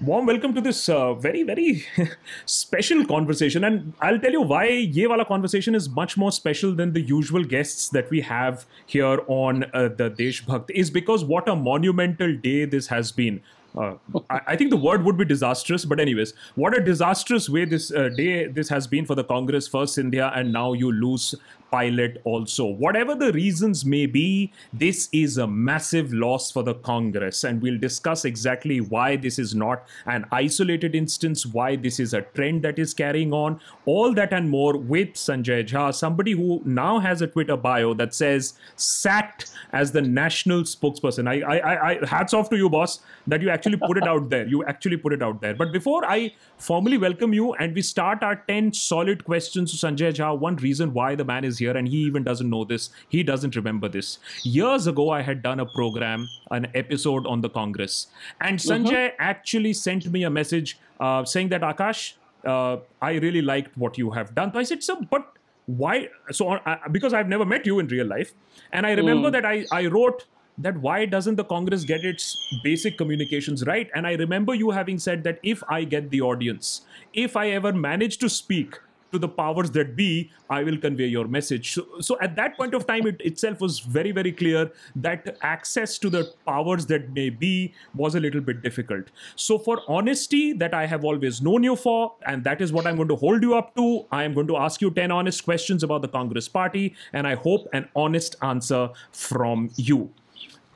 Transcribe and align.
warm 0.00 0.26
welcome 0.26 0.54
to 0.54 0.60
this 0.60 0.88
uh, 0.88 1.12
very 1.14 1.42
very 1.42 1.84
special 2.46 3.04
conversation. 3.04 3.64
And 3.64 3.92
i'll 4.00 4.18
tell 4.18 4.30
you 4.30 4.42
why 4.42 4.66
ye 4.66 5.06
wala 5.08 5.24
conversation 5.24 5.74
is 5.74 5.88
much 5.88 6.16
more 6.16 6.30
special 6.30 6.72
than 6.72 6.92
the 6.92 7.00
usual 7.00 7.42
guests 7.42 7.88
that 7.88 8.08
we 8.08 8.20
have 8.20 8.64
here 8.86 9.20
on 9.26 9.64
uh, 9.74 9.88
the 9.88 10.10
desh 10.10 10.44
bhakt 10.44 10.70
is 10.70 10.90
because 10.90 11.24
what 11.24 11.48
a 11.48 11.56
monumental 11.56 12.36
day 12.36 12.64
this 12.64 12.86
has 12.86 13.10
been. 13.10 13.40
Uh, 13.76 13.94
I, 14.30 14.40
I, 14.48 14.56
think 14.56 14.70
the 14.70 14.76
word 14.76 15.04
would 15.04 15.18
be 15.18 15.24
disastrous, 15.24 15.84
but 15.84 16.00
anyways, 16.00 16.32
what 16.54 16.76
a 16.76 16.82
disastrous 16.82 17.48
way 17.48 17.64
this 17.64 17.92
uh, 17.92 18.08
day 18.16 18.46
this 18.46 18.68
has 18.68 18.86
been 18.86 19.04
for 19.04 19.14
the 19.14 19.24
Congress, 19.24 19.68
first 19.68 19.98
India, 19.98 20.32
and 20.34 20.52
now 20.52 20.72
you 20.72 20.90
lose 20.90 21.34
pilot 21.70 22.20
also. 22.24 22.66
Whatever 22.66 23.14
the 23.14 23.32
reasons 23.32 23.84
may 23.84 24.06
be, 24.06 24.52
this 24.72 25.08
is 25.12 25.38
a 25.38 25.46
massive 25.46 26.12
loss 26.12 26.50
for 26.50 26.62
the 26.62 26.74
Congress, 26.74 27.44
and 27.44 27.60
we'll 27.60 27.78
discuss 27.78 28.24
exactly 28.24 28.80
why 28.80 29.16
this 29.16 29.38
is 29.38 29.54
not 29.54 29.86
an 30.06 30.24
isolated 30.32 30.94
instance, 30.94 31.46
why 31.46 31.76
this 31.76 32.00
is 32.00 32.14
a 32.14 32.22
trend 32.22 32.62
that 32.62 32.78
is 32.78 32.94
carrying 32.94 33.32
on, 33.32 33.60
all 33.86 34.14
that 34.14 34.32
and 34.32 34.48
more 34.50 34.76
with 34.76 35.14
Sanjay 35.14 35.66
Jha, 35.66 35.94
somebody 35.94 36.32
who 36.32 36.62
now 36.64 36.98
has 36.98 37.22
a 37.22 37.26
Twitter 37.26 37.56
bio 37.56 37.94
that 37.94 38.14
says 38.14 38.54
sacked 38.76 39.50
as 39.72 39.92
the 39.92 40.02
national 40.02 40.62
spokesperson. 40.62 41.28
I, 41.28 41.58
I, 41.58 41.90
I 41.90 42.06
hats 42.06 42.34
off 42.34 42.50
to 42.50 42.56
you, 42.56 42.68
boss, 42.68 43.00
that 43.26 43.42
you 43.42 43.50
actually 43.50 43.76
put 43.76 43.96
it 43.96 44.06
out 44.06 44.30
there. 44.30 44.46
You 44.46 44.64
actually 44.64 44.96
put 44.96 45.12
it 45.12 45.22
out 45.22 45.40
there. 45.40 45.54
But 45.54 45.72
before 45.72 46.04
I 46.04 46.32
formally 46.56 46.98
welcome 46.98 47.32
you 47.32 47.54
and 47.54 47.74
we 47.74 47.82
start 47.82 48.22
our 48.22 48.36
10 48.36 48.72
solid 48.72 49.24
questions 49.24 49.78
to 49.78 49.86
Sanjay 49.86 50.12
Jha, 50.12 50.38
one 50.38 50.56
reason 50.56 50.92
why 50.92 51.14
the 51.14 51.24
man 51.24 51.44
is 51.44 51.57
here, 51.58 51.76
and 51.76 51.88
he 51.88 51.98
even 51.98 52.22
doesn't 52.24 52.48
know 52.48 52.64
this. 52.64 52.90
He 53.08 53.22
doesn't 53.22 53.56
remember 53.56 53.88
this. 53.88 54.18
Years 54.42 54.86
ago, 54.86 55.10
I 55.10 55.22
had 55.22 55.42
done 55.42 55.60
a 55.60 55.66
program, 55.66 56.28
an 56.50 56.68
episode 56.74 57.26
on 57.26 57.40
the 57.40 57.50
Congress, 57.50 58.06
and 58.40 58.58
mm-hmm. 58.58 58.86
Sanjay 58.86 59.08
mm-hmm. 59.08 59.22
actually 59.30 59.72
sent 59.72 60.10
me 60.10 60.24
a 60.24 60.30
message 60.30 60.78
uh, 61.00 61.24
saying 61.24 61.48
that 61.50 61.62
Akash, 61.62 62.14
uh, 62.44 62.78
I 63.02 63.12
really 63.14 63.42
liked 63.42 63.76
what 63.76 63.98
you 63.98 64.10
have 64.10 64.34
done. 64.34 64.52
So 64.52 64.58
I 64.58 64.62
said, 64.62 64.82
so, 64.82 65.00
but 65.02 65.32
why? 65.66 66.08
So, 66.30 66.52
uh, 66.52 66.76
because 66.90 67.12
I've 67.12 67.28
never 67.28 67.44
met 67.44 67.66
you 67.66 67.78
in 67.78 67.88
real 67.88 68.06
life, 68.06 68.32
and 68.72 68.86
I 68.86 68.92
remember 68.92 69.28
mm. 69.28 69.32
that 69.32 69.44
I 69.44 69.66
I 69.70 69.86
wrote 69.86 70.26
that 70.58 70.76
why 70.78 71.06
doesn't 71.06 71.36
the 71.36 71.44
congress 71.44 71.84
get 71.84 72.04
its 72.04 72.36
basic 72.64 72.98
communications 72.98 73.64
right 73.66 73.90
and 73.94 74.06
i 74.06 74.14
remember 74.14 74.54
you 74.54 74.70
having 74.70 74.98
said 74.98 75.22
that 75.22 75.38
if 75.42 75.62
i 75.68 75.84
get 75.84 76.10
the 76.10 76.20
audience 76.20 76.82
if 77.14 77.36
i 77.36 77.48
ever 77.50 77.72
manage 77.72 78.18
to 78.18 78.28
speak 78.28 78.80
to 79.12 79.18
the 79.18 79.28
powers 79.28 79.70
that 79.72 79.96
be, 79.96 80.30
I 80.50 80.62
will 80.62 80.78
convey 80.78 81.06
your 81.06 81.26
message. 81.26 81.72
So, 81.72 81.86
so 82.00 82.18
at 82.20 82.36
that 82.36 82.56
point 82.56 82.74
of 82.74 82.86
time, 82.86 83.06
it 83.06 83.20
itself 83.20 83.60
was 83.60 83.80
very, 83.80 84.12
very 84.12 84.32
clear 84.32 84.70
that 84.96 85.36
access 85.42 85.98
to 85.98 86.10
the 86.10 86.32
powers 86.46 86.86
that 86.86 87.10
may 87.10 87.30
be 87.30 87.74
was 87.94 88.14
a 88.14 88.20
little 88.20 88.40
bit 88.40 88.62
difficult. 88.62 89.06
So, 89.36 89.58
for 89.58 89.82
honesty 89.88 90.52
that 90.54 90.74
I 90.74 90.86
have 90.86 91.04
always 91.04 91.40
known 91.40 91.62
you 91.62 91.76
for, 91.76 92.14
and 92.26 92.44
that 92.44 92.60
is 92.60 92.72
what 92.72 92.86
I'm 92.86 92.96
going 92.96 93.08
to 93.08 93.16
hold 93.16 93.42
you 93.42 93.56
up 93.56 93.74
to, 93.76 94.06
I 94.12 94.24
am 94.24 94.34
going 94.34 94.48
to 94.48 94.56
ask 94.56 94.80
you 94.80 94.90
10 94.90 95.10
honest 95.10 95.44
questions 95.44 95.82
about 95.82 96.02
the 96.02 96.08
Congress 96.08 96.48
party, 96.48 96.94
and 97.12 97.26
I 97.26 97.34
hope 97.34 97.68
an 97.72 97.88
honest 97.94 98.36
answer 98.42 98.90
from 99.12 99.70
you. 99.76 100.10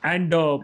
And 0.03 0.33
uh, 0.33 0.59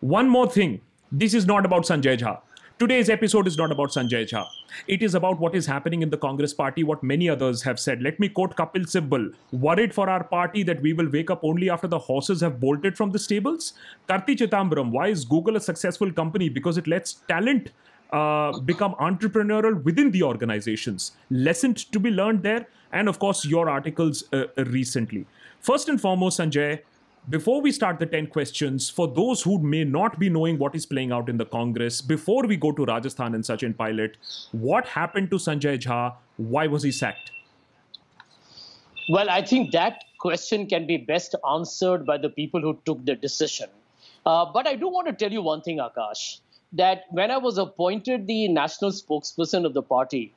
one 0.00 0.28
more 0.28 0.48
thing 0.48 0.80
this 1.10 1.34
is 1.34 1.46
not 1.46 1.64
about 1.64 1.84
Sanjay 1.84 2.18
Jha. 2.18 2.40
Today's 2.78 3.10
episode 3.10 3.48
is 3.48 3.58
not 3.58 3.72
about 3.72 3.88
Sanjay 3.88 4.24
Jha. 4.24 4.46
It 4.86 5.02
is 5.02 5.16
about 5.16 5.40
what 5.40 5.56
is 5.56 5.66
happening 5.66 6.02
in 6.02 6.10
the 6.10 6.16
Congress 6.16 6.54
party, 6.54 6.84
what 6.84 7.02
many 7.02 7.28
others 7.28 7.60
have 7.62 7.80
said. 7.80 8.00
Let 8.00 8.20
me 8.20 8.28
quote 8.28 8.54
Kapil 8.54 8.84
Sibal 8.86 9.32
Worried 9.50 9.92
for 9.92 10.08
our 10.08 10.22
party 10.22 10.62
that 10.62 10.80
we 10.80 10.92
will 10.92 11.10
wake 11.10 11.28
up 11.28 11.42
only 11.42 11.70
after 11.70 11.88
the 11.88 11.98
horses 11.98 12.40
have 12.40 12.60
bolted 12.60 12.96
from 12.96 13.10
the 13.10 13.18
stables? 13.18 13.72
Karti 14.08 14.36
Chidambaram, 14.36 14.92
why 14.92 15.08
is 15.08 15.24
Google 15.24 15.56
a 15.56 15.60
successful 15.60 16.12
company? 16.12 16.48
Because 16.48 16.78
it 16.78 16.86
lets 16.86 17.14
talent 17.26 17.72
uh, 18.12 18.56
become 18.60 18.94
entrepreneurial 19.00 19.82
within 19.82 20.12
the 20.12 20.22
organizations. 20.22 21.16
Lesson 21.30 21.74
to 21.74 21.98
be 21.98 22.12
learned 22.12 22.44
there, 22.44 22.68
and 22.92 23.08
of 23.08 23.18
course, 23.18 23.44
your 23.44 23.68
articles 23.68 24.22
uh, 24.32 24.44
recently. 24.56 25.26
First 25.58 25.88
and 25.88 26.00
foremost, 26.00 26.38
Sanjay, 26.38 26.82
before 27.28 27.60
we 27.60 27.72
start 27.72 27.98
the 27.98 28.06
10 28.06 28.28
questions, 28.28 28.88
for 28.88 29.06
those 29.06 29.42
who 29.42 29.58
may 29.58 29.84
not 29.84 30.18
be 30.18 30.28
knowing 30.30 30.58
what 30.58 30.74
is 30.74 30.86
playing 30.86 31.12
out 31.12 31.28
in 31.28 31.36
the 31.36 31.44
Congress, 31.44 32.00
before 32.00 32.44
we 32.46 32.56
go 32.56 32.72
to 32.72 32.84
Rajasthan 32.84 33.34
and 33.34 33.44
Sachin 33.44 33.76
Pilot, 33.76 34.16
what 34.52 34.86
happened 34.86 35.30
to 35.30 35.36
Sanjay 35.36 35.78
Jha? 35.78 36.14
Why 36.36 36.66
was 36.66 36.82
he 36.82 36.90
sacked? 36.90 37.32
Well, 39.10 39.28
I 39.30 39.42
think 39.42 39.72
that 39.72 40.04
question 40.18 40.66
can 40.66 40.86
be 40.86 40.96
best 40.96 41.34
answered 41.50 42.06
by 42.06 42.18
the 42.18 42.28
people 42.28 42.60
who 42.60 42.78
took 42.84 43.04
the 43.04 43.14
decision. 43.14 43.68
Uh, 44.26 44.46
but 44.52 44.66
I 44.66 44.74
do 44.74 44.88
want 44.88 45.06
to 45.06 45.12
tell 45.12 45.32
you 45.32 45.42
one 45.42 45.62
thing, 45.62 45.78
Akash, 45.78 46.40
that 46.72 47.04
when 47.10 47.30
I 47.30 47.38
was 47.38 47.58
appointed 47.58 48.26
the 48.26 48.48
national 48.48 48.90
spokesperson 48.90 49.64
of 49.64 49.74
the 49.74 49.82
party 49.82 50.34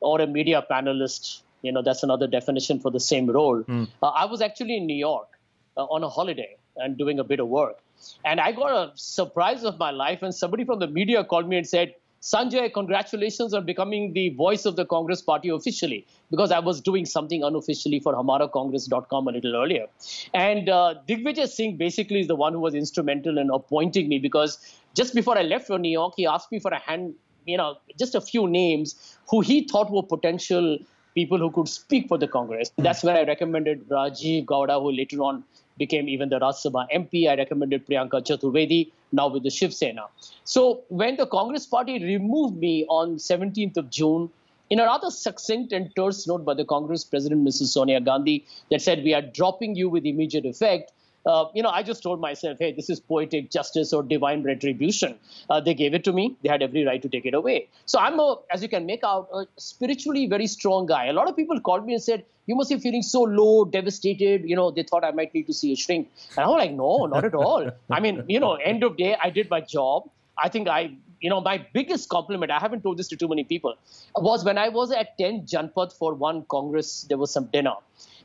or 0.00 0.20
a 0.20 0.26
media 0.26 0.64
panelist, 0.70 1.42
you 1.62 1.72
know, 1.72 1.82
that's 1.82 2.02
another 2.02 2.26
definition 2.26 2.80
for 2.80 2.90
the 2.90 3.00
same 3.00 3.28
role, 3.28 3.62
mm. 3.62 3.88
uh, 4.02 4.08
I 4.08 4.24
was 4.26 4.40
actually 4.40 4.76
in 4.76 4.86
New 4.86 4.96
York 4.96 5.28
on 5.76 6.02
a 6.02 6.08
holiday 6.08 6.56
and 6.76 6.96
doing 6.96 7.18
a 7.18 7.24
bit 7.24 7.40
of 7.40 7.48
work. 7.48 7.78
And 8.24 8.40
I 8.40 8.52
got 8.52 8.72
a 8.72 8.92
surprise 8.94 9.64
of 9.64 9.78
my 9.78 9.90
life, 9.90 10.22
and 10.22 10.34
somebody 10.34 10.64
from 10.64 10.78
the 10.78 10.86
media 10.86 11.24
called 11.24 11.48
me 11.48 11.56
and 11.56 11.66
said, 11.66 11.94
Sanjay, 12.22 12.72
congratulations 12.72 13.54
on 13.54 13.64
becoming 13.64 14.12
the 14.12 14.30
voice 14.30 14.64
of 14.64 14.74
the 14.74 14.84
Congress 14.84 15.22
party 15.22 15.48
officially, 15.48 16.06
because 16.30 16.50
I 16.50 16.58
was 16.58 16.80
doing 16.80 17.06
something 17.06 17.44
unofficially 17.44 18.00
for 18.00 18.14
hamaracongress.com 18.14 19.28
a 19.28 19.30
little 19.30 19.54
earlier. 19.54 19.86
And 20.34 20.68
uh, 20.68 20.94
Digvijay 21.08 21.46
Singh 21.48 21.76
basically 21.76 22.20
is 22.20 22.26
the 22.26 22.34
one 22.34 22.52
who 22.52 22.60
was 22.60 22.74
instrumental 22.74 23.38
in 23.38 23.50
appointing 23.50 24.08
me, 24.08 24.18
because 24.18 24.58
just 24.94 25.14
before 25.14 25.38
I 25.38 25.42
left 25.42 25.66
for 25.66 25.78
New 25.78 25.90
York, 25.90 26.14
he 26.16 26.26
asked 26.26 26.50
me 26.50 26.58
for 26.58 26.72
a 26.72 26.80
hand, 26.80 27.14
you 27.44 27.56
know, 27.56 27.76
just 27.98 28.14
a 28.14 28.20
few 28.20 28.48
names 28.48 29.16
who 29.30 29.40
he 29.40 29.68
thought 29.68 29.90
were 29.90 30.02
potential 30.02 30.78
people 31.14 31.38
who 31.38 31.50
could 31.50 31.68
speak 31.68 32.08
for 32.08 32.18
the 32.18 32.28
Congress. 32.28 32.70
That's 32.76 33.02
when 33.02 33.16
I 33.16 33.22
recommended 33.22 33.88
Rajiv 33.88 34.46
Gowda, 34.46 34.80
who 34.80 34.90
later 34.90 35.18
on 35.20 35.44
became 35.78 36.08
even 36.08 36.28
the 36.28 36.38
Rajya 36.38 36.72
Sabha 36.72 36.86
MP. 36.94 37.28
I 37.28 37.34
recommended 37.34 37.86
Priyanka 37.86 38.22
Chaturvedi, 38.22 38.90
now 39.12 39.28
with 39.28 39.42
the 39.42 39.50
Shiv 39.50 39.72
Sena. 39.72 40.06
So 40.44 40.82
when 40.88 41.16
the 41.16 41.26
Congress 41.26 41.66
party 41.66 42.02
removed 42.02 42.56
me 42.58 42.84
on 42.88 43.16
17th 43.16 43.76
of 43.76 43.90
June, 43.90 44.30
in 44.68 44.80
a 44.80 44.84
rather 44.84 45.10
succinct 45.10 45.72
and 45.72 45.94
terse 45.94 46.26
note 46.26 46.44
by 46.44 46.54
the 46.54 46.64
Congress 46.64 47.04
President, 47.04 47.46
Mrs. 47.46 47.66
Sonia 47.66 48.00
Gandhi, 48.00 48.44
that 48.70 48.82
said, 48.82 49.04
we 49.04 49.14
are 49.14 49.22
dropping 49.22 49.76
you 49.76 49.88
with 49.88 50.04
immediate 50.04 50.44
effect, 50.44 50.92
uh, 51.26 51.46
you 51.54 51.62
know, 51.62 51.70
I 51.70 51.82
just 51.82 52.02
told 52.02 52.20
myself, 52.20 52.58
hey, 52.60 52.72
this 52.72 52.88
is 52.88 53.00
poetic 53.00 53.50
justice 53.50 53.92
or 53.92 54.02
divine 54.02 54.44
retribution. 54.44 55.18
Uh, 55.50 55.60
they 55.60 55.74
gave 55.74 55.92
it 55.92 56.04
to 56.04 56.12
me. 56.12 56.36
They 56.42 56.48
had 56.48 56.62
every 56.62 56.86
right 56.86 57.02
to 57.02 57.08
take 57.08 57.26
it 57.26 57.34
away. 57.34 57.68
So 57.84 57.98
I'm, 57.98 58.20
a, 58.20 58.36
as 58.50 58.62
you 58.62 58.68
can 58.68 58.86
make 58.86 59.02
out, 59.02 59.28
a 59.34 59.46
spiritually 59.56 60.26
very 60.26 60.46
strong 60.46 60.86
guy. 60.86 61.06
A 61.06 61.12
lot 61.12 61.28
of 61.28 61.36
people 61.36 61.60
called 61.60 61.84
me 61.84 61.94
and 61.94 62.02
said, 62.02 62.24
you 62.46 62.54
must 62.54 62.70
be 62.70 62.78
feeling 62.78 63.02
so 63.02 63.22
low, 63.22 63.64
devastated. 63.64 64.48
You 64.48 64.54
know, 64.54 64.70
they 64.70 64.84
thought 64.84 65.04
I 65.04 65.10
might 65.10 65.34
need 65.34 65.48
to 65.48 65.52
see 65.52 65.72
a 65.72 65.76
shrink. 65.76 66.08
And 66.36 66.44
I 66.44 66.48
was 66.48 66.58
like, 66.58 66.72
no, 66.72 67.06
not 67.06 67.24
at 67.24 67.34
all. 67.34 67.70
I 67.90 67.98
mean, 67.98 68.24
you 68.28 68.38
know, 68.38 68.54
end 68.54 68.84
of 68.84 68.96
day, 68.96 69.16
I 69.20 69.30
did 69.30 69.50
my 69.50 69.60
job. 69.60 70.08
I 70.38 70.48
think 70.48 70.68
I, 70.68 70.92
you 71.20 71.28
know, 71.28 71.40
my 71.40 71.66
biggest 71.72 72.08
compliment, 72.08 72.52
I 72.52 72.60
haven't 72.60 72.82
told 72.82 72.98
this 72.98 73.08
to 73.08 73.16
too 73.16 73.26
many 73.26 73.42
people, 73.42 73.74
was 74.14 74.44
when 74.44 74.58
I 74.58 74.68
was 74.68 74.92
at 74.92 75.18
10 75.18 75.46
Janpath 75.46 75.92
for 75.98 76.14
one 76.14 76.44
Congress, 76.48 77.04
there 77.08 77.18
was 77.18 77.32
some 77.32 77.46
dinner. 77.46 77.74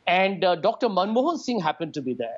And 0.05 0.43
uh, 0.43 0.55
Dr. 0.55 0.87
Manmohan 0.87 1.39
Singh 1.39 1.59
happened 1.59 1.95
to 1.95 2.01
be 2.01 2.13
there 2.13 2.37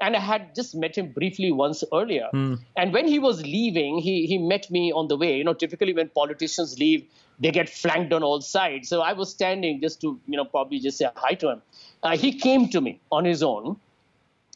and 0.00 0.16
I 0.16 0.20
had 0.20 0.54
just 0.54 0.74
met 0.74 0.96
him 0.96 1.12
briefly 1.12 1.52
once 1.52 1.84
earlier. 1.92 2.28
Mm. 2.32 2.60
And 2.76 2.92
when 2.92 3.06
he 3.06 3.18
was 3.18 3.42
leaving, 3.42 3.98
he 3.98 4.26
he 4.26 4.38
met 4.38 4.70
me 4.70 4.92
on 4.92 5.08
the 5.08 5.16
way. 5.16 5.36
You 5.36 5.44
know, 5.44 5.54
typically 5.54 5.92
when 5.92 6.08
politicians 6.08 6.78
leave, 6.78 7.06
they 7.38 7.50
get 7.50 7.68
flanked 7.68 8.12
on 8.12 8.22
all 8.22 8.40
sides. 8.40 8.88
So 8.88 9.02
I 9.02 9.12
was 9.12 9.30
standing 9.30 9.80
just 9.80 10.00
to 10.02 10.18
you 10.26 10.36
know 10.36 10.44
probably 10.44 10.80
just 10.80 10.98
say 10.98 11.08
hi 11.14 11.34
to 11.34 11.50
him. 11.50 11.62
Uh, 12.02 12.16
he 12.16 12.32
came 12.38 12.68
to 12.70 12.80
me 12.80 13.00
on 13.12 13.24
his 13.24 13.42
own, 13.42 13.76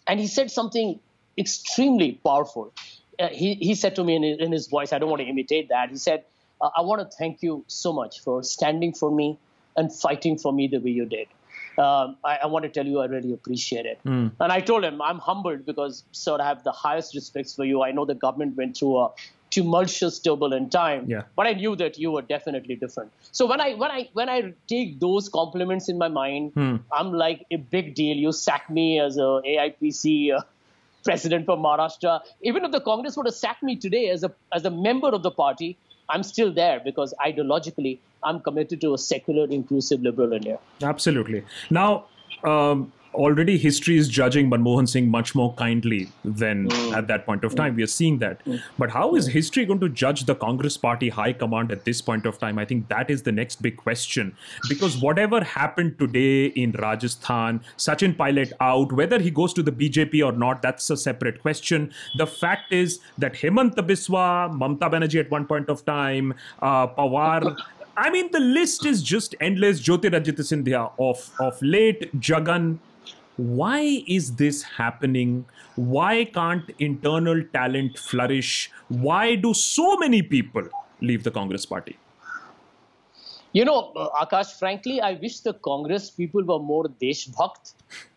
and 0.06 0.18
he 0.18 0.26
said 0.26 0.50
something 0.50 0.98
extremely 1.36 2.12
powerful. 2.24 2.72
Uh, 3.18 3.28
he 3.28 3.54
he 3.54 3.74
said 3.74 3.96
to 3.96 4.04
me 4.04 4.16
in 4.16 4.22
his, 4.22 4.38
in 4.38 4.52
his 4.52 4.66
voice, 4.66 4.92
I 4.92 4.98
don't 4.98 5.10
want 5.10 5.20
to 5.20 5.28
imitate 5.28 5.68
that. 5.68 5.90
He 5.90 5.96
said, 5.96 6.24
uh, 6.60 6.70
"I 6.76 6.80
want 6.80 7.02
to 7.02 7.16
thank 7.16 7.42
you 7.42 7.64
so 7.66 7.92
much 7.92 8.20
for 8.20 8.42
standing 8.42 8.94
for 8.94 9.10
me 9.10 9.38
and 9.76 9.92
fighting 9.92 10.38
for 10.38 10.52
me 10.52 10.68
the 10.68 10.78
way 10.78 10.90
you 10.90 11.04
did." 11.04 11.28
Um, 11.78 12.16
I, 12.24 12.38
I, 12.42 12.46
want 12.46 12.64
to 12.64 12.68
tell 12.68 12.86
you 12.86 13.00
I 13.00 13.06
really 13.06 13.32
appreciate 13.32 13.86
it. 13.86 13.98
Mm. 14.06 14.32
And 14.40 14.52
I 14.52 14.60
told 14.60 14.84
him 14.84 15.00
I'm 15.02 15.18
humbled 15.18 15.66
because, 15.66 16.04
sir, 16.12 16.38
I 16.40 16.46
have 16.46 16.64
the 16.64 16.72
highest 16.72 17.14
respects 17.14 17.54
for 17.54 17.64
you. 17.64 17.82
I 17.82 17.90
know 17.90 18.04
the 18.04 18.14
government 18.14 18.56
went 18.56 18.76
through 18.76 18.98
a 18.98 19.10
tumultuous, 19.50 20.18
turbulent 20.18 20.72
time, 20.72 21.08
yeah. 21.08 21.22
but 21.36 21.46
I 21.46 21.52
knew 21.52 21.76
that 21.76 21.98
you 21.98 22.10
were 22.10 22.22
definitely 22.22 22.76
different. 22.76 23.12
So 23.32 23.46
when 23.46 23.60
I 23.60 23.74
when 23.74 23.90
I 23.90 24.08
when 24.12 24.28
I 24.28 24.54
take 24.68 25.00
those 25.00 25.28
compliments 25.28 25.88
in 25.88 25.98
my 25.98 26.08
mind, 26.08 26.54
mm. 26.54 26.80
I'm 26.92 27.12
like 27.12 27.46
a 27.50 27.56
big 27.56 27.94
deal. 27.94 28.16
You 28.16 28.32
sack 28.32 28.70
me 28.70 29.00
as 29.00 29.16
a 29.16 29.40
AIPC. 29.46 30.36
Uh, 30.36 30.42
president 31.04 31.44
for 31.44 31.56
Maharashtra. 31.56 32.20
Even 32.42 32.64
if 32.64 32.72
the 32.72 32.80
Congress 32.80 33.14
would 33.16 33.26
have 33.26 33.34
sacked 33.34 33.62
me 33.62 33.76
today 33.76 34.08
as 34.08 34.24
a 34.24 34.32
as 34.52 34.64
a 34.64 34.70
member 34.70 35.08
of 35.08 35.22
the 35.22 35.30
party, 35.30 35.76
I'm 36.08 36.22
still 36.22 36.52
there 36.52 36.80
because 36.84 37.14
ideologically 37.24 37.98
I'm 38.22 38.40
committed 38.40 38.80
to 38.82 38.94
a 38.94 38.98
secular, 38.98 39.46
inclusive, 39.46 40.02
liberal 40.02 40.32
India. 40.32 40.58
Absolutely. 40.82 41.44
Now, 41.70 42.06
um, 42.42 42.92
already 43.14 43.56
history 43.56 43.96
is 43.96 44.08
judging 44.08 44.50
Manmohan 44.50 44.88
Singh 44.88 45.08
much 45.08 45.34
more 45.34 45.54
kindly 45.54 46.08
than 46.24 46.68
mm. 46.68 46.92
at 46.92 47.06
that 47.08 47.24
point 47.26 47.44
of 47.44 47.54
time. 47.54 47.72
Mm. 47.72 47.76
We 47.76 47.82
are 47.84 47.88
seeing 47.88 48.18
that. 48.18 48.44
Mm. 48.44 48.60
But 48.78 48.90
how 48.90 49.14
is 49.14 49.26
history 49.26 49.64
going 49.64 49.80
to 49.80 49.88
judge 49.88 50.24
the 50.24 50.34
Congress 50.34 50.76
party 50.76 51.08
high 51.08 51.32
command 51.32 51.72
at 51.72 51.84
this 51.84 52.02
point 52.02 52.26
of 52.26 52.38
time? 52.38 52.58
I 52.58 52.64
think 52.64 52.88
that 52.88 53.10
is 53.10 53.22
the 53.22 53.32
next 53.32 53.62
big 53.62 53.76
question. 53.76 54.36
Because 54.68 54.98
whatever 54.98 55.42
happened 55.42 55.98
today 55.98 56.46
in 56.46 56.72
Rajasthan, 56.72 57.60
Sachin 57.76 58.16
Pilot 58.16 58.52
out, 58.60 58.92
whether 58.92 59.18
he 59.18 59.30
goes 59.30 59.52
to 59.54 59.62
the 59.62 59.72
BJP 59.72 60.24
or 60.24 60.32
not, 60.32 60.62
that's 60.62 60.90
a 60.90 60.96
separate 60.96 61.40
question. 61.40 61.92
The 62.16 62.26
fact 62.26 62.72
is 62.72 63.00
that 63.18 63.34
Himanta 63.34 63.86
Biswa, 63.86 64.50
Mamta 64.52 64.90
Banerjee 64.90 65.20
at 65.20 65.30
one 65.30 65.46
point 65.46 65.68
of 65.68 65.84
time, 65.84 66.34
uh, 66.60 66.86
Pawar, 66.88 67.56
I 67.96 68.10
mean, 68.10 68.30
the 68.32 68.40
list 68.40 68.84
is 68.86 69.02
just 69.02 69.34
endless. 69.40 69.80
Jyotiraditya 69.80 70.40
Scindia 70.40 70.90
of, 70.98 71.30
of 71.38 71.60
late, 71.62 72.12
Jagan, 72.20 72.78
why 73.36 74.04
is 74.06 74.36
this 74.36 74.62
happening? 74.62 75.44
Why 75.74 76.24
can't 76.24 76.70
internal 76.78 77.42
talent 77.52 77.98
flourish? 77.98 78.70
Why 78.88 79.34
do 79.34 79.54
so 79.54 79.96
many 79.96 80.22
people 80.22 80.68
leave 81.00 81.24
the 81.24 81.30
Congress 81.30 81.66
party? 81.66 81.98
You 83.52 83.64
know, 83.64 83.92
Akash, 84.20 84.58
frankly, 84.58 85.00
I 85.00 85.14
wish 85.14 85.40
the 85.40 85.54
Congress 85.54 86.10
people 86.10 86.42
were 86.42 86.58
more 86.58 86.84
Deshbhakt 87.00 87.74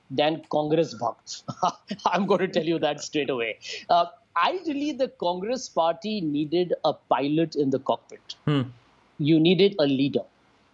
than 0.10 0.42
Congress 0.50 0.96
Bhakt. 0.96 1.44
I'm 2.06 2.25
going 2.25 2.40
to 2.40 2.48
tell 2.48 2.64
you 2.64 2.80
that 2.80 3.02
straight 3.02 3.30
away. 3.30 3.60
Uh, 3.90 4.06
ideally, 4.44 4.94
the 4.94 5.10
Congress 5.10 5.69
party 5.69 6.22
needed 6.22 6.74
a 6.86 6.94
pilot 6.94 7.56
in 7.56 7.69
the 7.69 7.80
cockpit. 7.80 8.36
Hmm. 8.46 8.62
You 9.19 9.40
needed 9.40 9.75
a 9.80 9.86
leader 9.86 10.22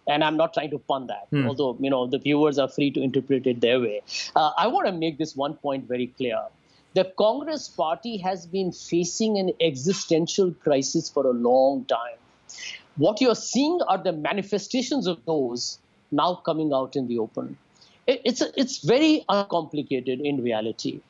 and 0.06 0.22
I'm 0.22 0.36
not 0.36 0.54
trying 0.54 0.70
to 0.70 0.78
pun 0.78 1.06
that, 1.06 1.26
hmm. 1.30 1.46
although 1.46 1.76
you 1.80 1.90
know 1.90 2.06
the 2.06 2.18
viewers 2.18 2.58
are 2.58 2.68
free 2.68 2.90
to 2.92 3.02
interpret 3.02 3.46
it 3.46 3.60
their 3.60 3.80
way. 3.80 4.02
Uh, 4.36 4.50
I 4.56 4.66
want 4.66 4.86
to 4.86 4.92
make 4.92 5.18
this 5.18 5.34
one 5.36 5.54
point 5.54 5.88
very 5.88 6.08
clear: 6.08 6.42
the 6.94 7.04
Congress 7.16 7.68
Party 7.68 8.16
has 8.18 8.46
been 8.46 8.72
facing 8.72 9.38
an 9.38 9.52
existential 9.60 10.52
crisis 10.52 11.08
for 11.08 11.26
a 11.26 11.32
long 11.32 11.84
time. 11.86 12.18
What 12.96 13.20
you're 13.20 13.34
seeing 13.34 13.80
are 13.88 13.98
the 13.98 14.12
manifestations 14.12 15.06
of 15.06 15.24
those 15.24 15.78
now 16.12 16.36
coming 16.36 16.72
out 16.72 16.94
in 16.94 17.08
the 17.08 17.18
open. 17.18 17.56
It, 18.06 18.20
it's 18.24 18.40
a, 18.40 18.52
it's 18.60 18.78
very 18.78 19.24
uncomplicated 19.28 20.20
in 20.20 20.42
reality. 20.42 21.00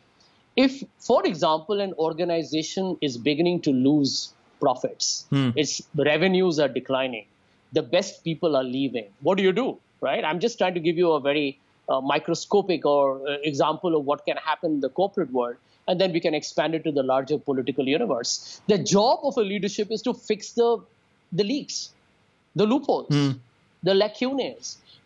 If, 0.57 0.85
for 0.99 1.27
example, 1.27 1.81
an 1.81 1.95
organization 1.99 2.97
is 3.01 3.19
beginning 3.19 3.63
to 3.63 3.71
lose 3.71 4.33
profits, 4.61 5.27
hmm. 5.29 5.51
its 5.57 5.83
revenues 5.95 6.59
are 6.61 6.69
declining 6.69 7.27
the 7.75 7.83
best 7.83 8.25
people 8.25 8.57
are 8.57 8.65
leaving. 8.65 9.07
What 9.21 9.37
do 9.37 9.45
you 9.45 9.53
do, 9.53 9.79
right? 10.01 10.25
I'm 10.25 10.41
just 10.41 10.59
trying 10.59 10.75
to 10.75 10.81
give 10.81 10.97
you 10.97 11.13
a 11.13 11.21
very 11.21 11.59
uh, 11.89 12.01
microscopic 12.01 12.87
or 12.87 13.21
uh, 13.29 13.37
example 13.43 13.97
of 13.97 14.05
what 14.05 14.25
can 14.25 14.37
happen 14.37 14.73
in 14.75 14.81
the 14.81 14.89
corporate 14.89 15.33
world, 15.33 15.57
and 15.89 16.01
then 16.01 16.13
we 16.13 16.21
can 16.21 16.35
expand 16.35 16.75
it 16.75 16.85
to 16.85 16.93
the 16.93 17.03
larger 17.03 17.39
political 17.39 17.87
universe. 17.87 18.63
The 18.69 18.79
job 18.79 19.21
of 19.23 19.37
a 19.37 19.43
leadership 19.43 19.91
is 19.91 20.03
to 20.03 20.15
fix 20.15 20.53
the 20.53 20.79
the 21.33 21.45
leaks, 21.45 21.91
the 22.55 22.65
loopholes, 22.65 23.09
mm. 23.09 23.39
the 23.83 23.95
lacunae. 23.95 24.57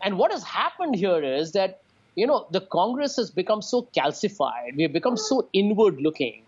And 0.01 0.17
what 0.17 0.31
has 0.31 0.43
happened 0.43 0.95
here 0.95 1.23
is 1.23 1.53
that 1.53 1.81
you 2.15 2.27
know 2.27 2.45
the 2.51 2.61
Congress 2.61 3.15
has 3.15 3.31
become 3.31 3.61
so 3.61 3.87
calcified, 3.97 4.75
we 4.75 4.83
have 4.83 4.93
become 4.93 5.17
so 5.17 5.47
inward 5.53 6.01
looking 6.01 6.43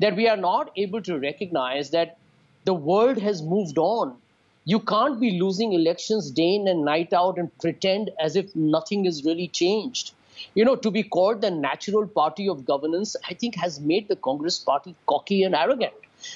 that 0.00 0.16
we 0.16 0.28
are 0.28 0.36
not 0.36 0.70
able 0.76 1.00
to 1.02 1.18
recognize 1.18 1.90
that 1.90 2.18
the 2.64 2.74
world 2.74 3.18
has 3.18 3.42
moved 3.42 3.78
on 3.78 4.16
you 4.64 4.78
can't 4.78 5.20
be 5.20 5.40
losing 5.40 5.72
elections 5.72 6.30
day 6.30 6.54
in 6.54 6.68
and 6.68 6.84
night 6.84 7.12
out 7.12 7.38
and 7.38 7.56
pretend 7.58 8.10
as 8.20 8.36
if 8.36 8.54
nothing 8.54 9.06
is 9.06 9.24
really 9.24 9.48
changed. 9.48 10.12
You 10.54 10.64
know, 10.64 10.76
to 10.76 10.90
be 10.90 11.02
called 11.02 11.40
the 11.40 11.50
natural 11.50 12.06
party 12.06 12.48
of 12.48 12.64
governance, 12.64 13.16
I 13.28 13.34
think 13.34 13.54
has 13.56 13.80
made 13.80 14.08
the 14.08 14.16
Congress 14.16 14.58
party 14.58 14.94
cocky 15.06 15.42
and 15.42 15.54
arrogant. 15.54 15.94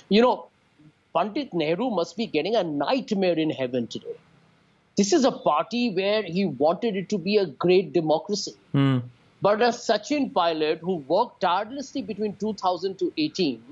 You 0.08 0.23
know, 0.23 0.46
Pandit 1.14 1.55
Nehru 1.55 1.90
must 1.90 2.17
be 2.17 2.26
getting 2.26 2.56
a 2.56 2.62
nightmare 2.62 3.38
in 3.38 3.50
heaven 3.50 3.87
today. 3.87 4.17
This 4.96 5.12
is 5.12 5.25
a 5.25 5.32
party 5.32 5.90
where 5.90 6.22
he 6.22 6.46
wanted 6.46 6.96
it 6.96 7.08
to 7.11 7.19
be 7.19 7.37
a 7.37 7.46
great 7.46 7.93
democracy. 7.93 8.55
Mm. 8.75 9.02
But 9.43 9.61
a 9.61 9.69
Sachin 9.69 10.32
Pilot 10.32 10.79
who 10.79 10.96
worked 10.96 11.40
tirelessly 11.43 12.02
between 12.02 12.37
2000 12.37 12.99
to 12.99 13.12
18 13.17 13.62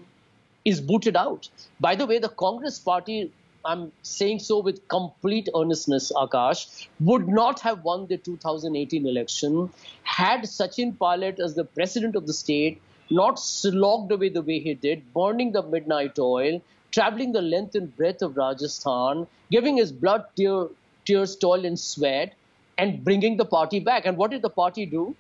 is 0.65 0.81
booted 0.81 1.17
out. 1.17 1.49
By 1.81 1.95
the 1.95 2.07
way, 2.07 2.19
the 2.19 2.29
Congress 2.29 2.79
party 2.79 3.33
I'm 3.67 3.93
saying 4.03 4.41
so 4.41 4.59
with 4.61 4.87
complete 4.89 5.49
earnestness, 5.57 6.13
Akash, 6.13 6.87
would 7.01 7.27
not 7.27 7.61
have 7.61 7.83
won 7.83 8.07
the 8.07 8.19
2018 8.19 9.07
election 9.07 9.71
had 10.03 10.43
Sachin 10.43 10.99
Pilot 10.99 11.41
as 11.41 11.55
the 11.55 11.65
president 11.65 12.15
of 12.15 12.27
the 12.27 12.35
state 12.35 12.83
not 13.11 13.39
slogged 13.39 14.13
away 14.13 14.29
the 14.29 14.43
way 14.43 14.59
he 14.59 14.75
did, 14.75 15.15
burning 15.15 15.53
the 15.53 15.63
midnight 15.63 16.19
oil, 16.19 16.61
traveling 16.91 17.33
the 17.33 17.41
length 17.41 17.75
and 17.75 17.97
breadth 17.97 18.21
of 18.21 18.37
Rajasthan, 18.37 19.27
giving 19.51 19.79
his 19.79 19.93
blood, 19.93 20.27
tear, 20.37 20.67
tears, 21.07 21.35
toil, 21.35 21.65
and 21.65 21.81
sweat, 21.81 22.35
and 22.77 23.03
bringing 23.03 23.39
the 23.39 23.47
party 23.47 23.81
back. 23.81 24.05
And 24.05 24.19
what 24.19 24.31
did 24.31 24.43
the 24.43 24.51
party 24.51 24.85
do? 24.85 25.17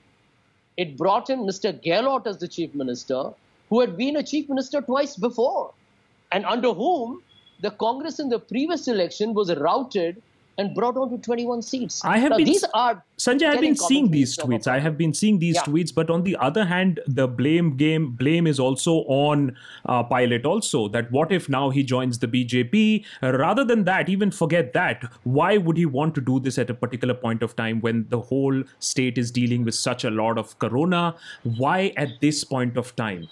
It 0.76 0.99
brought 0.99 1.31
in 1.31 1.41
Mr. 1.41 1.73
Gehlot 1.82 2.26
as 2.26 2.38
the 2.38 2.49
chief 2.49 2.75
minister, 2.75 3.31
who 3.70 3.81
had 3.81 3.96
been 3.96 4.17
a 4.17 4.23
chief 4.23 4.50
minister 4.50 4.82
twice 4.82 5.17
before, 5.17 5.73
and 6.31 6.44
under 6.44 6.75
whom 6.75 7.23
the 7.65 7.71
Congress 7.71 8.21
in 8.21 8.29
the 8.29 8.39
previous 8.39 8.89
election 8.89 9.33
was 9.33 9.53
routed 9.57 10.23
and 10.59 10.75
brought 10.75 10.97
on 10.97 11.11
to 11.11 11.19
21 11.19 11.63
seats. 11.63 12.05
I 12.05 12.19
have 12.19 12.31
now, 12.31 12.37
been 12.37 12.47
these 12.47 12.65
are 12.75 13.03
Sanjay. 13.19 13.47
I've 13.49 13.61
been 13.61 13.75
seeing 13.75 14.11
these 14.11 14.37
tweets. 14.37 14.69
I 14.69 14.79
have 14.79 14.97
been 14.97 15.13
seeing 15.13 15.39
these 15.39 15.57
yeah. 15.57 15.63
tweets, 15.63 15.93
but 15.93 16.11
on 16.11 16.23
the 16.23 16.37
other 16.37 16.65
hand, 16.65 17.01
the 17.07 17.27
blame 17.27 17.77
game 17.77 18.11
blame 18.13 18.47
is 18.47 18.61
also 18.61 18.97
on 19.17 19.57
uh, 19.87 20.03
Pilot. 20.05 20.45
Also, 20.47 20.87
that 20.89 21.11
what 21.11 21.33
if 21.33 21.49
now 21.49 21.71
he 21.71 21.83
joins 21.83 22.19
the 22.19 22.29
BJP? 22.29 23.05
rather 23.23 23.65
than 23.65 23.85
that, 23.85 24.09
even 24.09 24.31
forget 24.31 24.73
that. 24.75 25.03
Why 25.25 25.57
would 25.57 25.77
he 25.77 25.87
want 25.87 26.15
to 26.17 26.21
do 26.21 26.39
this 26.39 26.59
at 26.59 26.71
a 26.71 26.75
particular 26.75 27.15
point 27.15 27.43
of 27.43 27.57
time 27.57 27.81
when 27.81 28.07
the 28.11 28.21
whole 28.21 28.63
state 28.79 29.19
is 29.19 29.31
dealing 29.31 29.65
with 29.65 29.75
such 29.75 30.05
a 30.05 30.11
lot 30.11 30.39
of 30.39 30.59
corona? 30.59 31.17
Why 31.43 31.93
at 31.97 32.21
this 32.21 32.45
point 32.45 32.77
of 32.77 32.95
time? 32.95 33.29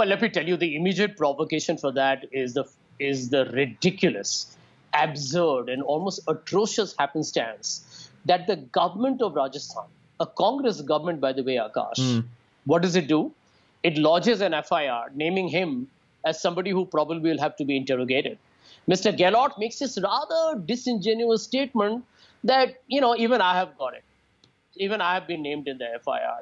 Well, 0.00 0.08
let 0.08 0.22
me 0.22 0.30
tell 0.30 0.48
you, 0.48 0.56
the 0.56 0.76
immediate 0.76 1.18
provocation 1.18 1.76
for 1.76 1.92
that 1.92 2.24
is 2.32 2.54
the 2.54 2.64
is 2.98 3.28
the 3.28 3.44
ridiculous, 3.54 4.56
absurd, 4.94 5.68
and 5.68 5.82
almost 5.82 6.20
atrocious 6.26 6.94
happenstance 6.98 8.08
that 8.24 8.46
the 8.46 8.56
government 8.78 9.20
of 9.20 9.34
Rajasthan, 9.34 9.84
a 10.18 10.26
Congress 10.26 10.80
government, 10.80 11.20
by 11.20 11.34
the 11.34 11.42
way, 11.42 11.56
Akash, 11.56 11.98
mm. 11.98 12.24
what 12.64 12.80
does 12.80 12.96
it 12.96 13.08
do? 13.08 13.30
It 13.82 13.98
lodges 13.98 14.40
an 14.40 14.54
FIR 14.70 15.10
naming 15.14 15.48
him 15.48 15.86
as 16.24 16.40
somebody 16.40 16.70
who 16.70 16.86
probably 16.86 17.20
will 17.30 17.38
have 17.38 17.56
to 17.56 17.66
be 17.66 17.76
interrogated. 17.76 18.38
Mr. 18.88 19.14
Gehlot 19.14 19.58
makes 19.58 19.80
this 19.80 19.98
rather 20.02 20.58
disingenuous 20.60 21.42
statement 21.42 22.06
that, 22.42 22.80
you 22.86 23.02
know, 23.02 23.14
even 23.16 23.42
I 23.42 23.54
have 23.54 23.76
got 23.76 23.92
it. 23.92 24.04
Even 24.76 25.02
I 25.02 25.12
have 25.12 25.26
been 25.26 25.42
named 25.42 25.68
in 25.68 25.76
the 25.76 26.00
FIR. 26.02 26.40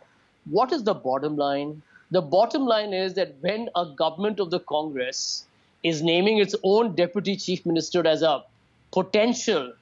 What 0.49 0.73
is 0.73 0.85
the 0.85 0.95
bottom 0.95 1.37
line? 1.37 1.83
The 2.11 2.23
bottom 2.23 2.65
line 2.65 2.95
is 2.95 3.15
that 3.15 3.35
when 3.41 3.69
a 3.77 3.87
government 3.87 4.41
of 4.41 4.51
the 4.51 4.61
Congress 4.61 5.45
is 5.83 6.03
naming 6.03 6.39
its 6.39 6.55
own 6.63 6.95
deputy 6.95 7.37
chief 7.37 7.67
minister 7.67 8.07
as 8.07 8.23
a 8.23 8.45
potential 8.93 9.73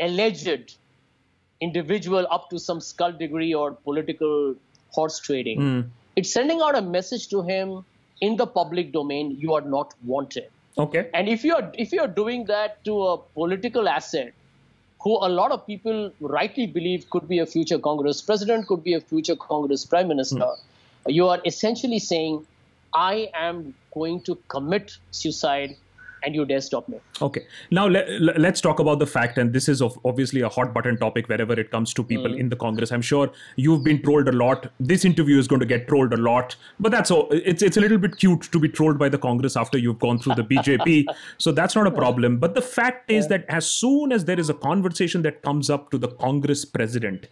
alleged 0.00 0.76
individual 1.60 2.26
up 2.30 2.48
to 2.50 2.58
some 2.58 2.80
skull 2.80 3.12
degree 3.12 3.52
or 3.52 3.72
political 3.72 4.54
horse 4.90 5.18
trading, 5.18 5.60
mm. 5.60 5.88
it's 6.16 6.32
sending 6.32 6.60
out 6.60 6.76
a 6.76 6.82
message 6.82 7.28
to 7.28 7.42
him 7.42 7.84
in 8.20 8.36
the 8.36 8.46
public 8.46 8.92
domain 8.92 9.36
you 9.38 9.52
are 9.54 9.60
not 9.60 9.94
wanted. 10.04 10.48
Okay. 10.78 11.10
And 11.12 11.28
if 11.28 11.44
you're 11.44 11.70
if 11.74 11.92
you're 11.92 12.08
doing 12.08 12.44
that 12.46 12.82
to 12.84 13.02
a 13.02 13.18
political 13.18 13.88
asset 13.88 14.32
who 15.00 15.16
a 15.26 15.28
lot 15.28 15.50
of 15.50 15.66
people 15.66 16.12
rightly 16.20 16.66
believe 16.66 17.10
could 17.10 17.28
be 17.28 17.40
a 17.40 17.46
future 17.46 17.78
Congress 17.78 18.22
president, 18.22 18.68
could 18.68 18.84
be 18.84 18.94
a 18.94 19.00
future 19.00 19.34
Congress 19.36 19.84
prime 19.84 20.08
minister, 20.08 20.36
mm 20.36 20.58
you 21.06 21.28
are 21.28 21.40
essentially 21.44 21.98
saying, 21.98 22.46
I 22.94 23.30
am 23.34 23.74
going 23.92 24.20
to 24.22 24.36
commit 24.48 24.98
suicide 25.10 25.76
and 26.24 26.34
you 26.34 26.44
dare 26.44 26.60
stop 26.60 26.88
me. 26.88 26.98
Okay. 27.20 27.42
Now 27.70 27.86
let, 27.86 28.08
us 28.08 28.60
talk 28.60 28.78
about 28.78 28.98
the 28.98 29.06
fact, 29.06 29.38
and 29.38 29.52
this 29.52 29.68
is 29.68 29.82
obviously 29.82 30.40
a 30.40 30.48
hot 30.48 30.72
button 30.72 30.96
topic 30.96 31.28
wherever 31.28 31.52
it 31.54 31.70
comes 31.70 31.92
to 31.94 32.04
people 32.04 32.28
mm. 32.28 32.38
in 32.38 32.48
the 32.48 32.56
Congress. 32.56 32.92
I'm 32.92 33.02
sure 33.02 33.30
you've 33.56 33.84
been 33.84 34.02
trolled 34.02 34.28
a 34.28 34.32
lot. 34.32 34.70
This 34.78 35.04
interview 35.04 35.38
is 35.38 35.48
going 35.48 35.60
to 35.60 35.66
get 35.66 35.88
trolled 35.88 36.12
a 36.12 36.16
lot, 36.16 36.56
but 36.78 36.92
that's 36.92 37.10
all. 37.10 37.28
It's 37.30 37.62
it's 37.62 37.76
a 37.76 37.80
little 37.80 37.98
bit 37.98 38.16
cute 38.18 38.42
to 38.52 38.58
be 38.58 38.68
trolled 38.68 38.98
by 38.98 39.08
the 39.08 39.18
Congress 39.18 39.56
after 39.56 39.78
you've 39.78 39.98
gone 39.98 40.18
through 40.18 40.36
the 40.36 40.44
BJP, 40.44 41.06
so 41.38 41.52
that's 41.52 41.74
not 41.74 41.86
a 41.86 41.90
problem. 41.90 42.38
But 42.38 42.54
the 42.54 42.62
fact 42.62 43.10
is 43.10 43.24
yeah. 43.24 43.38
that 43.38 43.46
as 43.48 43.66
soon 43.66 44.12
as 44.12 44.24
there 44.24 44.38
is 44.38 44.48
a 44.48 44.54
conversation 44.54 45.22
that 45.22 45.42
comes 45.42 45.70
up 45.70 45.90
to 45.90 45.98
the 45.98 46.08
Congress 46.08 46.64
president, 46.64 47.26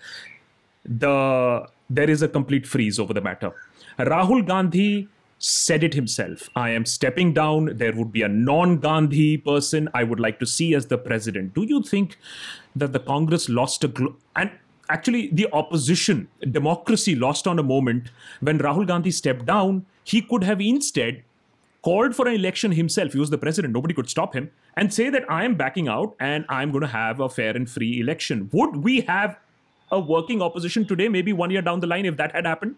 the 0.84 1.66
there 1.90 2.08
is 2.08 2.22
a 2.22 2.28
complete 2.28 2.66
freeze 2.66 2.98
over 2.98 3.12
the 3.12 3.20
matter. 3.20 3.52
Rahul 3.98 4.46
Gandhi 4.46 5.08
said 5.38 5.82
it 5.82 5.94
himself. 5.94 6.48
I 6.54 6.70
am 6.70 6.86
stepping 6.86 7.32
down. 7.34 7.76
There 7.76 7.92
would 7.92 8.12
be 8.12 8.22
a 8.22 8.28
non 8.28 8.78
Gandhi 8.78 9.36
person 9.36 9.88
I 9.92 10.04
would 10.04 10.20
like 10.20 10.38
to 10.38 10.46
see 10.46 10.74
as 10.74 10.86
the 10.86 10.98
president. 10.98 11.54
Do 11.54 11.62
you 11.62 11.82
think 11.82 12.16
that 12.76 12.92
the 12.92 13.00
Congress 13.00 13.48
lost 13.48 13.84
a. 13.84 13.88
Glo- 13.88 14.16
and 14.36 14.50
actually 14.88 15.28
the 15.32 15.48
opposition, 15.52 16.28
democracy 16.50 17.14
lost 17.14 17.46
on 17.46 17.58
a 17.58 17.62
moment 17.62 18.10
when 18.40 18.58
Rahul 18.58 18.86
Gandhi 18.86 19.10
stepped 19.10 19.46
down. 19.46 19.86
He 20.04 20.22
could 20.22 20.44
have 20.44 20.60
instead 20.60 21.22
called 21.82 22.14
for 22.14 22.28
an 22.28 22.34
election 22.34 22.72
himself. 22.72 23.12
He 23.12 23.18
was 23.18 23.30
the 23.30 23.38
president, 23.38 23.72
nobody 23.72 23.94
could 23.94 24.10
stop 24.10 24.34
him, 24.34 24.50
and 24.76 24.92
say 24.92 25.08
that 25.08 25.30
I 25.30 25.44
am 25.44 25.54
backing 25.54 25.88
out 25.88 26.14
and 26.20 26.44
I'm 26.48 26.70
going 26.70 26.82
to 26.82 26.88
have 26.88 27.20
a 27.20 27.28
fair 27.28 27.56
and 27.56 27.68
free 27.70 28.00
election. 28.00 28.50
Would 28.52 28.76
we 28.76 29.02
have 29.02 29.38
a 29.90 29.98
working 29.98 30.42
opposition 30.42 30.86
today, 30.86 31.08
maybe 31.08 31.32
one 31.32 31.50
year 31.50 31.62
down 31.62 31.80
the 31.80 31.86
line, 31.86 32.06
if 32.06 32.16
that 32.16 32.32
had 32.32 32.46
happened? 32.46 32.76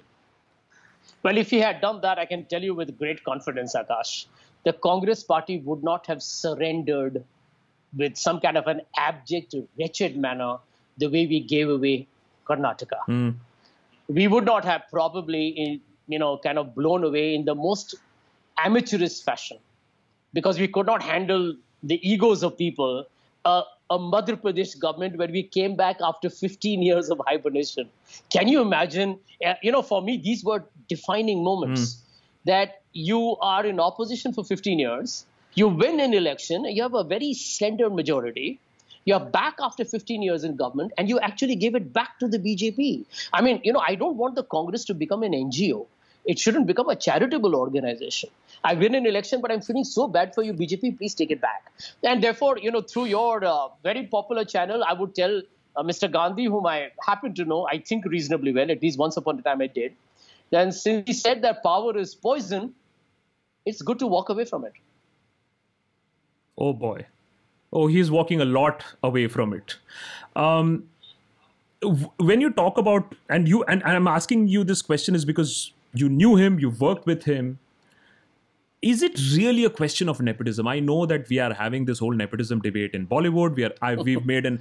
Well, 1.23 1.37
if 1.37 1.51
he 1.51 1.61
had 1.61 1.81
done 1.81 2.01
that, 2.01 2.19
I 2.19 2.27
can 2.27 2.45
tell 2.47 2.63
you 2.63 2.75
with 2.75 2.99
great 2.99 3.23
confidence, 3.25 3.75
Akash, 3.75 4.27
the 4.65 4.73
Congress 4.73 5.23
party 5.23 5.59
would 5.59 5.83
not 5.83 6.07
have 6.07 6.23
surrendered 6.23 7.25
with 7.97 8.17
some 8.17 8.41
kind 8.41 8.57
of 8.57 8.67
an 8.67 8.81
abject, 8.97 9.55
wretched 9.79 10.17
manner 10.17 10.57
the 10.99 11.07
way 11.07 11.27
we 11.27 11.41
gave 11.41 11.69
away 11.69 12.07
Karnataka. 12.49 12.99
Mm. 13.09 13.35
We 14.09 14.29
would 14.29 14.45
not 14.45 14.65
have 14.65 14.83
probably, 14.91 15.81
you 16.09 16.19
know, 16.19 16.39
kind 16.39 16.59
of 16.59 16.75
blown 16.75 17.05
away 17.05 17.35
in 17.35 17.45
the 17.45 17.55
most 17.55 17.95
amateurish 18.59 19.23
fashion 19.23 19.59
because 20.33 20.59
we 20.59 20.69
could 20.69 20.87
not 20.87 21.03
handle 21.03 21.55
the 21.83 22.01
egos 22.09 22.43
of 22.43 22.57
people. 22.57 23.07
Uh, 23.45 23.63
a 23.93 23.99
Madhya 23.99 24.37
Pradesh 24.43 24.79
government 24.79 25.17
where 25.17 25.29
we 25.29 25.43
came 25.43 25.77
back 25.77 25.99
after 26.11 26.31
15 26.31 26.83
years 26.83 27.11
of 27.11 27.21
hibernation. 27.27 27.89
Can 28.31 28.49
you 28.49 28.63
imagine? 28.63 29.19
Uh, 29.45 29.55
you 29.63 29.71
know, 29.71 29.83
for 29.83 30.01
me, 30.01 30.17
these 30.17 30.43
were 30.43 30.65
defining 30.89 31.45
moments 31.45 31.83
mm. 31.83 31.99
that 32.47 32.81
you 32.93 33.37
are 33.41 33.67
in 33.67 33.81
opposition 33.81 34.33
for 34.33 34.45
15 34.45 34.79
years, 34.79 35.27
you 35.55 35.69
win 35.69 36.01
an 36.01 36.15
election, 36.15 36.65
you 36.65 36.83
have 36.83 36.95
a 36.95 37.05
very 37.05 37.35
slender 37.35 37.91
majority, 37.91 38.59
you're 39.05 39.21
back 39.21 39.57
after 39.61 39.85
15 39.85 40.23
years 40.23 40.45
in 40.45 40.57
government, 40.57 40.93
and 40.97 41.09
you 41.09 41.19
actually 41.21 41.57
give 41.57 41.75
it 41.75 41.93
back 41.93 42.19
to 42.21 42.29
the 42.29 42.39
BJP. 42.39 43.05
I 43.33 43.43
mean, 43.43 43.61
you 43.65 43.73
know, 43.73 43.83
I 43.87 43.95
don't 43.95 44.17
want 44.17 44.37
the 44.37 44.45
Congress 44.45 44.85
to 44.87 44.95
become 44.95 45.23
an 45.23 45.33
NGO. 45.33 45.87
It 46.25 46.39
shouldn't 46.39 46.67
become 46.67 46.89
a 46.89 46.97
charitable 46.97 47.57
organization. 47.57 48.31
I 48.65 48.75
win 48.75 48.95
an 48.95 49.07
election, 49.07 49.41
but 49.41 49.51
I'm 49.51 49.61
feeling 49.61 49.85
so 49.85 50.07
bad 50.07 50.35
for 50.35 50.43
you, 50.43 50.53
BJP. 50.53 50.99
Please 50.99 51.15
take 51.15 51.31
it 51.31 51.41
back. 51.41 51.73
And 52.05 52.23
therefore, 52.23 52.59
you 52.59 52.71
know, 52.71 52.81
through 52.81 53.07
your 53.07 53.45
uh, 53.45 53.69
very 53.83 54.07
popular 54.07 54.45
channel, 54.45 54.85
I 54.85 54.93
would 54.93 55.15
tell 55.17 55.43
uh, 55.77 55.83
Mr. 55.83 56.11
Gandhi, 56.11 56.45
whom 56.45 56.67
I 56.67 56.91
happen 57.05 57.35
to 57.35 57.45
know, 57.45 57.67
I 57.67 57.79
think 57.79 58.05
reasonably 58.05 58.53
well, 58.53 58.71
at 58.71 58.81
least 58.83 58.99
once 58.99 59.17
upon 59.17 59.39
a 59.39 59.43
time 59.43 59.61
I 59.61 59.67
did. 59.67 59.95
Then, 60.51 60.71
since 60.71 61.05
he 61.07 61.13
said 61.13 61.43
that 61.43 61.63
power 61.63 61.97
is 61.97 62.15
poison, 62.15 62.75
it's 63.65 63.83
good 63.83 63.99
to 64.01 64.07
walk 64.07 64.29
away 64.29 64.45
from 64.45 64.65
it. 64.65 64.75
Oh 66.59 66.73
boy. 66.73 67.07
Oh, 67.73 67.87
he's 67.87 68.11
walking 68.11 68.41
a 68.41 68.45
lot 68.45 68.85
away 69.03 69.29
from 69.29 69.55
it. 69.55 69.77
Um, 70.37 70.85
when 72.19 72.41
you 72.41 72.51
talk 72.51 72.77
about 72.79 73.15
and 73.29 73.49
you 73.49 73.65
and, 73.65 73.83
and 73.83 73.93
I'm 73.93 74.07
asking 74.07 74.49
you 74.49 74.63
this 74.63 74.83
question 74.83 75.15
is 75.15 75.25
because 75.25 75.73
you 75.95 76.09
knew 76.09 76.37
him, 76.37 76.59
you 76.59 76.71
worked 76.71 77.07
with 77.07 77.25
him. 77.25 77.59
Is 78.81 79.01
it 79.01 79.17
really 79.37 79.65
a 79.65 79.71
question 79.71 80.09
of 80.09 80.21
nepotism? 80.21 80.67
I 80.67 80.81
know 80.81 81.07
that 81.07 81.29
we 81.29 81.39
are 81.39 81.55
having 81.55 81.85
this 81.85 82.01
whole 82.01 82.11
nepotism 82.11 82.61
debate 82.61 82.95
in 82.95 83.07
Bollywood. 83.07 83.55
We 83.55 83.65
are, 83.65 83.71
I, 83.81 83.95
we've 83.95 84.27
made 84.27 84.45
an, 84.45 84.61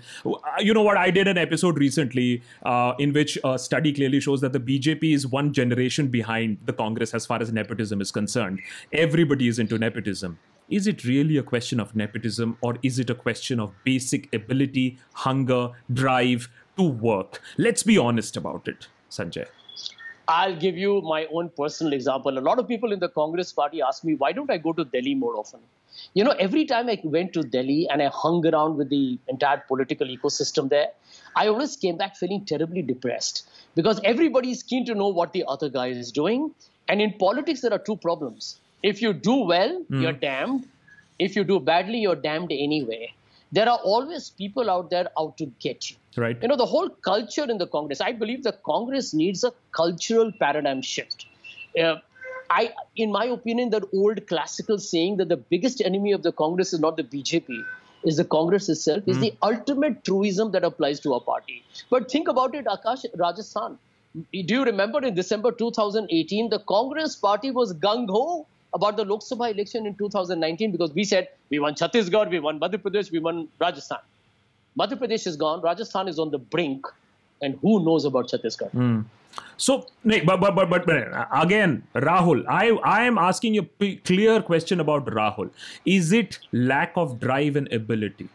you 0.60 0.76
know 0.76 0.84
what? 0.84 0.96
I 0.96 1.10
did 1.10 1.28
an 1.28 1.40
episode 1.40 1.80
recently 1.80 2.44
uh, 2.62 2.94
in 3.00 3.14
which 3.14 3.40
a 3.44 3.58
study 3.58 3.92
clearly 3.92 4.20
shows 4.20 4.42
that 4.42 4.54
the 4.54 4.60
BJP 4.60 5.16
is 5.16 5.26
one 5.26 5.54
generation 5.54 6.10
behind 6.10 6.60
the 6.66 6.74
Congress 6.74 7.16
as 7.16 7.26
far 7.26 7.42
as 7.42 7.52
nepotism 7.52 8.00
is 8.00 8.12
concerned. 8.12 8.60
Everybody 8.94 9.48
is 9.48 9.58
into 9.58 9.80
nepotism. 9.80 10.38
Is 10.70 10.86
it 10.86 11.04
really 11.04 11.38
a 11.38 11.44
question 11.44 11.80
of 11.80 11.96
nepotism, 11.96 12.58
or 12.62 12.78
is 12.84 13.00
it 13.00 13.10
a 13.10 13.16
question 13.16 13.60
of 13.60 13.74
basic 13.84 14.34
ability, 14.34 15.00
hunger, 15.14 15.72
drive 15.92 16.48
to 16.78 16.84
work? 16.84 17.42
Let's 17.58 17.82
be 17.82 17.98
honest 17.98 18.38
about 18.38 18.68
it, 18.68 18.88
Sanjay. 19.10 19.48
I'll 20.32 20.56
give 20.56 20.78
you 20.78 21.02
my 21.02 21.26
own 21.26 21.50
personal 21.58 21.94
example. 21.94 22.40
A 22.40 22.44
lot 22.50 22.58
of 22.58 22.68
people 22.68 22.94
in 22.94 23.00
the 23.00 23.10
Congress 23.10 23.52
party 23.52 23.82
ask 23.82 24.04
me, 24.06 24.16
why 24.16 24.32
don't 24.32 24.50
I 24.50 24.58
go 24.58 24.72
to 24.72 24.86
Delhi 24.86 25.14
more 25.14 25.36
often? 25.36 25.60
You 26.14 26.24
know, 26.24 26.32
every 26.32 26.64
time 26.66 26.90
I 26.90 27.00
went 27.04 27.34
to 27.34 27.44
Delhi 27.44 27.88
and 27.90 28.02
I 28.02 28.10
hung 28.14 28.46
around 28.48 28.78
with 28.78 28.90
the 28.90 29.20
entire 29.28 29.62
political 29.68 30.08
ecosystem 30.08 30.70
there, 30.70 30.88
I 31.36 31.48
always 31.48 31.76
came 31.76 31.98
back 31.98 32.16
feeling 32.16 32.46
terribly 32.46 32.82
depressed 32.82 33.50
because 33.76 34.00
everybody 34.06 34.52
is 34.52 34.64
keen 34.64 34.86
to 34.86 34.96
know 34.96 35.10
what 35.10 35.34
the 35.34 35.44
other 35.48 35.70
guy 35.70 35.88
is 35.88 36.12
doing. 36.14 36.52
And 36.88 37.02
in 37.02 37.14
politics, 37.14 37.62
there 37.62 37.74
are 37.74 37.80
two 37.80 37.98
problems. 37.98 38.60
If 38.84 39.02
you 39.02 39.14
do 39.14 39.36
well, 39.36 39.84
mm. 39.92 40.02
you're 40.02 40.14
damned. 40.14 40.68
If 41.20 41.36
you 41.36 41.44
do 41.44 41.60
badly, 41.60 42.00
you're 42.00 42.16
damned 42.16 42.52
anyway. 42.52 43.14
There 43.52 43.68
are 43.68 43.80
always 43.80 44.30
people 44.30 44.70
out 44.70 44.90
there 44.90 45.08
out 45.20 45.38
to 45.38 45.46
get 45.60 45.90
you. 45.90 45.98
Right. 46.16 46.38
You 46.42 46.48
know, 46.48 46.56
the 46.56 46.66
whole 46.66 46.90
culture 46.90 47.44
in 47.44 47.58
the 47.58 47.68
Congress, 47.68 48.02
I 48.02 48.12
believe 48.14 48.44
the 48.44 48.54
Congress 48.66 49.14
needs 49.14 49.44
a 49.44 49.54
cultural 49.72 50.32
paradigm 50.40 50.82
shift. 50.82 51.26
Uh, 51.78 51.96
I, 52.50 52.74
in 52.96 53.12
my 53.12 53.26
opinion, 53.26 53.70
that 53.70 53.84
old 53.94 54.28
classical 54.28 54.78
saying 54.78 55.18
that 55.18 55.30
the 55.30 55.38
biggest 55.38 55.82
enemy 55.82 56.12
of 56.12 56.24
the 56.24 56.34
Congress 56.34 56.74
is 56.74 56.80
not 56.80 56.98
the 56.98 57.04
BJP, 57.04 57.64
is 58.04 58.18
the 58.18 58.26
Congress 58.26 58.68
itself, 58.68 59.04
mm. 59.04 59.10
is 59.10 59.18
hmm. 59.18 59.24
the 59.24 59.34
ultimate 59.42 60.04
truism 60.04 60.52
that 60.52 60.66
applies 60.66 61.00
to 61.02 61.14
a 61.14 61.20
party. 61.22 61.64
But 61.90 62.12
think 62.12 62.28
about 62.28 62.54
it, 62.56 62.66
Akash, 62.66 63.06
Rajasthan. 63.16 63.78
Do 64.14 64.54
you 64.54 64.66
remember 64.66 65.00
in 65.06 65.16
December 65.16 65.54
2018, 65.54 66.50
the 66.50 66.60
Congress 66.60 67.16
party 67.16 67.52
was 67.52 67.74
gung 67.74 68.10
ho 68.10 68.48
about 68.74 68.98
the 68.98 69.06
Lok 69.06 69.22
Sabha 69.22 69.52
election 69.52 69.86
in 69.86 69.96
2019 69.96 70.72
because 70.72 70.94
we 70.94 71.04
said 71.04 71.30
we 71.50 71.60
won 71.60 71.76
Chhattisgarh, 71.76 72.30
we 72.30 72.40
won 72.40 72.60
Madhya 72.60 72.78
Pradesh, 72.78 73.12
we 73.12 73.20
won 73.20 73.48
Rajasthan. 73.60 74.00
Madhya 74.80 74.98
Pradesh 74.98 75.28
is 75.28 75.36
gone, 75.36 75.62
Rajasthan 75.62 76.08
is 76.08 76.20
on 76.20 76.32
the 76.32 76.38
brink, 76.38 76.86
and 77.42 77.58
who 77.62 77.84
knows 77.84 78.06
about 78.06 78.30
Chhattisgarh? 78.30 78.72
Mm. 78.72 79.06
So, 79.58 79.88
but, 80.04 80.26
but, 80.26 80.56
but, 80.56 80.70
but, 80.70 81.28
again, 81.34 81.84
Rahul, 81.96 82.46
I, 82.50 82.70
I 82.84 83.04
am 83.04 83.18
asking 83.18 83.54
you 83.54 83.70
a 83.80 83.96
clear 83.98 84.42
question 84.42 84.80
about 84.82 85.06
Rahul. 85.06 85.50
Is 85.86 86.12
it 86.12 86.40
lack 86.52 86.92
of 86.96 87.20
drive 87.20 87.56
and 87.56 87.72
ability? 87.72 88.28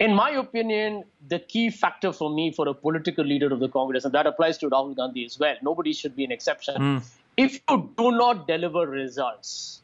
In 0.00 0.14
my 0.14 0.30
opinion, 0.30 1.04
the 1.28 1.38
key 1.38 1.70
factor 1.70 2.12
for 2.12 2.28
me 2.28 2.50
for 2.52 2.66
a 2.66 2.74
political 2.74 3.24
leader 3.24 3.52
of 3.52 3.60
the 3.60 3.68
Congress, 3.68 4.04
and 4.04 4.12
that 4.14 4.26
applies 4.26 4.58
to 4.58 4.68
Rahul 4.68 4.96
Gandhi 4.96 5.24
as 5.24 5.38
well, 5.38 5.54
nobody 5.62 5.92
should 5.92 6.16
be 6.16 6.24
an 6.24 6.32
exception, 6.32 6.74
mm 6.76 7.02
if 7.36 7.60
you 7.68 7.90
do 7.96 8.12
not 8.12 8.46
deliver 8.46 8.86
results, 8.86 9.80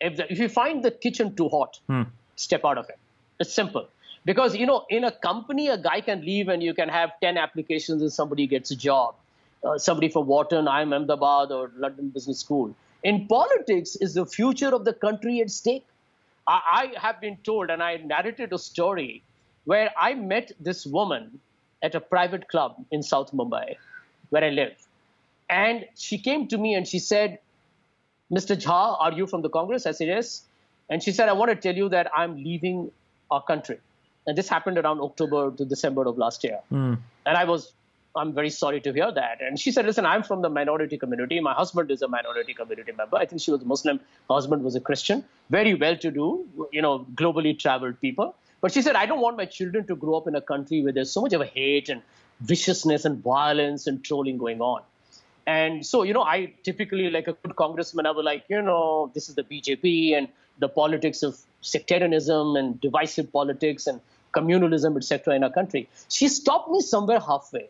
if, 0.00 0.16
the, 0.16 0.30
if 0.30 0.38
you 0.38 0.48
find 0.48 0.84
the 0.84 0.90
kitchen 0.90 1.34
too 1.34 1.48
hot, 1.48 1.78
hmm. 1.86 2.02
step 2.36 2.64
out 2.64 2.78
of 2.78 2.88
it. 2.88 2.98
It's 3.40 3.52
simple. 3.52 3.88
Because, 4.24 4.56
you 4.56 4.66
know, 4.66 4.84
in 4.90 5.04
a 5.04 5.12
company, 5.12 5.68
a 5.68 5.78
guy 5.78 6.00
can 6.00 6.22
leave 6.22 6.48
and 6.48 6.62
you 6.62 6.74
can 6.74 6.88
have 6.88 7.12
10 7.20 7.38
applications 7.38 8.02
and 8.02 8.12
somebody 8.12 8.46
gets 8.46 8.70
a 8.72 8.76
job. 8.76 9.14
Uh, 9.64 9.78
somebody 9.78 10.08
from 10.08 10.26
Wharton, 10.26 10.66
IIM 10.66 10.94
Ahmedabad, 10.94 11.52
or 11.52 11.70
London 11.76 12.08
Business 12.08 12.40
School. 12.40 12.74
In 13.02 13.26
politics, 13.26 13.96
is 13.96 14.14
the 14.14 14.26
future 14.26 14.74
of 14.74 14.84
the 14.84 14.92
country 14.92 15.40
at 15.40 15.50
stake. 15.50 15.86
I, 16.46 16.90
I 16.96 17.00
have 17.00 17.20
been 17.20 17.36
told, 17.38 17.70
and 17.70 17.82
I 17.82 17.96
narrated 17.96 18.52
a 18.52 18.58
story 18.58 19.22
where 19.64 19.90
I 19.98 20.14
met 20.14 20.52
this 20.60 20.86
woman 20.86 21.40
at 21.82 21.94
a 21.94 22.00
private 22.00 22.48
club 22.48 22.76
in 22.90 23.02
South 23.02 23.32
Mumbai, 23.32 23.76
where 24.30 24.44
I 24.44 24.50
live. 24.50 24.76
And 25.48 25.86
she 25.94 26.18
came 26.18 26.48
to 26.48 26.58
me 26.58 26.74
and 26.74 26.86
she 26.86 26.98
said, 26.98 27.38
Mr. 28.32 28.56
Jha, 28.56 28.96
are 29.00 29.12
you 29.12 29.26
from 29.26 29.42
the 29.42 29.48
Congress? 29.48 29.86
I 29.86 29.92
said, 29.92 30.08
yes. 30.08 30.42
And 30.90 31.02
she 31.02 31.12
said, 31.12 31.28
I 31.28 31.32
want 31.32 31.50
to 31.50 31.56
tell 31.56 31.74
you 31.74 31.88
that 31.90 32.10
I'm 32.14 32.36
leaving 32.36 32.90
our 33.30 33.42
country. 33.42 33.78
And 34.26 34.36
this 34.36 34.48
happened 34.48 34.78
around 34.78 35.00
October 35.00 35.52
to 35.52 35.64
December 35.64 36.06
of 36.06 36.18
last 36.18 36.42
year. 36.42 36.58
Mm. 36.72 36.98
And 37.24 37.36
I 37.36 37.44
was, 37.44 37.72
I'm 38.16 38.32
very 38.32 38.50
sorry 38.50 38.80
to 38.80 38.92
hear 38.92 39.12
that. 39.12 39.40
And 39.40 39.58
she 39.58 39.70
said, 39.70 39.86
listen, 39.86 40.04
I'm 40.04 40.24
from 40.24 40.42
the 40.42 40.48
minority 40.48 40.98
community. 40.98 41.38
My 41.38 41.54
husband 41.54 41.90
is 41.92 42.02
a 42.02 42.08
minority 42.08 42.54
community 42.54 42.92
member. 42.92 43.16
I 43.16 43.26
think 43.26 43.40
she 43.40 43.52
was 43.52 43.64
Muslim. 43.64 43.98
Her 44.28 44.34
husband 44.34 44.64
was 44.64 44.74
a 44.74 44.80
Christian. 44.80 45.24
Very 45.50 45.74
well 45.74 45.96
to 45.98 46.10
do, 46.10 46.46
you 46.72 46.82
know, 46.82 47.06
globally 47.14 47.56
traveled 47.56 48.00
people. 48.00 48.34
But 48.60 48.72
she 48.72 48.82
said, 48.82 48.96
I 48.96 49.06
don't 49.06 49.20
want 49.20 49.36
my 49.36 49.44
children 49.44 49.86
to 49.86 49.94
grow 49.94 50.16
up 50.16 50.26
in 50.26 50.34
a 50.34 50.40
country 50.40 50.82
where 50.82 50.92
there's 50.92 51.10
so 51.10 51.20
much 51.20 51.32
of 51.32 51.40
a 51.40 51.46
hate 51.46 51.88
and 51.88 52.02
viciousness 52.40 53.04
and 53.04 53.22
violence 53.22 53.86
and 53.86 54.02
trolling 54.02 54.38
going 54.38 54.60
on. 54.60 54.82
And 55.46 55.86
so, 55.86 56.02
you 56.02 56.12
know, 56.12 56.22
I 56.22 56.52
typically, 56.64 57.08
like 57.08 57.28
a 57.28 57.34
good 57.34 57.54
congressman, 57.56 58.06
I 58.06 58.10
was 58.10 58.24
like, 58.24 58.44
you 58.48 58.60
know, 58.60 59.10
this 59.14 59.28
is 59.28 59.36
the 59.36 59.44
BJP 59.44 60.16
and 60.16 60.28
the 60.58 60.68
politics 60.68 61.22
of 61.22 61.38
sectarianism 61.60 62.56
and 62.56 62.80
divisive 62.80 63.32
politics 63.32 63.86
and 63.86 64.00
communalism, 64.34 64.96
etc., 64.96 65.36
in 65.36 65.44
our 65.44 65.50
country. 65.50 65.88
She 66.08 66.28
stopped 66.28 66.70
me 66.70 66.80
somewhere 66.80 67.20
halfway. 67.20 67.68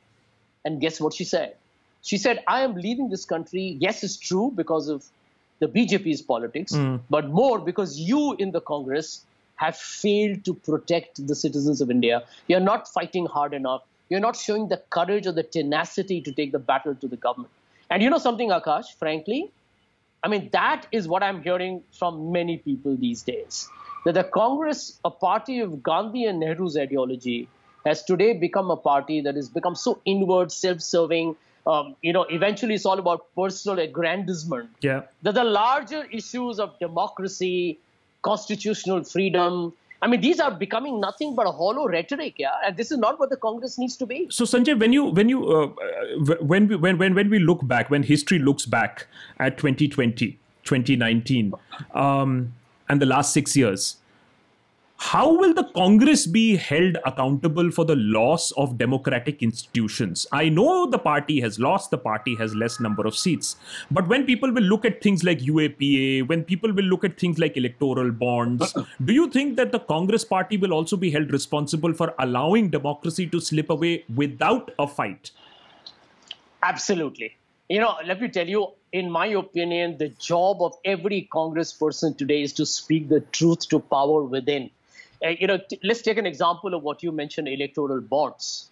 And 0.65 0.81
guess 0.81 1.01
what 1.01 1.13
she 1.13 1.25
said? 1.25 1.55
She 2.03 2.19
said, 2.19 2.43
I 2.47 2.63
am 2.63 2.75
leaving 2.75 3.11
this 3.11 3.25
country. 3.25 3.77
Yes, 3.79 4.03
it's 4.03 4.17
true 4.17 4.53
because 4.55 4.89
of 4.89 5.05
the 5.59 5.69
BJP's 5.69 6.23
politics, 6.23 6.73
mm. 6.73 7.01
but 7.11 7.29
more 7.29 7.59
because 7.59 7.99
you 7.99 8.35
in 8.39 8.53
the 8.53 8.61
Congress 8.61 9.25
have 9.57 9.77
failed 9.77 10.45
to 10.45 10.55
protect 10.55 11.27
the 11.27 11.35
citizens 11.35 11.81
of 11.81 11.91
India. 11.91 12.23
You're 12.47 12.61
not 12.61 12.89
fighting 12.89 13.27
hard 13.27 13.55
enough. 13.55 13.83
You're 14.09 14.21
not 14.21 14.37
showing 14.37 14.69
the 14.69 14.83
courage 14.91 15.27
or 15.27 15.33
the 15.33 15.43
tenacity 15.43 16.21
to 16.21 16.33
take 16.33 16.53
the 16.53 16.59
battle 16.59 16.95
to 16.95 17.09
the 17.09 17.17
government. 17.17 17.53
And 17.91 18.03
you 18.03 18.11
know 18.11 18.19
something, 18.19 18.51
Akash, 18.51 18.95
frankly, 18.99 19.51
I 20.23 20.29
mean, 20.29 20.49
that 20.53 20.87
is 20.91 21.07
what 21.07 21.23
I'm 21.23 21.43
hearing 21.43 21.83
from 21.93 22.33
many 22.33 22.59
people 22.59 22.97
these 22.97 23.23
days. 23.23 23.69
That 24.05 24.15
the 24.15 24.25
Congress, 24.25 24.99
a 25.05 25.11
party 25.11 25.61
of 25.61 25.83
Gandhi 25.83 26.25
and 26.25 26.41
Nehru's 26.41 26.77
ideology, 26.77 27.49
has 27.85 28.03
today 28.03 28.33
become 28.33 28.71
a 28.71 28.77
party 28.77 29.21
that 29.21 29.37
has 29.37 29.49
become 29.49 29.77
so 29.77 30.01
inward, 30.05 30.51
self-serving. 30.51 31.37
Um, 31.67 31.95
you 32.03 32.13
know, 32.13 32.23
eventually 32.25 32.75
it's 32.75 32.87
all 32.87 32.99
about 32.99 33.27
personal 33.37 33.79
aggrandizement. 33.79 34.71
Yeah. 34.81 35.03
That 35.23 35.35
the 35.35 35.45
larger 35.45 36.05
issues 36.11 36.59
of 36.59 36.79
democracy, 36.79 37.79
constitutional 38.23 39.05
freedom, 39.05 39.73
I 40.03 40.07
mean, 40.07 40.21
these 40.21 40.41
are 40.41 40.51
becoming 40.51 41.01
nothing 41.01 41.35
but 41.35 41.47
a 41.47 41.51
hollow 41.51 41.89
rhetoric, 41.89 42.35
yeah. 42.39 42.53
And 42.65 42.77
this 42.77 42.91
is 42.91 42.99
not 42.99 43.19
what 43.19 43.31
the 43.31 43.37
Congress 43.37 43.79
needs 43.79 43.97
to 43.97 44.07
be. 44.07 44.27
So, 44.31 44.45
Sanjay, 44.45 44.79
when 44.79 44.93
you 44.93 45.05
when 45.05 45.29
you 45.29 45.49
uh, 45.49 45.67
when 46.41 46.69
we 46.69 46.77
when, 46.77 46.99
when 46.99 47.15
when 47.15 47.31
we 47.31 47.39
look 47.39 47.67
back, 47.67 47.91
when 47.91 48.03
history 48.03 48.39
looks 48.39 48.67
back 48.67 49.07
at 49.39 49.57
2020, 49.59 50.39
2019, 50.65 51.55
um, 51.95 52.53
and 52.89 53.01
the 53.01 53.07
last 53.07 53.33
six 53.33 53.57
years, 53.57 53.97
how 54.99 55.33
will 55.33 55.53
the 55.53 55.65
Congress 55.75 56.27
be 56.27 56.57
held 56.57 56.97
accountable 57.05 57.71
for 57.71 57.85
the 57.85 57.97
loss 57.97 58.51
of 58.53 58.79
democratic 58.79 59.43
institutions? 59.43 60.27
I 60.33 60.49
know 60.49 60.87
the 60.91 60.99
party 60.99 61.41
has 61.41 61.59
lost, 61.59 61.91
the 61.91 61.99
party 61.99 62.35
has 62.37 62.55
less 62.55 62.81
number 62.81 63.07
of 63.07 63.17
seats. 63.17 63.57
But 63.91 64.09
when 64.09 64.25
people 64.25 64.51
will 64.51 64.63
look 64.63 64.85
at 64.85 65.03
things 65.03 65.23
like 65.23 65.41
UAPA, 65.41 66.29
when 66.29 66.45
people 66.45 66.73
will 66.73 66.85
look 66.85 67.05
at 67.05 67.21
things 67.21 67.39
like 67.39 67.57
electoral 67.57 68.11
bonds, 68.11 68.75
uh-uh. 68.75 68.85
do 69.05 69.13
you 69.13 69.29
think 69.29 69.57
that 69.57 69.71
the 69.71 69.81
Congress 69.81 70.25
party 70.25 70.57
will 70.57 70.73
also 70.73 70.97
be 70.97 71.11
held 71.11 71.31
responsible 71.31 71.93
for 71.93 72.15
allowing 72.19 72.71
democracy 72.71 73.27
to 73.27 73.39
slip 73.39 73.69
away 73.69 74.05
without 74.15 74.73
a 74.79 74.87
fight? 74.87 75.31
Absolutely. 76.63 77.37
You 77.69 77.81
know, 77.81 77.97
let 78.07 78.21
me 78.21 78.29
tell 78.29 78.49
you, 78.49 78.69
in 78.93 79.11
my 79.11 79.27
opinion, 79.27 79.99
the 79.99 80.09
job 80.09 80.63
of 80.63 80.75
every 80.85 81.29
Congress 81.33 81.73
person 81.73 82.15
today 82.15 82.41
is 82.41 82.53
to 82.55 82.65
speak 82.65 83.09
the 83.09 83.21
truth 83.21 83.69
to 83.69 83.81
power 83.81 84.23
within 84.23 84.71
Uh, 85.27 85.31
you 85.41 85.47
know, 85.47 85.59
t- 85.59 85.79
let's 85.83 86.03
take 86.03 86.19
an 86.19 86.27
example 86.27 86.75
of 86.75 86.83
what 86.83 87.03
you 87.03 87.11
mentioned, 87.11 87.49
electoral 87.49 88.01
bonds. 88.01 88.71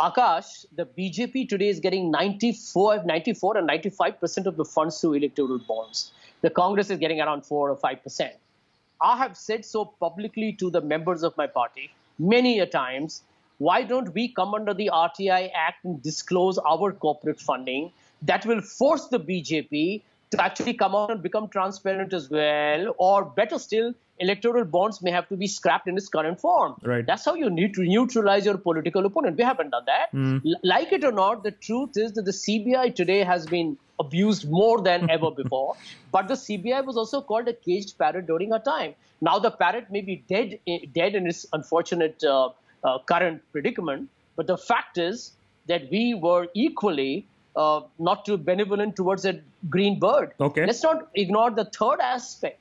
Akash, 0.00 0.66
the 0.76 0.84
BJP 0.84 1.48
today 1.48 1.68
is 1.68 1.80
getting 1.80 2.10
94, 2.10 3.02
94 3.04 3.56
and 3.56 3.66
95 3.66 4.20
percent 4.20 4.46
of 4.46 4.56
the 4.56 4.64
funds 4.64 5.00
through 5.00 5.14
electoral 5.14 5.58
bonds. 5.58 6.12
The 6.42 6.50
Congress 6.50 6.90
is 6.90 6.98
getting 6.98 7.20
around 7.20 7.46
four 7.46 7.70
or 7.70 7.76
five 7.76 8.02
percent. 8.02 8.34
I 9.00 9.16
have 9.16 9.36
said 9.36 9.64
so 9.64 9.84
publicly 9.84 10.52
to 10.60 10.70
the 10.70 10.80
members 10.80 11.22
of 11.22 11.36
my 11.36 11.46
party 11.46 11.90
many 12.18 12.60
a 12.60 12.66
times. 12.66 13.22
Why 13.58 13.82
don't 13.82 14.12
we 14.14 14.28
come 14.28 14.54
under 14.54 14.74
the 14.74 14.90
RTI 14.92 15.50
Act 15.54 15.84
and 15.84 16.02
disclose 16.02 16.58
our 16.58 16.92
corporate 16.92 17.40
funding? 17.40 17.90
That 18.22 18.44
will 18.44 18.60
force 18.60 19.08
the 19.08 19.18
BJP 19.18 20.02
to 20.30 20.42
actually 20.42 20.74
come 20.74 20.94
out 20.94 21.10
and 21.10 21.22
become 21.22 21.48
transparent 21.48 22.12
as 22.12 22.28
well, 22.30 22.94
or 22.98 23.24
better 23.24 23.58
still, 23.58 23.94
electoral 24.18 24.64
bonds 24.64 25.02
may 25.02 25.10
have 25.10 25.28
to 25.28 25.36
be 25.36 25.46
scrapped 25.46 25.86
in 25.88 25.96
its 25.96 26.08
current 26.08 26.40
form. 26.40 26.74
Right. 26.82 27.06
That's 27.06 27.24
how 27.24 27.34
you 27.34 27.50
need 27.50 27.74
to 27.74 27.82
neutralize 27.82 28.44
your 28.44 28.58
political 28.58 29.04
opponent. 29.06 29.36
We 29.36 29.44
haven't 29.44 29.70
done 29.70 29.84
that. 29.86 30.12
Mm. 30.12 30.42
L- 30.44 30.60
like 30.64 30.92
it 30.92 31.04
or 31.04 31.12
not, 31.12 31.42
the 31.44 31.50
truth 31.50 31.96
is 31.96 32.12
that 32.12 32.24
the 32.24 32.32
CBI 32.32 32.94
today 32.94 33.22
has 33.22 33.46
been 33.46 33.76
abused 34.00 34.50
more 34.50 34.80
than 34.80 35.10
ever 35.16 35.30
before. 35.30 35.76
But 36.12 36.28
the 36.28 36.34
CBI 36.34 36.84
was 36.84 36.96
also 36.96 37.20
called 37.20 37.48
a 37.48 37.52
caged 37.52 37.98
parrot 37.98 38.26
during 38.26 38.52
a 38.52 38.58
time. 38.58 38.94
Now 39.20 39.38
the 39.38 39.50
parrot 39.50 39.90
may 39.90 40.00
be 40.00 40.24
dead, 40.28 40.58
eh, 40.66 40.78
dead 40.92 41.14
in 41.14 41.26
its 41.26 41.46
unfortunate 41.52 42.22
uh, 42.24 42.50
uh, 42.84 42.98
current 43.06 43.42
predicament. 43.52 44.08
But 44.36 44.46
the 44.46 44.58
fact 44.58 44.98
is 44.98 45.32
that 45.66 45.90
we 45.90 46.14
were 46.14 46.48
equally 46.54 47.26
uh, 47.56 47.80
not 47.98 48.24
too 48.24 48.36
benevolent 48.36 48.96
towards 48.96 49.24
a 49.24 49.40
green 49.70 49.98
bird. 49.98 50.32
Okay. 50.40 50.66
Let's 50.66 50.82
not 50.82 51.08
ignore 51.14 51.50
the 51.50 51.64
third 51.64 52.00
aspect 52.00 52.60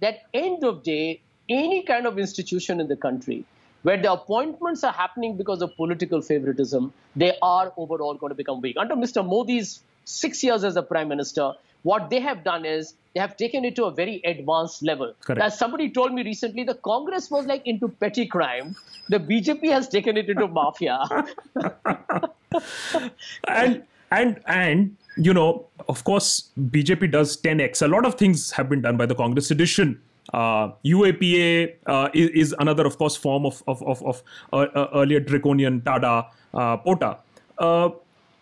that 0.00 0.22
end 0.34 0.64
of 0.64 0.82
day, 0.82 1.20
any 1.48 1.82
kind 1.82 2.06
of 2.06 2.18
institution 2.18 2.80
in 2.80 2.88
the 2.88 2.96
country 2.96 3.44
where 3.82 4.00
the 4.00 4.12
appointments 4.12 4.84
are 4.84 4.92
happening 4.92 5.36
because 5.36 5.62
of 5.62 5.74
political 5.76 6.20
favoritism, 6.20 6.92
they 7.16 7.36
are 7.42 7.72
overall 7.76 8.14
going 8.14 8.30
to 8.30 8.34
become 8.34 8.60
weak. 8.60 8.76
Under 8.78 8.94
Mr. 8.94 9.26
Modi's 9.26 9.80
six 10.04 10.42
years 10.42 10.64
as 10.64 10.76
a 10.76 10.82
prime 10.82 11.08
minister, 11.08 11.52
what 11.82 12.10
they 12.10 12.20
have 12.20 12.44
done 12.44 12.64
is 12.64 12.94
they 13.14 13.20
have 13.20 13.36
taken 13.36 13.64
it 13.64 13.74
to 13.76 13.84
a 13.84 13.90
very 13.90 14.20
advanced 14.24 14.82
level. 14.82 15.12
Correct. 15.20 15.40
As 15.40 15.58
somebody 15.58 15.90
told 15.90 16.14
me 16.14 16.22
recently, 16.22 16.62
the 16.64 16.74
Congress 16.74 17.30
was 17.30 17.46
like 17.46 17.66
into 17.66 17.88
petty 17.88 18.26
crime. 18.26 18.76
The 19.08 19.18
BJP 19.18 19.70
has 19.70 19.88
taken 19.88 20.16
it 20.16 20.28
into 20.28 20.46
mafia. 20.46 21.04
and 23.48 23.82
and 24.12 24.40
and 24.46 24.96
you 25.16 25.34
know, 25.34 25.66
of 25.88 26.04
course, 26.04 26.50
BJP 26.58 27.10
does 27.10 27.36
10x. 27.40 27.82
A 27.82 27.88
lot 27.88 28.06
of 28.06 28.14
things 28.14 28.50
have 28.52 28.68
been 28.68 28.80
done 28.80 28.96
by 28.96 29.06
the 29.06 29.14
Congress 29.14 29.50
edition. 29.50 30.00
Uh, 30.32 30.70
UAPA 30.86 31.74
uh, 31.86 32.08
is, 32.14 32.30
is, 32.30 32.54
another, 32.58 32.86
of 32.86 32.96
course, 32.96 33.16
form 33.16 33.44
of 33.44 33.62
of, 33.66 33.82
of, 33.82 34.02
of 34.04 34.22
uh, 34.52 34.56
uh 34.56 34.88
earlier 34.94 35.20
draconian 35.20 35.80
TADA 35.82 36.26
uh, 36.54 36.76
POTA. 36.78 37.18
Uh, 37.58 37.90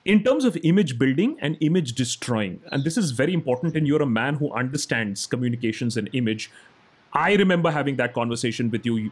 in 0.05 0.23
terms 0.25 0.45
of 0.45 0.57
image 0.63 0.99
building 0.99 1.37
and 1.41 1.57
image 1.61 1.95
destroying, 1.95 2.61
and 2.73 2.85
this 2.85 2.97
is 2.97 3.11
very 3.11 3.35
important, 3.35 3.77
and 3.77 3.87
you're 3.87 4.03
a 4.03 4.07
man 4.07 4.35
who 4.35 4.53
understands 4.53 5.27
communications 5.27 5.97
and 5.97 6.09
image. 6.13 6.51
I 7.13 7.35
remember 7.35 7.71
having 7.71 7.97
that 7.97 8.15
conversation 8.15 8.71
with 8.71 8.87
you 8.87 9.11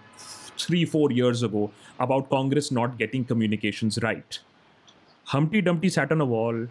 three, 0.56 0.84
four 0.84 1.10
years 1.10 1.42
ago 1.42 1.70
about 1.98 2.30
Congress 2.30 2.70
not 2.70 2.96
getting 2.98 3.24
communications 3.24 3.98
right. 4.02 4.38
Humpty 5.28 5.60
Dumpty 5.60 5.90
sat 5.90 6.10
on 6.10 6.22
a 6.22 6.24
wall. 6.24 6.66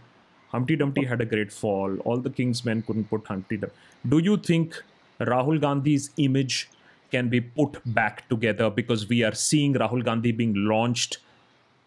Humpty 0.49 0.75
Dumpty 0.75 1.05
had 1.05 1.21
a 1.21 1.25
great 1.25 1.51
fall. 1.51 1.95
All 1.99 2.17
the 2.17 2.31
king's 2.31 2.65
men 2.65 2.81
couldn't 2.81 3.07
put 3.07 3.27
Humpty 3.27 3.57
Dumpty. 3.57 3.77
Do 4.09 4.17
you 4.17 4.35
think 4.37 4.81
Rahul 5.19 5.61
Gandhi's 5.61 6.09
image 6.17 6.67
can 7.11 7.29
be 7.29 7.39
put 7.39 7.79
back 7.93 8.27
together 8.29 8.71
because 8.71 9.07
we 9.07 9.23
are 9.23 9.35
seeing 9.35 9.75
Rahul 9.75 10.03
Gandhi 10.03 10.31
being 10.31 10.55
launched 10.55 11.19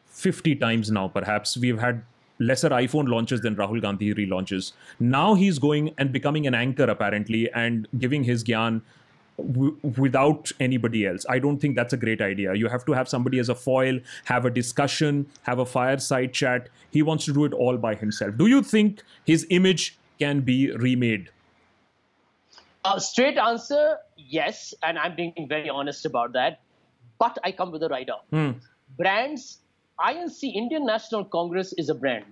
50 0.07 0.55
times 0.57 0.93
now, 0.93 1.09
perhaps? 1.09 1.57
We've 1.57 1.81
had 1.81 2.05
lesser 2.39 2.71
iPhone 2.71 3.09
launches 3.09 3.41
than 3.41 3.57
Rahul 3.57 3.83
Gandhi 3.83 4.15
relaunches. 4.15 4.73
Now 5.01 5.35
he's 5.35 5.59
going 5.59 5.93
and 5.99 6.13
becoming 6.13 6.47
an 6.47 6.55
anchor, 6.55 6.85
apparently, 6.85 7.51
and 7.53 7.89
giving 7.99 8.23
his 8.23 8.45
gyan 8.45 8.83
w- 9.37 9.77
without 9.99 10.51
anybody 10.61 11.07
else. 11.07 11.25
I 11.29 11.39
don't 11.39 11.59
think 11.59 11.77
that's 11.77 11.93
a 11.93 11.97
great 11.97 12.21
idea. 12.21 12.55
You 12.55 12.69
have 12.69 12.85
to 12.87 12.93
have 12.93 13.09
somebody 13.09 13.39
as 13.39 13.49
a 13.49 13.55
foil, 13.55 13.99
have 14.25 14.45
a 14.45 14.51
discussion, 14.51 15.27
have 15.43 15.59
a 15.59 15.67
fireside 15.67 16.33
chat. 16.33 16.69
He 16.91 17.03
wants 17.03 17.25
to 17.27 17.33
do 17.33 17.45
it 17.45 17.53
all 17.53 17.77
by 17.77 17.95
himself. 17.95 18.37
Do 18.37 18.47
you 18.47 18.63
think 18.63 19.03
his 19.25 19.47
image 19.51 19.99
can 20.19 20.41
be 20.41 20.71
remade? 20.73 21.31
Uh, 22.85 22.99
straight 22.99 23.37
answer, 23.37 23.99
yes, 24.17 24.73
and 24.83 24.99
I'm 24.99 25.15
being 25.15 25.35
very 25.49 25.69
honest 25.69 26.07
about 26.07 26.33
that. 26.33 26.61
But 27.19 27.37
I 27.45 27.53
come 27.53 27.71
with 27.73 27.83
a 27.83 27.89
rider. 27.89 28.15
Hmm. 28.31 28.53
Brands, 28.97 29.59
INC, 29.99 30.43
Indian 30.55 30.87
National 30.87 31.25
Congress 31.25 31.75
is 31.77 31.91
a 31.91 31.95
brand. 31.95 32.25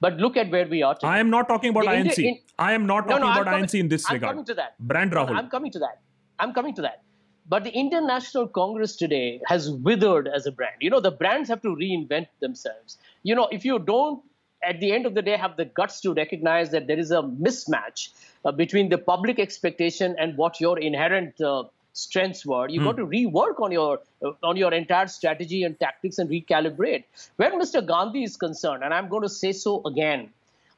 But 0.00 0.14
look 0.16 0.36
at 0.36 0.50
where 0.50 0.66
we 0.66 0.82
are 0.82 0.94
today. 0.94 1.08
I 1.08 1.18
am 1.20 1.30
not 1.30 1.48
talking 1.48 1.70
about 1.70 1.84
The 1.84 1.90
INC. 1.92 2.18
Indi- 2.18 2.28
in- 2.28 2.38
I 2.58 2.72
am 2.72 2.86
not 2.86 3.06
talking 3.08 3.20
no, 3.20 3.26
I'm 3.28 3.42
about 3.42 3.50
coming- 3.52 3.64
INC 3.66 3.78
in 3.80 3.88
this 3.88 4.04
I'm 4.08 4.14
regard. 4.14 4.30
coming 4.32 4.44
to 4.46 4.54
that. 4.54 4.78
Brand 4.80 5.12
No, 5.12 5.24
no, 5.24 5.32
Rahul. 5.32 5.36
I'm 5.38 5.48
coming 5.48 5.70
to 5.72 5.78
that. 5.80 6.00
I'm 6.38 6.52
coming 6.52 6.74
to 6.74 6.82
that. 6.82 7.02
But 7.48 7.64
the 7.64 7.70
Indian 7.70 8.06
National 8.06 8.46
Congress 8.46 8.94
today 8.96 9.40
has 9.46 9.70
withered 9.70 10.28
as 10.28 10.46
a 10.46 10.52
brand. 10.52 10.76
You 10.80 10.90
know, 10.90 11.00
the 11.00 11.10
brands 11.10 11.48
have 11.48 11.62
to 11.62 11.68
reinvent 11.68 12.28
themselves. 12.40 12.98
You 13.22 13.34
know, 13.34 13.48
if 13.50 13.64
you 13.64 13.78
don't, 13.78 14.22
at 14.62 14.80
the 14.80 14.92
end 14.92 15.06
of 15.06 15.14
the 15.14 15.22
day, 15.22 15.36
have 15.36 15.56
the 15.56 15.64
guts 15.64 16.00
to 16.02 16.12
recognize 16.12 16.70
that 16.70 16.86
there 16.86 16.98
is 16.98 17.10
a 17.10 17.22
mismatch 17.22 18.10
uh, 18.44 18.52
between 18.52 18.88
the 18.90 18.98
public 18.98 19.38
expectation 19.38 20.14
and 20.18 20.36
what 20.36 20.60
your 20.60 20.78
inherent 20.78 21.40
uh, 21.40 21.64
strengths 21.94 22.44
were, 22.46 22.68
you 22.68 22.80
Hmm. 22.80 22.86
got 22.86 22.96
to 22.98 23.06
rework 23.06 23.60
on 23.60 23.72
your 23.72 24.00
uh, 24.24 24.32
on 24.42 24.56
your 24.56 24.72
entire 24.72 25.06
strategy 25.08 25.62
and 25.64 25.78
tactics 25.80 26.18
and 26.18 26.30
recalibrate. 26.30 27.04
Where 27.36 27.50
Mr. 27.52 27.84
Gandhi 27.84 28.22
is 28.24 28.36
concerned, 28.36 28.84
and 28.84 28.92
I'm 28.94 29.08
going 29.08 29.22
to 29.22 29.28
say 29.28 29.52
so 29.52 29.82
again, 29.84 30.30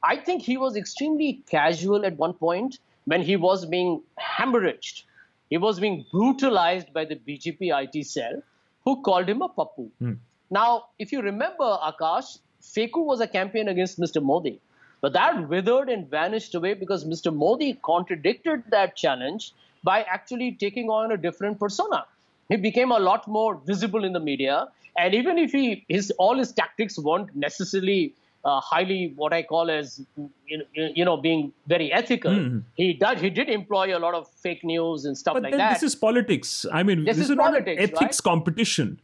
I 0.02 0.16
think 0.16 0.42
he 0.42 0.56
was 0.56 0.76
extremely 0.76 1.42
casual 1.50 2.06
at 2.06 2.16
one 2.16 2.32
point 2.34 2.78
when 3.04 3.22
he 3.22 3.36
was 3.36 3.66
being 3.66 4.02
hemorrhaged. 4.18 5.02
He 5.50 5.58
was 5.58 5.80
being 5.80 6.06
brutalized 6.10 6.92
by 6.92 7.04
the 7.04 7.16
BJP 7.16 7.70
IT 7.84 8.06
cell, 8.06 8.42
who 8.84 9.02
called 9.02 9.28
him 9.28 9.42
a 9.42 9.48
Pappu. 9.48 9.90
Hmm. 9.98 10.12
Now, 10.50 10.86
if 10.98 11.12
you 11.12 11.20
remember, 11.20 11.76
Akash, 11.90 12.38
Feku 12.62 13.04
was 13.04 13.20
a 13.20 13.26
campaign 13.26 13.68
against 13.68 13.98
Mr. 14.00 14.22
Modi. 14.22 14.60
But 15.00 15.12
that 15.14 15.48
withered 15.48 15.88
and 15.88 16.08
vanished 16.08 16.54
away 16.54 16.74
because 16.74 17.04
Mr. 17.04 17.34
Modi 17.34 17.74
contradicted 17.82 18.62
that 18.70 18.96
challenge 18.96 19.52
by 19.82 20.02
actually 20.02 20.52
taking 20.52 20.90
on 20.90 21.12
a 21.12 21.16
different 21.16 21.58
persona. 21.58 22.04
He 22.48 22.56
became 22.56 22.90
a 22.90 22.98
lot 22.98 23.26
more 23.26 23.54
visible 23.54 24.04
in 24.04 24.12
the 24.12 24.20
media. 24.20 24.68
And 24.96 25.14
even 25.14 25.38
if 25.38 25.52
he 25.52 25.84
his 25.88 26.12
all 26.18 26.36
his 26.36 26.52
tactics 26.52 26.98
weren't 26.98 27.34
necessarily 27.34 28.12
uh, 28.44 28.60
highly 28.60 29.12
what 29.16 29.32
I 29.32 29.42
call 29.42 29.70
as 29.70 30.00
you 30.46 30.58
know, 30.58 30.64
you 30.94 31.04
know 31.04 31.16
being 31.16 31.52
very 31.66 31.92
ethical, 31.92 32.60
he 32.74 32.92
did 32.94 33.18
he 33.18 33.30
did 33.30 33.48
employ 33.48 33.96
a 33.96 34.00
lot 34.00 34.14
of 34.14 34.28
fake 34.28 34.64
news 34.64 35.04
and 35.04 35.16
stuff 35.16 35.34
But 35.34 35.42
like 35.44 35.56
that. 35.56 35.74
this 35.74 35.82
is 35.82 35.94
politics. 35.94 36.64
I 36.72 36.82
mean, 36.82 37.04
This 37.04 37.16
this, 37.16 37.24
is 37.26 37.30
is, 37.30 37.36
not 37.36 37.54
an 37.56 37.64
politics, 37.64 37.92
ethics 37.92 38.20
competition. 38.20 38.98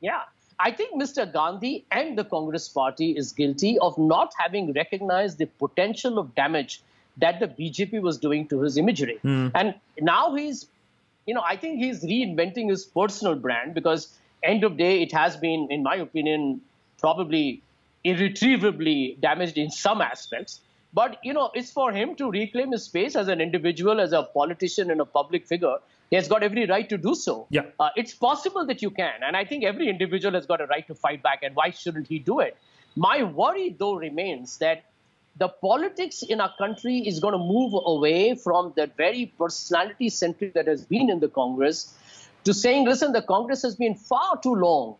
Yeah. 0.00 0.22
I 0.62 0.70
think 0.72 1.00
Mr. 1.00 1.32
Gandhi 1.32 1.86
and 1.90 2.18
the 2.18 2.24
Congress 2.24 2.68
party 2.68 3.12
is 3.16 3.32
guilty 3.32 3.78
of 3.78 3.96
not 3.96 4.34
having 4.36 4.72
recognized 4.74 5.38
the 5.38 5.46
potential 5.46 6.18
of 6.18 6.34
damage 6.34 6.82
that 7.16 7.40
the 7.40 7.48
BJP 7.48 8.02
was 8.02 8.18
doing 8.18 8.46
to 8.48 8.60
his 8.60 8.76
imagery. 8.76 9.18
And 9.24 9.74
now 10.00 10.34
he's, 10.34 10.66
you 11.26 11.32
know, 11.32 11.40
I 11.42 11.56
think 11.56 11.78
he's 11.78 12.04
reinventing 12.04 12.68
his 12.68 12.84
personal 12.84 13.36
brand 13.36 13.72
because 13.72 14.12
end 14.42 14.62
of 14.64 14.76
day, 14.76 15.00
it 15.00 15.12
has 15.12 15.36
been, 15.36 15.66
in 15.70 15.82
my 15.82 15.96
opinion, 15.96 16.60
probably 16.98 17.62
irretrievably 18.04 19.18
damaged 19.20 19.58
in 19.58 19.70
some 19.70 20.00
aspects. 20.00 20.60
But 20.92 21.18
you 21.22 21.32
know, 21.32 21.50
it's 21.54 21.70
for 21.70 21.92
him 21.92 22.16
to 22.16 22.30
reclaim 22.30 22.72
his 22.72 22.84
space 22.84 23.14
as 23.14 23.28
an 23.28 23.40
individual, 23.40 24.00
as 24.00 24.12
a 24.12 24.22
politician, 24.22 24.90
and 24.90 25.00
a 25.00 25.04
public 25.04 25.46
figure. 25.46 25.76
He 26.10 26.16
has 26.16 26.26
got 26.26 26.42
every 26.42 26.66
right 26.66 26.88
to 26.88 26.98
do 26.98 27.14
so. 27.14 27.46
Yeah. 27.50 27.66
Uh, 27.78 27.90
it's 27.94 28.12
possible 28.12 28.66
that 28.66 28.82
you 28.82 28.90
can, 28.90 29.22
and 29.22 29.36
I 29.36 29.44
think 29.44 29.62
every 29.62 29.88
individual 29.88 30.34
has 30.34 30.46
got 30.46 30.60
a 30.60 30.66
right 30.66 30.86
to 30.88 30.94
fight 30.94 31.22
back. 31.22 31.44
And 31.44 31.54
why 31.54 31.70
shouldn't 31.70 32.08
he 32.08 32.18
do 32.18 32.40
it? 32.40 32.56
My 32.96 33.22
worry, 33.22 33.76
though, 33.78 33.94
remains 33.94 34.58
that 34.58 34.84
the 35.36 35.48
politics 35.48 36.22
in 36.22 36.40
our 36.40 36.52
country 36.58 36.98
is 36.98 37.20
going 37.20 37.32
to 37.32 37.38
move 37.38 37.72
away 37.86 38.34
from 38.34 38.72
that 38.76 38.96
very 38.96 39.32
personality 39.38 40.08
centric 40.08 40.54
that 40.54 40.66
has 40.66 40.84
been 40.84 41.08
in 41.08 41.20
the 41.20 41.28
Congress 41.28 41.94
to 42.44 42.52
saying, 42.52 42.84
listen, 42.84 43.12
the 43.12 43.22
Congress 43.22 43.62
has 43.62 43.76
been 43.76 43.94
far 43.94 44.38
too 44.42 44.54
long, 44.54 44.96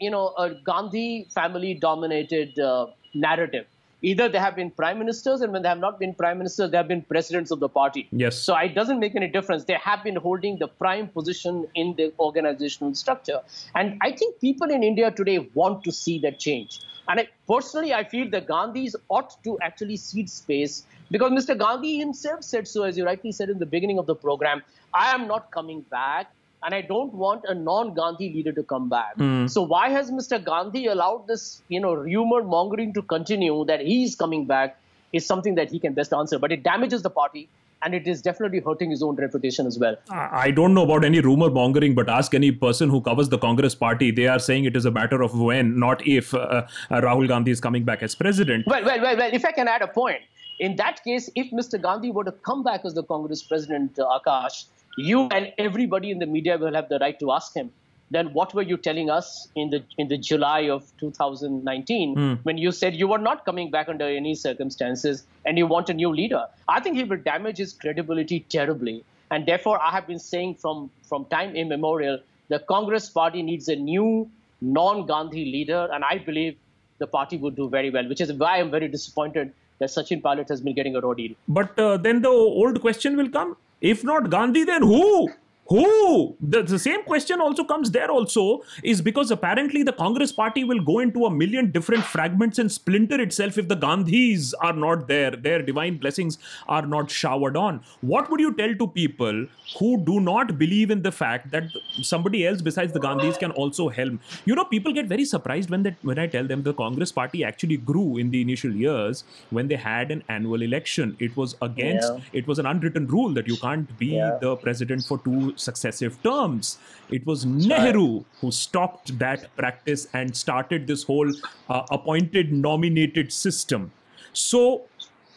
you 0.00 0.10
know, 0.10 0.34
a 0.38 0.50
Gandhi 0.50 1.26
family 1.30 1.74
dominated 1.74 2.58
uh, 2.58 2.86
narrative. 3.14 3.66
Either 4.02 4.28
they 4.28 4.38
have 4.38 4.54
been 4.54 4.70
prime 4.70 4.98
ministers, 4.98 5.40
and 5.40 5.52
when 5.52 5.62
they 5.62 5.68
have 5.68 5.78
not 5.78 5.98
been 5.98 6.14
prime 6.14 6.38
ministers, 6.38 6.70
they 6.70 6.76
have 6.76 6.86
been 6.86 7.02
presidents 7.02 7.50
of 7.50 7.60
the 7.60 7.68
party. 7.68 8.06
Yes. 8.12 8.36
So 8.36 8.54
it 8.56 8.74
doesn't 8.74 9.00
make 9.00 9.16
any 9.16 9.26
difference. 9.26 9.64
They 9.64 9.78
have 9.82 10.04
been 10.04 10.16
holding 10.16 10.58
the 10.58 10.68
prime 10.68 11.08
position 11.08 11.66
in 11.74 11.94
the 11.96 12.12
organizational 12.20 12.94
structure. 12.94 13.40
And 13.74 13.98
I 14.02 14.12
think 14.12 14.38
people 14.40 14.70
in 14.70 14.82
India 14.82 15.10
today 15.10 15.38
want 15.54 15.82
to 15.84 15.92
see 15.92 16.18
that 16.20 16.38
change. 16.38 16.80
And 17.08 17.20
I, 17.20 17.28
personally, 17.48 17.94
I 17.94 18.04
feel 18.04 18.28
the 18.28 18.42
Gandhis 18.42 18.94
ought 19.08 19.42
to 19.44 19.58
actually 19.60 19.96
cede 19.96 20.28
space 20.28 20.84
because 21.10 21.30
Mr. 21.30 21.58
Gandhi 21.58 21.98
himself 21.98 22.44
said 22.44 22.68
so, 22.68 22.82
as 22.82 22.98
you 22.98 23.04
rightly 23.04 23.32
said 23.32 23.48
in 23.48 23.58
the 23.58 23.66
beginning 23.66 23.98
of 23.98 24.06
the 24.06 24.14
program. 24.14 24.62
I 24.92 25.14
am 25.14 25.26
not 25.26 25.50
coming 25.50 25.80
back 25.82 26.30
and 26.62 26.74
I 26.74 26.80
don't 26.80 27.12
want 27.14 27.44
a 27.46 27.54
non-Gandhi 27.54 28.32
leader 28.32 28.52
to 28.52 28.62
come 28.62 28.88
back. 28.88 29.16
Mm. 29.18 29.48
So 29.48 29.62
why 29.62 29.88
has 29.90 30.10
Mr. 30.10 30.42
Gandhi 30.42 30.86
allowed 30.86 31.26
this, 31.26 31.62
you 31.68 31.80
know, 31.80 31.94
rumor 31.94 32.42
mongering 32.42 32.92
to 32.94 33.02
continue 33.02 33.64
that 33.66 33.80
he's 33.80 34.16
coming 34.16 34.46
back 34.46 34.78
is 35.12 35.26
something 35.26 35.54
that 35.54 35.70
he 35.70 35.78
can 35.78 35.94
best 35.94 36.12
answer. 36.12 36.38
But 36.38 36.52
it 36.52 36.62
damages 36.62 37.02
the 37.02 37.10
party 37.10 37.48
and 37.82 37.94
it 37.94 38.06
is 38.08 38.22
definitely 38.22 38.60
hurting 38.60 38.90
his 38.90 39.02
own 39.02 39.16
reputation 39.16 39.66
as 39.66 39.78
well. 39.78 39.96
I 40.10 40.50
don't 40.50 40.74
know 40.74 40.82
about 40.82 41.04
any 41.04 41.20
rumor 41.20 41.50
mongering, 41.50 41.94
but 41.94 42.08
ask 42.08 42.34
any 42.34 42.50
person 42.50 42.88
who 42.88 43.00
covers 43.00 43.28
the 43.28 43.38
Congress 43.38 43.74
party. 43.74 44.10
They 44.10 44.26
are 44.26 44.38
saying 44.38 44.64
it 44.64 44.76
is 44.76 44.86
a 44.86 44.90
matter 44.90 45.22
of 45.22 45.38
when, 45.38 45.78
not 45.78 46.06
if, 46.06 46.32
uh, 46.34 46.38
uh, 46.38 46.66
Rahul 46.90 47.28
Gandhi 47.28 47.50
is 47.50 47.60
coming 47.60 47.84
back 47.84 48.02
as 48.02 48.14
president. 48.14 48.66
Well, 48.66 48.84
well, 48.84 49.00
well, 49.00 49.16
well, 49.16 49.30
if 49.32 49.44
I 49.44 49.52
can 49.52 49.68
add 49.68 49.82
a 49.82 49.88
point, 49.88 50.22
in 50.58 50.76
that 50.76 51.04
case, 51.04 51.28
if 51.34 51.50
Mr. 51.50 51.80
Gandhi 51.80 52.10
were 52.10 52.24
to 52.24 52.32
come 52.32 52.62
back 52.62 52.84
as 52.84 52.94
the 52.94 53.02
Congress 53.02 53.42
president, 53.42 53.98
uh, 53.98 54.18
Akash, 54.18 54.64
you 54.96 55.28
and 55.30 55.52
everybody 55.58 56.10
in 56.10 56.18
the 56.18 56.26
media 56.26 56.56
will 56.56 56.74
have 56.74 56.88
the 56.88 56.98
right 56.98 57.18
to 57.20 57.32
ask 57.32 57.54
him 57.54 57.70
then 58.10 58.32
what 58.32 58.54
were 58.54 58.62
you 58.62 58.76
telling 58.76 59.10
us 59.10 59.48
in 59.56 59.70
the 59.70 59.82
in 59.98 60.08
the 60.08 60.16
July 60.16 60.68
of 60.70 60.84
2019 60.98 62.14
mm. 62.16 62.38
when 62.44 62.58
you 62.58 62.70
said 62.70 62.94
you 62.94 63.08
were 63.08 63.18
not 63.18 63.44
coming 63.44 63.70
back 63.70 63.88
under 63.88 64.06
any 64.06 64.34
circumstances 64.34 65.24
and 65.44 65.58
you 65.58 65.66
want 65.66 65.88
a 65.88 65.94
new 65.94 66.14
leader? 66.14 66.44
I 66.68 66.80
think 66.80 66.96
he 66.96 67.04
will 67.04 67.18
damage 67.18 67.58
his 67.58 67.72
credibility 67.72 68.40
terribly, 68.48 69.04
and 69.30 69.46
therefore 69.46 69.80
I 69.82 69.90
have 69.90 70.06
been 70.06 70.20
saying 70.20 70.54
from 70.56 70.90
from 71.02 71.24
time 71.26 71.56
immemorial 71.56 72.20
the 72.48 72.60
Congress 72.60 73.08
party 73.10 73.42
needs 73.42 73.68
a 73.68 73.76
new 73.76 74.30
non-Gandhi 74.60 75.44
leader, 75.44 75.88
and 75.92 76.04
I 76.04 76.18
believe 76.18 76.56
the 76.98 77.06
party 77.06 77.36
would 77.36 77.56
do 77.56 77.68
very 77.68 77.90
well, 77.90 78.08
which 78.08 78.20
is 78.20 78.32
why 78.32 78.58
I'm 78.58 78.70
very 78.70 78.88
disappointed 78.88 79.52
that 79.80 79.90
Sachin 79.90 80.22
Pilot 80.22 80.48
has 80.48 80.60
been 80.60 80.74
getting 80.74 80.96
a 80.96 81.00
raw 81.00 81.12
deal. 81.12 81.34
But 81.46 81.78
uh, 81.78 81.96
then 81.98 82.22
the 82.22 82.28
old 82.28 82.80
question 82.80 83.16
will 83.16 83.28
come 83.28 83.56
if 83.80 84.04
not 84.04 84.30
Gandhi, 84.30 84.64
then 84.64 84.82
who? 84.82 85.30
Who? 85.68 86.36
The, 86.40 86.62
the, 86.62 86.78
same 86.78 87.02
question 87.02 87.40
also 87.40 87.64
comes 87.64 87.90
there 87.90 88.10
also 88.10 88.62
is 88.84 89.00
because 89.00 89.30
apparently 89.32 89.82
the 89.82 89.92
Congress 89.92 90.30
party 90.30 90.62
will 90.62 90.80
go 90.80 91.00
into 91.00 91.26
a 91.26 91.30
million 91.30 91.72
different 91.72 92.04
fragments 92.04 92.60
and 92.60 92.70
splinter 92.70 93.20
itself 93.20 93.58
if 93.58 93.66
the 93.66 93.76
Gandhis 93.76 94.52
are 94.60 94.72
not 94.72 95.08
there, 95.08 95.32
their 95.32 95.62
divine 95.62 95.96
blessings 95.96 96.38
are 96.68 96.86
not 96.86 97.10
showered 97.10 97.56
on. 97.56 97.80
What 98.00 98.30
would 98.30 98.38
you 98.38 98.54
tell 98.54 98.74
to 98.76 98.86
people 98.86 99.46
who 99.78 100.04
do 100.04 100.20
not 100.20 100.56
believe 100.56 100.92
in 100.92 101.02
the 101.02 101.10
fact 101.10 101.50
that 101.50 101.64
somebody 102.00 102.46
else 102.46 102.62
besides 102.62 102.92
the 102.92 103.00
Gandhis 103.00 103.38
can 103.38 103.50
also 103.50 103.88
helm? 103.88 104.20
You 104.44 104.54
know, 104.54 104.64
people 104.64 104.92
get 104.92 105.06
very 105.06 105.24
surprised 105.24 105.70
when 105.70 105.82
that 105.82 105.96
when 106.02 106.18
I 106.18 106.28
tell 106.28 106.46
them 106.46 106.62
the 106.62 106.74
Congress 106.74 107.10
party 107.10 107.42
actually 107.42 107.78
grew 107.78 108.18
in 108.18 108.30
the 108.30 108.40
initial 108.40 108.70
years 108.70 109.24
when 109.50 109.66
they 109.66 109.76
had 109.76 110.12
an 110.12 110.22
annual 110.28 110.62
election. 110.62 111.16
It 111.18 111.36
was 111.36 111.56
against 111.60 112.12
yeah. 112.12 112.20
it 112.32 112.46
was 112.46 112.60
an 112.60 112.66
unwritten 112.66 113.08
rule 113.08 113.34
that 113.34 113.48
you 113.48 113.56
can't 113.56 113.98
be 113.98 114.14
yeah. 114.18 114.38
the 114.40 114.54
president 114.56 115.04
for 115.04 115.18
two 115.18 115.55
successive 115.56 116.22
terms. 116.22 116.78
It 117.10 117.26
was 117.26 117.44
Nehru 117.46 118.24
who 118.40 118.50
stopped 118.50 119.18
that 119.18 119.54
practice 119.56 120.08
and 120.12 120.36
started 120.36 120.86
this 120.86 121.02
whole 121.02 121.32
uh, 121.68 121.82
appointed 121.90 122.52
nominated 122.52 123.32
system. 123.32 123.92
So, 124.32 124.82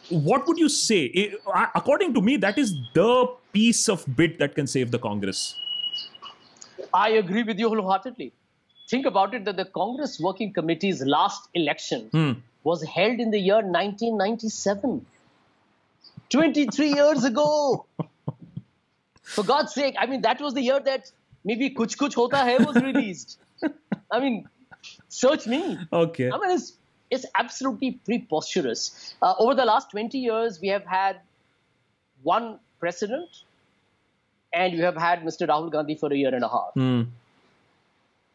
what 0.08 0.46
would 0.46 0.58
you 0.58 0.68
say? 0.68 1.04
It, 1.04 1.40
according 1.74 2.14
to 2.14 2.20
me, 2.20 2.36
that 2.38 2.58
is 2.58 2.74
the 2.94 3.26
piece 3.52 3.88
of 3.88 4.04
bit 4.16 4.38
that 4.38 4.54
can 4.54 4.66
save 4.66 4.90
the 4.90 4.98
Congress. 4.98 5.54
I 6.92 7.10
agree 7.10 7.42
with 7.42 7.58
you 7.58 7.68
wholeheartedly. 7.68 8.32
Think 8.88 9.06
about 9.06 9.34
it 9.34 9.44
that 9.44 9.56
the 9.56 9.66
Congress 9.66 10.18
Working 10.18 10.52
Committee's 10.52 11.02
last 11.02 11.48
election 11.54 12.08
hmm. 12.10 12.32
was 12.64 12.82
held 12.82 13.20
in 13.20 13.30
the 13.30 13.38
year 13.38 13.62
1997. 13.62 15.06
23 16.30 16.94
years 16.94 17.24
ago. 17.24 17.86
For 19.30 19.44
God's 19.44 19.72
sake, 19.72 19.94
I 19.98 20.06
mean, 20.06 20.22
that 20.22 20.40
was 20.40 20.54
the 20.54 20.62
year 20.62 20.80
that 20.80 21.10
maybe 21.44 21.70
Kuch 21.70 21.96
Kuch 21.96 22.14
Hota 22.14 22.38
Hai 22.38 22.56
was 22.58 22.76
released. 22.90 23.38
I 24.10 24.20
mean, 24.20 24.48
search 25.08 25.46
me. 25.46 25.78
Okay. 25.92 26.30
I 26.30 26.38
mean, 26.38 26.50
it's, 26.50 26.72
it's 27.10 27.26
absolutely 27.36 27.92
preposterous. 28.04 29.14
Uh, 29.22 29.34
over 29.38 29.54
the 29.54 29.64
last 29.64 29.90
20 29.92 30.18
years, 30.18 30.60
we 30.60 30.68
have 30.68 30.84
had 30.84 31.20
one 32.22 32.58
president 32.80 33.28
and 34.52 34.72
you 34.72 34.82
have 34.82 34.96
had 34.96 35.22
Mr. 35.22 35.46
Rahul 35.46 35.70
Gandhi 35.70 35.94
for 35.94 36.12
a 36.12 36.16
year 36.16 36.34
and 36.34 36.44
a 36.44 36.48
half. 36.48 36.74
Mm. 36.76 37.06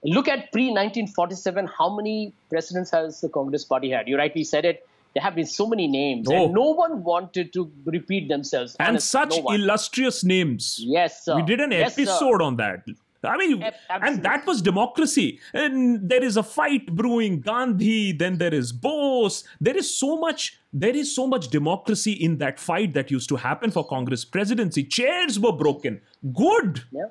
Look 0.03 0.27
at 0.27 0.51
pre 0.51 0.67
1947, 0.69 1.67
how 1.77 1.95
many 1.95 2.31
presidents 2.49 2.91
has 2.91 3.21
the 3.21 3.29
Congress 3.29 3.65
party 3.65 3.89
had? 3.89 4.08
You 4.08 4.17
rightly 4.17 4.43
said 4.43 4.63
it 4.63 4.88
there 5.15 5.23
have 5.23 5.34
been 5.34 5.47
so 5.47 5.65
many 5.65 5.88
names, 5.88 6.28
oh. 6.30 6.45
and 6.45 6.54
no 6.54 6.71
one 6.71 7.01
wanted 7.01 7.54
to 7.54 7.71
repeat 7.86 8.28
themselves. 8.28 8.75
And 8.80 8.89
honestly, 8.89 9.08
such 9.08 9.43
no 9.43 9.51
illustrious 9.51 10.23
names. 10.25 10.78
Yes, 10.78 11.23
sir. 11.23 11.38
We 11.38 11.43
did 11.43 11.62
an 11.62 11.71
yes, 11.71 11.93
episode 11.93 12.39
sir. 12.39 12.41
on 12.41 12.58
that. 12.58 12.84
I 13.23 13.38
mean, 13.38 13.63
and 13.89 14.21
that 14.21 14.45
was 14.45 14.62
democracy. 14.62 15.39
And 15.54 16.08
there 16.08 16.23
is 16.23 16.38
a 16.38 16.43
fight 16.43 16.93
brewing. 16.95 17.41
Gandhi, 17.41 18.12
then 18.12 18.38
there 18.38 18.54
is 18.54 18.71
Bose. 18.71 19.43
There 19.60 19.75
is 19.75 19.97
so 19.97 20.17
much. 20.17 20.60
There 20.71 20.95
is 20.95 21.15
so 21.15 21.25
much 21.25 21.47
democracy 21.47 22.12
in 22.12 22.38
that 22.39 22.60
fight 22.60 22.93
that 22.93 23.10
used 23.10 23.30
to 23.30 23.38
happen 23.38 23.71
for 23.71 23.88
Congress 23.88 24.25
presidency. 24.25 24.84
Chairs 24.84 25.39
were 25.39 25.54
broken. 25.54 26.01
Good. 26.34 26.84
Yeah. 26.91 27.06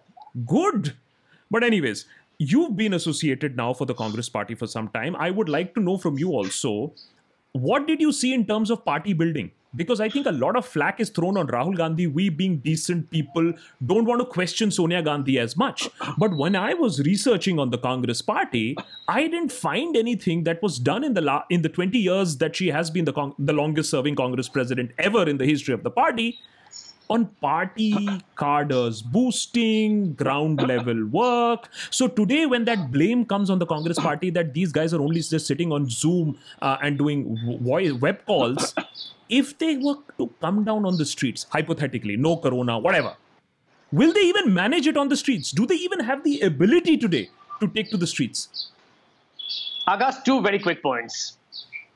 Good. 0.47 0.95
But 1.51 1.65
anyways, 1.65 2.05
you've 2.39 2.77
been 2.77 2.93
associated 2.93 3.57
now 3.57 3.73
for 3.73 3.87
the 3.87 3.95
Congress 3.95 4.29
Party 4.29 4.55
for 4.55 4.67
some 4.67 4.89
time. 4.89 5.17
I 5.17 5.31
would 5.31 5.49
like 5.49 5.75
to 5.75 5.81
know 5.81 5.97
from 5.99 6.19
you 6.19 6.31
also 6.31 6.93
what 7.55 7.87
did 7.87 8.01
you 8.01 8.11
see 8.11 8.35
in 8.35 8.45
terms 8.45 8.69
of 8.69 8.85
party 8.85 9.13
building? 9.13 9.53
Because 9.77 10.01
I 10.01 10.09
think 10.09 10.27
a 10.27 10.33
lot 10.33 10.57
of 10.57 10.67
flack 10.67 11.01
is 11.01 11.09
thrown 11.09 11.37
on 11.37 11.47
Rahul 11.49 11.77
Gandhi. 11.77 12.07
We, 12.07 12.29
being 12.29 12.59
decent 12.59 13.11
people, 13.11 13.53
don't 13.85 14.05
want 14.05 14.21
to 14.21 14.25
question 14.25 14.71
Sonia 14.71 15.03
Gandhi 15.03 15.39
as 15.39 15.57
much. 15.57 15.89
But 16.19 16.37
when 16.37 16.55
I 16.57 16.75
was 16.75 17.01
researching 17.01 17.59
on 17.59 17.71
the 17.71 17.79
Congress 17.79 18.23
party, 18.23 18.77
I 19.09 19.23
didn't 19.29 19.53
find 19.53 19.97
anything 19.97 20.45
that 20.45 20.63
was 20.63 20.79
done 20.79 21.03
in 21.05 21.15
the 21.15 21.21
la- 21.21 21.45
in 21.49 21.63
the 21.63 21.69
20 21.69 21.99
years 21.99 22.37
that 22.39 22.55
she 22.57 22.69
has 22.69 22.91
been 22.91 23.05
the, 23.05 23.13
con- 23.13 23.35
the 23.39 23.53
longest 23.53 23.91
serving 23.91 24.17
Congress 24.17 24.49
president 24.49 24.91
ever 24.99 25.29
in 25.29 25.39
the 25.39 25.47
history 25.47 25.75
of 25.75 25.83
the 25.83 25.91
party 25.91 26.39
on 27.11 27.27
party 27.41 28.09
cadres, 28.39 29.03
boosting 29.03 30.15
ground 30.15 30.63
level 30.63 31.07
work. 31.07 31.69
So 31.91 32.09
today, 32.09 32.47
when 32.47 32.65
that 32.65 32.91
blame 32.91 33.25
comes 33.25 33.51
on 33.51 33.59
the 33.59 33.67
Congress 33.67 33.99
party 33.99 34.31
that 34.31 34.55
these 34.55 34.73
guys 34.73 34.95
are 34.95 35.01
only 35.01 35.21
just 35.21 35.47
sitting 35.47 35.73
on 35.73 35.89
Zoom 35.89 36.39
uh, 36.63 36.79
and 36.83 36.99
doing 36.99 37.61
voice 37.63 37.93
web 37.93 38.25
calls, 38.27 38.75
if 39.29 39.59
they 39.59 39.77
were 39.77 39.97
to 40.19 40.31
come 40.41 40.65
down 40.65 40.85
on 40.85 40.97
the 40.97 41.05
streets, 41.05 41.47
hypothetically, 41.51 42.17
no 42.17 42.37
corona, 42.37 42.79
whatever, 42.79 43.15
will 43.93 44.13
they 44.13 44.23
even 44.23 44.53
manage 44.53 44.87
it 44.87 44.97
on 44.97 45.09
the 45.09 45.17
streets? 45.17 45.51
Do 45.51 45.67
they 45.67 45.77
even 45.77 46.01
have 46.01 46.25
the 46.25 46.41
ability 46.41 46.97
today 46.97 47.31
to 47.61 47.69
take 47.69 47.91
to 47.91 47.97
the 47.97 48.07
streets? 48.07 48.71
Akash, 49.87 50.25
two 50.25 50.41
very 50.41 50.59
quick 50.59 50.83
points. 50.83 51.37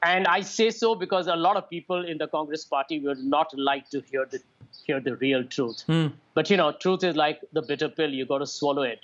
And 0.03 0.27
I 0.27 0.41
say 0.43 0.71
so 0.71 0.95
because 0.95 1.27
a 1.27 1.35
lot 1.35 1.57
of 1.57 1.69
people 1.69 2.05
in 2.07 2.19
the 2.19 2.29
Congress 2.29 2.65
party 2.65 3.01
would 3.01 3.19
not 3.19 3.57
like 3.59 3.91
to 3.91 4.01
hear 4.01 4.27
the 4.27 4.41
hear 4.87 5.01
the 5.01 5.17
real 5.17 5.45
truth. 5.45 5.85
Mm. 5.89 6.13
But 6.35 6.51
you 6.51 6.57
know, 6.57 6.73
truth 6.73 7.03
is 7.03 7.17
like 7.17 7.41
the 7.53 7.63
bitter 7.63 7.89
pill, 7.89 8.11
you 8.11 8.27
got 8.27 8.39
to 8.39 8.47
swallow 8.47 8.83
it. 8.83 9.01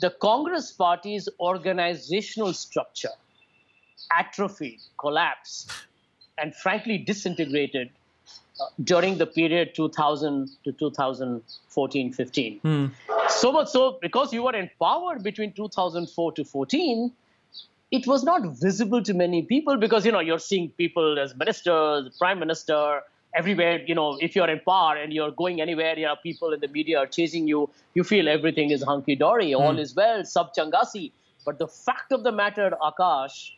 The 0.00 0.10
Congress 0.10 0.72
party's 0.72 1.28
organizational 1.40 2.52
structure 2.52 3.10
atrophied, 4.18 4.80
collapsed, 4.98 5.70
and 6.38 6.54
frankly 6.54 6.98
disintegrated 6.98 7.90
uh, 8.60 8.66
during 8.84 9.18
the 9.18 9.26
period 9.26 9.74
2000 9.74 10.50
to 10.64 10.72
2014 10.72 12.12
15. 12.12 12.58
Hmm. 12.60 12.86
So 13.28 13.52
much 13.52 13.68
so, 13.68 13.98
because 14.02 14.32
you 14.32 14.42
were 14.42 14.54
in 14.54 14.70
power 14.80 15.18
between 15.18 15.52
2004 15.52 16.32
to 16.32 16.44
14, 16.44 17.12
it 17.92 18.06
was 18.06 18.24
not 18.24 18.42
visible 18.58 19.02
to 19.02 19.14
many 19.14 19.42
people 19.42 19.76
because 19.76 20.04
you 20.06 20.12
know 20.12 20.20
you're 20.20 20.38
seeing 20.38 20.70
people 20.70 21.18
as 21.18 21.36
ministers, 21.36 22.16
prime 22.18 22.38
minister, 22.38 23.02
everywhere. 23.34 23.80
You 23.86 23.94
know, 23.94 24.18
if 24.20 24.34
you're 24.34 24.48
in 24.48 24.60
power 24.60 24.96
and 24.96 25.12
you're 25.12 25.30
going 25.30 25.60
anywhere, 25.60 25.98
you 25.98 26.06
know, 26.06 26.16
people 26.22 26.52
in 26.52 26.60
the 26.60 26.68
media 26.68 26.98
are 26.98 27.06
chasing 27.06 27.46
you. 27.46 27.68
You 27.94 28.02
feel 28.02 28.28
everything 28.28 28.70
is 28.70 28.82
hunky 28.82 29.14
dory, 29.14 29.52
hmm. 29.52 29.60
all 29.60 29.78
is 29.78 29.94
well, 29.94 30.24
sub 30.24 30.54
changasi. 30.54 31.12
But 31.44 31.58
the 31.58 31.68
fact 31.68 32.12
of 32.12 32.22
the 32.22 32.32
matter, 32.32 32.72
Akash, 32.80 33.50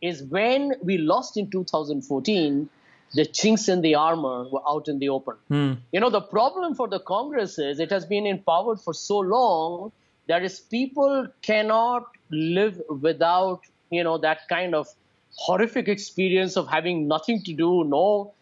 is 0.00 0.22
when 0.22 0.72
we 0.82 0.98
lost 0.98 1.36
in 1.36 1.50
2014, 1.50 2.68
the 3.14 3.24
chinks 3.24 3.68
in 3.68 3.82
the 3.82 3.94
armor 3.94 4.48
were 4.50 4.62
out 4.68 4.88
in 4.88 4.98
the 4.98 5.10
open. 5.10 5.36
Hmm. 5.48 5.72
You 5.92 6.00
know, 6.00 6.10
the 6.10 6.20
problem 6.20 6.74
for 6.74 6.88
the 6.88 6.98
Congress 6.98 7.58
is 7.58 7.78
it 7.78 7.90
has 7.90 8.04
been 8.04 8.26
in 8.26 8.42
power 8.42 8.76
for 8.76 8.92
so 8.92 9.18
long 9.18 9.92
that 10.26 10.44
is 10.44 10.58
people 10.58 11.28
cannot 11.42 12.06
live 12.30 12.82
without, 13.00 13.60
you 13.90 14.04
know, 14.04 14.18
that 14.18 14.48
kind 14.48 14.74
of 14.74 14.88
horrific 15.36 15.88
experience 15.88 16.56
of 16.56 16.68
having 16.68 17.06
nothing 17.08 17.42
to 17.42 17.52
do, 17.52 17.84
no 17.84 18.32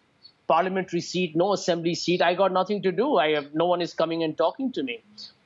parliamentary 0.47 1.01
seat, 1.01 1.35
no 1.35 1.53
assembly 1.53 1.95
seat. 1.95 2.23
I 2.23 2.35
got 2.35 2.53
nothing 2.53 2.83
to 2.83 2.93
do. 2.93 3.17
I 3.17 3.31
have 3.31 3.55
no 3.55 3.67
one 3.67 3.81
is 3.81 3.95
coming 3.95 4.23
and 4.23 4.37
talking 4.37 4.73
to 4.73 4.83
me. 4.83 5.03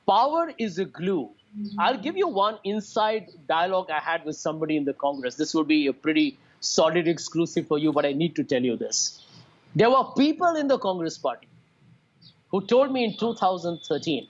Power 0.07 0.51
is 0.57 0.79
a 0.79 0.85
glue. 0.85 1.29
Mm-hmm. 1.57 1.79
I'll 1.79 1.97
give 1.97 2.17
you 2.17 2.27
one 2.27 2.57
inside 2.63 3.29
dialogue 3.47 3.89
I 3.89 3.99
had 3.99 4.25
with 4.25 4.35
somebody 4.35 4.77
in 4.77 4.85
the 4.85 4.93
Congress. 4.93 5.35
This 5.35 5.53
will 5.53 5.63
be 5.63 5.87
a 5.87 5.93
pretty 5.93 6.37
solid 6.59 7.07
exclusive 7.07 7.67
for 7.67 7.77
you, 7.77 7.93
but 7.93 8.05
I 8.05 8.13
need 8.13 8.35
to 8.35 8.43
tell 8.43 8.61
you 8.61 8.75
this. 8.75 9.23
There 9.75 9.89
were 9.89 10.03
people 10.17 10.55
in 10.55 10.67
the 10.67 10.77
Congress 10.77 11.17
party 11.17 11.47
who 12.49 12.65
told 12.65 12.91
me 12.91 13.03
in 13.05 13.17
2013, 13.17 14.27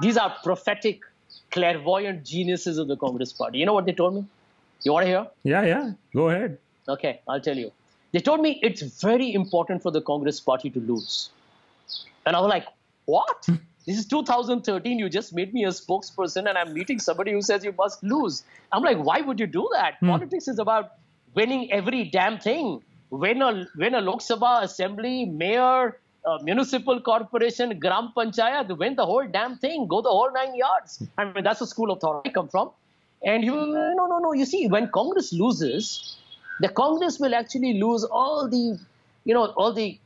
these 0.00 0.16
are 0.16 0.34
prophetic, 0.44 1.00
clairvoyant 1.50 2.24
geniuses 2.24 2.78
of 2.78 2.88
the 2.88 2.96
Congress 2.96 3.32
party. 3.32 3.58
You 3.58 3.66
know 3.66 3.72
what 3.74 3.86
they 3.86 3.92
told 3.92 4.14
me? 4.14 4.24
You 4.82 4.92
want 4.92 5.04
to 5.04 5.08
hear? 5.08 5.26
Yeah, 5.42 5.62
yeah. 5.64 5.92
Go 6.14 6.28
ahead. 6.30 6.58
Okay, 6.88 7.20
I'll 7.28 7.40
tell 7.40 7.56
you. 7.56 7.72
They 8.12 8.20
told 8.20 8.40
me 8.40 8.58
it's 8.62 8.82
very 8.82 9.32
important 9.34 9.82
for 9.82 9.90
the 9.90 10.00
Congress 10.00 10.40
party 10.40 10.70
to 10.70 10.80
lose. 10.80 11.30
And 12.24 12.36
I 12.36 12.40
was 12.40 12.48
like, 12.48 12.66
what? 13.04 13.46
this 13.86 13.98
is 13.98 14.06
2013. 14.06 14.98
You 14.98 15.08
just 15.08 15.34
made 15.34 15.52
me 15.52 15.64
a 15.64 15.68
spokesperson, 15.68 16.48
and 16.48 16.56
I'm 16.56 16.72
meeting 16.72 16.98
somebody 16.98 17.32
who 17.32 17.42
says 17.42 17.64
you 17.64 17.74
must 17.76 18.02
lose. 18.02 18.44
I'm 18.72 18.82
like, 18.82 18.98
why 18.98 19.20
would 19.20 19.40
you 19.40 19.46
do 19.46 19.68
that? 19.72 20.00
Politics 20.00 20.48
is 20.48 20.58
about 20.58 20.92
winning 21.34 21.70
every 21.72 22.04
damn 22.04 22.38
thing. 22.38 22.82
Win 23.10 23.42
a, 23.42 23.66
win 23.76 23.94
a 23.94 24.00
Lok 24.00 24.20
Sabha, 24.20 24.62
assembly, 24.62 25.24
mayor, 25.24 25.98
uh, 26.24 26.38
municipal 26.42 27.00
corporation, 27.00 27.78
gram 27.78 28.12
panchayat, 28.16 28.76
win 28.76 28.94
the 28.96 29.04
whole 29.04 29.26
damn 29.26 29.56
thing, 29.58 29.86
go 29.86 30.02
the 30.02 30.10
whole 30.10 30.32
nine 30.32 30.54
yards. 30.54 31.02
I 31.16 31.24
mean, 31.24 31.44
that's 31.44 31.60
the 31.60 31.66
school 31.66 31.90
of 31.90 32.00
thought 32.00 32.22
I 32.26 32.30
come 32.30 32.48
from. 32.48 32.70
And 33.24 33.42
he 33.42 33.50
will, 33.50 33.66
no, 33.66 34.06
no, 34.06 34.18
no. 34.18 34.32
You 34.32 34.44
see, 34.44 34.68
when 34.68 34.88
Congress 34.90 35.32
loses, 35.32 36.16
the 36.60 36.68
Congress 36.68 37.18
will 37.18 37.34
actually 37.34 37.80
lose 37.80 38.04
all 38.04 38.48
the, 38.48 38.78
you 39.24 39.34
know, 39.34 39.46
all 39.46 39.72
the 39.72 39.98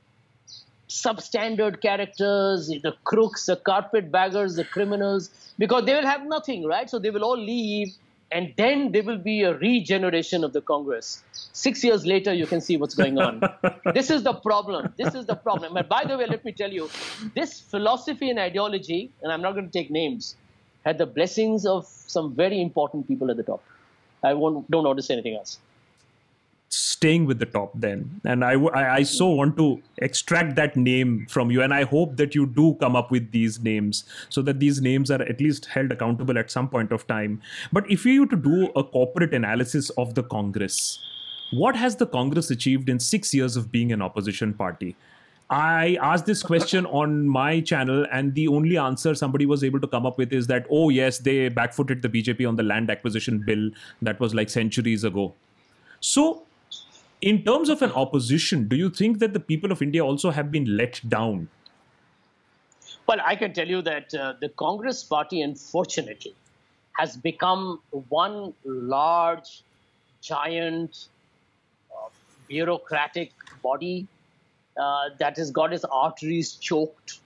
substandard 0.89 1.81
characters, 1.81 2.69
the 2.69 2.95
crooks, 3.05 3.47
the 3.47 3.57
carpetbaggers, 3.57 4.57
the 4.57 4.65
criminals, 4.65 5.31
because 5.59 5.85
they 5.87 5.95
will 5.95 6.07
have 6.07 6.25
nothing, 6.27 6.67
right? 6.67 6.89
So 6.89 6.99
they 6.99 7.11
will 7.11 7.25
all 7.25 7.39
leave, 7.39 7.95
and 8.31 8.53
then 8.57 8.93
there 8.93 9.03
will 9.03 9.19
be 9.19 9.43
a 9.43 9.57
regeneration 9.57 10.45
of 10.45 10.53
the 10.53 10.61
Congress. 10.61 11.23
Six 11.53 11.85
years 11.85 12.07
later, 12.07 12.33
you 12.33 12.47
can 12.47 12.61
see 12.61 12.77
what's 12.77 12.95
going 12.95 13.19
on. 13.19 13.43
this 13.95 14.11
is 14.11 14.23
the 14.23 14.35
problem. 14.35 14.93
This 14.97 15.15
is 15.15 15.27
the 15.27 15.35
problem. 15.35 15.77
And 15.77 15.89
by 15.89 16.05
the 16.05 16.17
way, 16.17 16.27
let 16.27 16.45
me 16.45 16.53
tell 16.53 16.71
you, 16.71 16.91
this 17.35 17.61
philosophy 17.61 18.31
and 18.31 18.39
ideology, 18.39 19.11
and 19.23 19.33
I'm 19.33 19.43
not 19.43 19.53
going 19.53 19.67
to 19.67 19.73
take 19.73 19.91
names, 19.91 20.37
had 20.85 20.99
the 20.99 21.07
blessings 21.07 21.65
of 21.67 21.87
some 21.87 22.35
very 22.35 22.61
important 22.61 23.09
people 23.09 23.31
at 23.31 23.37
the 23.37 23.43
top. 23.43 23.63
I 24.23 24.35
won't, 24.35 24.71
don't 24.71 24.85
notice 24.85 25.11
anything 25.11 25.35
else. 25.35 25.59
Staying 26.69 27.27
with 27.27 27.39
the 27.39 27.47
top 27.47 27.73
then. 27.75 28.21
And 28.25 28.45
I, 28.45 28.53
I, 28.53 28.95
I 28.95 29.03
so 29.03 29.29
want 29.29 29.57
to 29.59 29.83
extract 29.99 30.57
that 30.57 30.77
name 30.77 31.27
from 31.29 31.51
you. 31.51 31.61
And 31.63 31.75
i 31.75 31.83
hope 31.83 32.17
that 32.17 32.35
you 32.35 32.47
do 32.47 32.75
come 32.81 32.97
up 32.97 33.11
with 33.11 33.31
these 33.31 33.61
names 33.61 34.05
so 34.29 34.41
that 34.43 34.59
these 34.59 34.81
names 34.81 35.11
are 35.11 35.21
at 35.23 35.41
least 35.41 35.67
held 35.67 35.93
accountable 35.93 36.39
at 36.39 36.51
some 36.51 36.69
point 36.69 36.93
of 36.93 37.07
time. 37.07 37.43
But 37.73 37.91
if 37.91 38.07
you 38.07 38.21
were 38.21 38.27
to 38.29 38.37
do 38.37 38.71
a 38.75 38.85
corporate 38.85 39.35
analysis 39.35 39.91
of 39.91 40.15
the 40.15 40.23
congress 40.23 40.99
what 41.53 41.77
has 41.77 41.97
the 41.97 42.07
congress 42.07 42.51
achieved 42.51 42.89
in 42.89 42.99
six 42.99 43.35
years 43.35 43.57
of 43.57 43.71
being 43.71 43.93
an 43.93 44.01
opposition 44.01 44.55
party 44.55 44.97
I 45.53 45.99
asked 46.01 46.25
this 46.25 46.43
question 46.43 46.87
on 46.87 47.29
my 47.29 47.61
channel, 47.61 48.07
and 48.11 48.35
the 48.35 48.49
only 48.49 48.79
answer 48.79 49.15
somebody 49.15 49.45
was 49.45 49.63
able 49.63 49.81
to 49.81 49.87
come 49.87 50.07
up 50.07 50.17
with 50.17 50.33
is 50.33 50.47
that, 50.47 50.67
oh, 50.71 50.89
yes, 50.89 51.19
they 51.19 51.51
backfooted 51.51 52.01
the 52.01 52.09
BJP 52.09 52.49
on 52.49 52.57
the 52.57 52.63
land 52.63 52.91
acquisition 52.91 53.39
bill 53.45 53.69
that 54.01 54.19
was 54.19 54.35
like 54.35 54.49
centuries 54.49 55.05
ago. 55.05 55.35
So, 56.01 56.45
in 57.21 57.45
terms 57.45 57.69
of 57.69 57.83
an 57.83 57.93
opposition, 57.93 58.67
do 58.67 58.77
you 58.77 58.89
think 58.89 59.19
that 59.19 59.35
the 59.35 59.41
people 59.41 59.71
of 59.71 59.83
India 59.83 60.03
also 60.03 60.31
have 60.31 60.51
been 60.51 60.75
let 60.75 61.07
down? 61.07 61.51
Well, 63.07 63.19
I 63.23 63.37
can 63.37 63.53
tell 63.53 63.69
you 63.69 63.83
that 63.83 64.15
uh, 64.15 64.33
the 64.41 64.49
Congress 64.49 65.05
party, 65.05 65.43
unfortunately, 65.43 66.35
has 66.97 67.19
become 67.19 67.83
one 68.09 68.55
large, 68.65 69.65
giant, 70.23 71.09
uh, 71.95 72.09
bureaucratic 72.49 73.33
body 73.63 74.09
uh, 74.81 75.11
that 75.19 75.37
has 75.37 75.51
got 75.51 75.73
his 75.73 75.85
arteries 75.85 76.53
choked. 76.53 77.19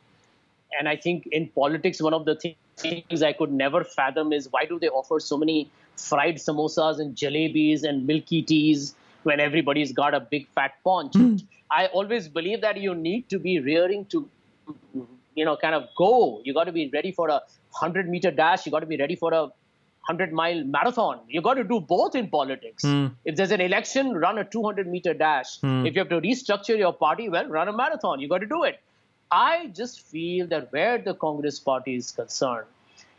And 0.78 0.88
I 0.88 0.96
think 0.96 1.26
in 1.32 1.48
politics, 1.48 2.02
one 2.02 2.14
of 2.14 2.24
the 2.24 2.36
things 2.36 3.22
I 3.22 3.32
could 3.32 3.52
never 3.52 3.84
fathom 3.84 4.32
is 4.32 4.48
why 4.50 4.64
do 4.64 4.78
they 4.78 4.88
offer 4.88 5.20
so 5.20 5.36
many 5.36 5.70
fried 5.96 6.36
samosas 6.36 6.98
and 6.98 7.16
jalebis 7.16 7.82
and 7.84 8.06
milky 8.06 8.42
teas 8.42 8.94
when 9.22 9.40
everybody's 9.40 9.92
got 9.92 10.14
a 10.14 10.20
big 10.20 10.48
fat 10.48 10.74
paunch? 10.84 11.14
I 11.70 11.86
always 11.86 12.28
believe 12.28 12.60
that 12.60 12.76
you 12.76 12.94
need 12.94 13.28
to 13.30 13.38
be 13.38 13.58
rearing 13.60 14.04
to, 14.06 14.28
you 15.34 15.44
know, 15.44 15.56
kind 15.56 15.74
of 15.74 15.88
go. 15.96 16.40
You 16.44 16.54
got 16.54 16.64
to 16.64 16.72
be 16.72 16.90
ready 16.92 17.12
for 17.12 17.28
a 17.28 17.40
100 17.70 18.08
meter 18.08 18.30
dash. 18.30 18.66
You 18.66 18.72
got 18.72 18.80
to 18.80 18.86
be 18.86 18.96
ready 18.96 19.16
for 19.16 19.32
a 19.32 19.48
100 20.08 20.32
mile 20.32 20.62
marathon. 20.64 21.20
You 21.28 21.42
got 21.42 21.54
to 21.54 21.64
do 21.64 21.80
both 21.80 22.14
in 22.14 22.28
politics. 22.28 22.82
Hmm. 22.82 23.06
If 23.24 23.36
there's 23.36 23.50
an 23.50 23.60
election, 23.60 24.14
run 24.14 24.38
a 24.38 24.44
200 24.44 24.86
meter 24.86 25.14
dash. 25.14 25.60
Hmm. 25.60 25.84
If 25.84 25.94
you 25.94 26.00
have 26.00 26.08
to 26.10 26.20
restructure 26.20 26.78
your 26.78 26.92
party, 26.92 27.28
well, 27.28 27.46
run 27.48 27.68
a 27.68 27.72
marathon. 27.72 28.20
You 28.20 28.28
got 28.28 28.38
to 28.38 28.46
do 28.46 28.62
it. 28.64 28.80
I 29.30 29.66
just 29.74 30.00
feel 30.00 30.46
that 30.48 30.72
where 30.72 30.98
the 30.98 31.14
Congress 31.14 31.58
party 31.58 31.96
is 31.96 32.12
concerned, 32.12 32.66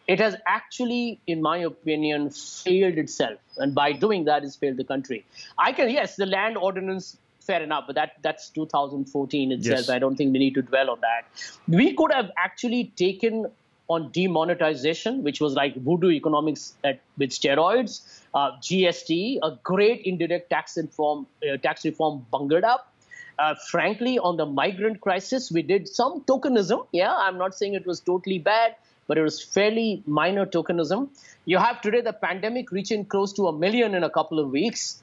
it 0.08 0.19
has 0.19 0.38
actually, 0.45 1.19
in 1.28 1.41
my 1.41 1.58
opinion, 1.58 2.30
failed 2.30 2.97
itself. 2.97 3.39
And 3.58 3.76
by 3.76 3.91
doing 3.91 4.23
that, 4.26 4.43
it's 4.45 4.56
failed 4.56 4.78
the 4.78 4.86
country. 4.86 5.26
I 5.58 5.73
can, 5.73 5.89
yes, 5.89 6.15
the 6.15 6.26
land 6.26 6.58
ordinance, 6.58 7.17
fair 7.41 7.62
enough, 7.62 7.84
but 7.88 7.95
that 7.95 8.13
that's 8.21 8.50
2014 8.52 9.52
itself. 9.52 9.80
Yes. 9.80 9.89
I 9.89 10.00
don't 10.00 10.15
think 10.15 10.32
we 10.32 10.39
need 10.39 10.54
to 10.56 10.62
dwell 10.62 10.89
on 10.91 11.02
that. 11.02 11.26
We 11.67 11.93
could 11.93 12.13
have 12.13 12.32
actually 12.38 12.93
taken 12.95 13.47
on 13.89 14.12
demonetization, 14.12 15.23
which 15.23 15.39
was 15.39 15.54
like 15.54 15.76
voodoo 15.76 16.10
economics 16.12 16.73
at, 16.84 17.00
with 17.17 17.30
steroids, 17.30 18.02
uh, 18.34 18.52
GST, 18.62 19.39
a 19.41 19.58
great 19.63 20.02
indirect 20.02 20.50
tax 20.50 20.78
reform, 20.78 21.26
uh, 21.43 21.58
tax 21.58 21.86
reform 21.86 22.26
bungled 22.32 22.63
up. 22.63 22.91
Uh, 23.39 23.54
frankly, 23.69 24.17
on 24.19 24.36
the 24.36 24.45
migrant 24.45 25.00
crisis, 25.00 25.52
we 25.52 25.62
did 25.62 25.88
some 25.88 26.21
tokenism. 26.21 26.86
Yeah, 26.91 27.13
I'm 27.15 27.38
not 27.38 27.56
saying 27.56 27.76
it 27.76 27.86
was 27.86 28.00
totally 28.00 28.39
bad, 28.39 28.76
but 29.08 29.17
it 29.17 29.21
was 29.21 29.41
fairly 29.41 30.04
minor 30.06 30.45
tokenism. 30.45 31.10
You 31.45 31.60
have 31.60 31.82
today 31.82 32.02
the 32.02 32.13
pandemic 32.13 32.71
reaching 32.71 33.06
close 33.06 33.32
to 33.34 33.47
a 33.47 33.54
million 33.54 33.93
in 33.95 34.04
a 34.04 34.10
couple 34.10 34.39
of 34.39 34.50
weeks. 34.50 35.02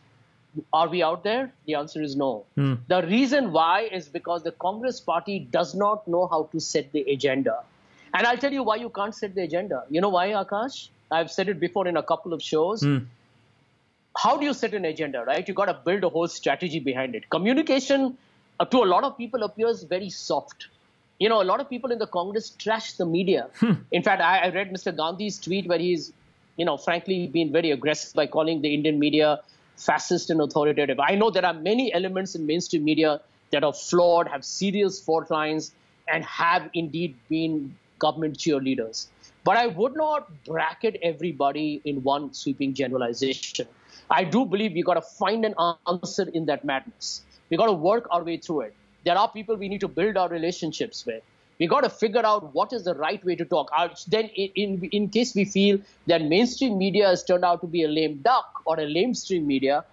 Are 0.73 0.89
we 0.89 1.03
out 1.03 1.25
there? 1.25 1.53
The 1.67 1.75
answer 1.77 2.03
is 2.03 2.17
no. 2.17 2.45
The 2.89 3.07
reason 3.07 3.53
why 3.53 3.89
is 3.91 4.09
because 4.09 4.43
the 4.43 4.53
Congress 4.53 5.01
party 5.01 5.39
does 5.39 5.75
not 5.75 6.07
know 6.07 6.27
how 6.27 6.45
to 6.53 6.61
set 6.61 6.93
the 6.93 7.01
agenda. 7.11 7.61
And 8.15 8.27
I'll 8.27 8.39
tell 8.39 8.53
you 8.53 8.63
why 8.63 8.77
you 8.77 8.89
can't 8.91 9.15
set 9.15 9.35
the 9.35 9.43
agenda. 9.43 9.85
You 9.91 10.01
know 10.01 10.09
why, 10.09 10.29
Akash? 10.29 10.89
I've 11.11 11.31
said 11.31 11.49
it 11.49 11.59
before 11.61 11.87
in 11.89 11.97
a 11.97 12.03
couple 12.03 12.33
of 12.33 12.43
shows. 12.43 12.83
How 14.17 14.37
do 14.37 14.47
you 14.47 14.55
set 14.55 14.73
an 14.75 14.85
agenda, 14.85 15.25
right? 15.27 15.47
You 15.47 15.55
got 15.55 15.67
to 15.67 15.75
build 15.85 16.05
a 16.05 16.09
whole 16.09 16.29
strategy 16.29 16.79
behind 16.79 17.17
it. 17.17 17.29
Communication 17.31 18.17
uh, 18.61 18.65
to 18.67 18.79
a 18.79 18.87
lot 18.87 19.03
of 19.03 19.19
people 19.19 19.43
appears 19.43 19.83
very 19.83 20.09
soft. 20.11 20.69
You 21.19 21.29
know, 21.29 21.43
a 21.43 21.45
lot 21.45 21.61
of 21.61 21.69
people 21.69 21.91
in 21.91 21.99
the 21.99 22.07
Congress 22.07 22.51
trash 22.51 22.93
the 22.93 23.05
media. 23.07 23.49
In 23.91 24.03
fact, 24.03 24.23
I, 24.23 24.39
I 24.39 24.49
read 24.51 24.73
Mr. 24.73 24.97
Gandhi's 24.97 25.39
tweet 25.41 25.67
where 25.67 25.79
he's, 25.79 26.13
you 26.57 26.65
know, 26.65 26.77
frankly 26.77 27.27
been 27.27 27.51
very 27.51 27.73
aggressive 27.73 28.15
by 28.15 28.27
calling 28.29 28.63
the 28.63 28.73
Indian 28.73 28.99
media 29.01 29.41
fascist 29.77 30.31
and 30.31 30.41
authoritative. 30.41 31.01
I 31.01 31.17
know 31.17 31.31
there 31.31 31.45
are 31.45 31.55
many 31.55 31.93
elements 31.93 32.37
in 32.37 32.47
mainstream 32.47 32.85
media 32.85 33.21
that 33.51 33.65
are 33.65 33.73
flawed, 33.73 34.29
have 34.29 34.45
serious 34.45 35.01
fault 35.01 35.31
lines, 35.31 35.73
and 36.07 36.25
have 36.25 36.71
indeed 36.75 37.17
been 37.29 37.77
government 37.99 38.39
cheerleaders. 38.39 39.07
But 39.45 39.57
I 39.57 39.67
would 39.67 39.95
not 39.95 40.45
bracket 40.45 40.99
everybody 41.03 41.83
in 41.85 42.03
one 42.03 42.33
sweeping 42.33 42.75
generalization. 42.75 43.67
I 44.11 44.25
do 44.25 44.45
believe 44.45 44.73
we 44.73 44.83
got 44.83 44.95
to 44.95 45.03
find 45.03 45.45
an 45.45 45.55
answer 45.87 46.29
in 46.33 46.47
that 46.47 46.65
madness. 46.65 47.23
We 47.51 47.57
got 47.57 47.67
to 47.67 47.73
work 47.73 48.07
our 48.11 48.23
way 48.23 48.39
through 48.39 48.63
it. 48.63 48.75
There 49.05 49.17
are 49.17 49.31
people 49.31 49.57
we 49.57 49.69
need 49.69 49.81
to 49.81 49.89
build 49.89 50.17
our 50.17 50.29
relationships 50.29 51.05
with. 51.05 51.23
We 51.59 51.67
got 51.69 51.83
to 51.83 51.91
figure 51.91 52.25
out 52.25 52.53
what 52.55 52.73
is 52.73 52.85
the 52.85 52.95
right 52.95 53.25
way 53.25 53.37
to 53.37 53.45
talk. 53.45 53.71
Then, 54.09 54.25
in, 54.35 54.89
in, 54.91 55.09
case 55.09 55.35
we 55.35 55.45
feel 55.45 55.79
that 56.07 56.23
mainstream 56.23 56.79
media 56.79 57.07
has 57.07 57.23
turned 57.23 57.45
out 57.45 57.61
to 57.61 57.67
be 57.67 57.85
a 57.85 57.89
lame 57.89 58.17
duck 58.23 58.63
or 58.65 58.75
a 58.81 58.87
lamestream 58.87 59.45
media, 59.45 59.85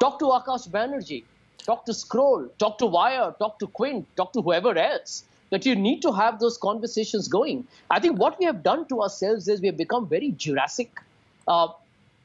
talk 0.00 0.18
to 0.20 0.26
Akash 0.26 0.68
Banerjee, 0.68 1.24
talk 1.64 1.84
to 1.86 1.94
Scroll, 1.94 2.48
talk 2.58 2.78
to 2.78 2.86
Wire, 2.86 3.34
talk 3.38 3.58
to 3.58 3.66
Quint, 3.66 4.06
talk 4.16 4.32
to 4.34 4.42
whoever 4.42 4.78
else. 4.78 5.24
That 5.50 5.64
you 5.64 5.74
need 5.74 6.02
to 6.02 6.12
have 6.12 6.38
those 6.38 6.58
conversations 6.58 7.28
going. 7.28 7.66
I 7.90 8.00
think 8.00 8.18
what 8.18 8.38
we 8.38 8.44
have 8.44 8.62
done 8.62 8.86
to 8.88 9.02
ourselves 9.02 9.48
is 9.48 9.60
we 9.60 9.68
have 9.68 9.76
become 9.76 10.06
very 10.08 10.32
Jurassic. 10.32 10.90
Uh, 11.46 11.68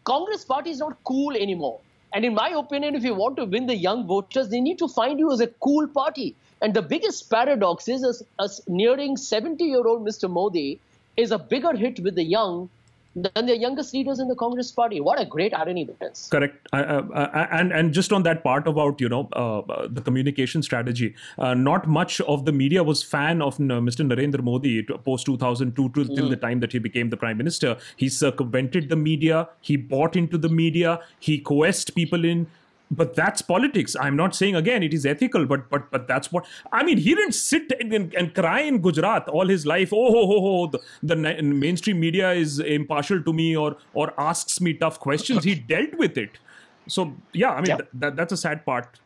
Congress 0.03 0.43
party 0.43 0.71
is 0.71 0.79
not 0.79 0.97
cool 1.05 1.35
anymore. 1.35 1.79
And 2.13 2.25
in 2.25 2.33
my 2.35 2.49
opinion, 2.49 2.95
if 2.95 3.03
you 3.03 3.15
want 3.15 3.37
to 3.37 3.45
win 3.45 3.65
the 3.65 3.75
young 3.75 4.05
voters, 4.05 4.49
they 4.49 4.61
need 4.61 4.77
to 4.79 4.87
find 4.87 5.19
you 5.19 5.31
as 5.31 5.39
a 5.39 5.47
cool 5.47 5.87
party. 5.87 6.35
And 6.61 6.73
the 6.73 6.81
biggest 6.81 7.29
paradox 7.29 7.87
is 7.87 8.03
as, 8.03 8.23
as 8.39 8.61
nearing 8.67 9.17
70 9.17 9.63
year 9.63 9.85
old 9.85 10.05
Mr. 10.05 10.29
Modi 10.29 10.79
is 11.17 11.31
a 11.31 11.39
bigger 11.39 11.75
hit 11.75 11.99
with 11.99 12.15
the 12.15 12.23
young 12.23 12.69
than 13.15 13.45
the 13.45 13.57
youngest 13.57 13.93
leaders 13.93 14.19
in 14.19 14.27
the 14.27 14.35
Congress 14.35 14.71
party. 14.71 14.99
What 14.99 15.19
a 15.19 15.25
great 15.25 15.53
irony 15.53 15.85
that 15.85 16.11
is. 16.11 16.27
Correct. 16.31 16.67
Uh, 16.73 17.03
uh, 17.13 17.47
and 17.51 17.71
and 17.71 17.93
just 17.93 18.11
on 18.11 18.23
that 18.23 18.43
part 18.43 18.67
about 18.67 18.99
you 18.99 19.09
know 19.09 19.27
uh, 19.33 19.87
the 19.87 20.01
communication 20.01 20.63
strategy, 20.63 21.15
uh, 21.37 21.53
not 21.53 21.87
much 21.87 22.19
of 22.21 22.45
the 22.45 22.51
media 22.51 22.83
was 22.83 23.03
fan 23.03 23.41
of 23.41 23.57
Mr. 23.57 24.05
Narendra 24.07 24.41
Modi 24.41 24.83
post 24.83 25.25
2002 25.25 25.89
till, 25.89 26.03
mm. 26.03 26.15
till 26.15 26.29
the 26.29 26.35
time 26.35 26.59
that 26.59 26.71
he 26.71 26.79
became 26.79 27.09
the 27.09 27.17
prime 27.17 27.37
minister. 27.37 27.77
He 27.95 28.09
circumvented 28.09 28.89
the 28.89 28.95
media. 28.95 29.49
He 29.61 29.77
bought 29.77 30.15
into 30.15 30.37
the 30.37 30.49
media. 30.49 30.99
He 31.19 31.39
coerced 31.39 31.95
people 31.95 32.25
in 32.25 32.47
but 32.95 33.15
that's 33.15 33.41
politics. 33.41 33.95
I'm 33.99 34.15
not 34.15 34.35
saying 34.35 34.55
again 34.55 34.83
it 34.83 34.93
is 34.93 35.05
ethical, 35.05 35.45
but 35.45 35.69
but 35.69 35.89
but 35.91 36.07
that's 36.07 36.31
what 36.31 36.45
I 36.71 36.83
mean. 36.83 36.97
He 36.97 37.15
didn't 37.15 37.33
sit 37.33 37.71
and, 37.79 38.13
and 38.13 38.33
cry 38.33 38.61
in 38.61 38.81
Gujarat 38.81 39.27
all 39.29 39.47
his 39.47 39.65
life. 39.65 39.93
Oh 39.93 40.11
ho 40.11 40.27
ho 40.27 40.41
ho! 40.41 40.67
The, 40.67 40.79
the 41.01 41.43
mainstream 41.43 41.99
media 41.99 42.31
is 42.31 42.59
impartial 42.59 43.21
to 43.23 43.33
me 43.33 43.55
or 43.55 43.77
or 43.93 44.13
asks 44.17 44.61
me 44.61 44.73
tough 44.73 44.99
questions. 44.99 45.43
He 45.43 45.55
dealt 45.73 45.95
with 45.95 46.17
it. 46.17 46.39
So 46.87 47.13
yeah, 47.33 47.51
I 47.51 47.61
mean 47.61 47.65
yeah. 47.67 47.77
Th- 47.77 47.89
that, 47.93 48.15
that's 48.15 48.33
a 48.33 48.37
sad 48.37 48.65
part. 48.65 48.99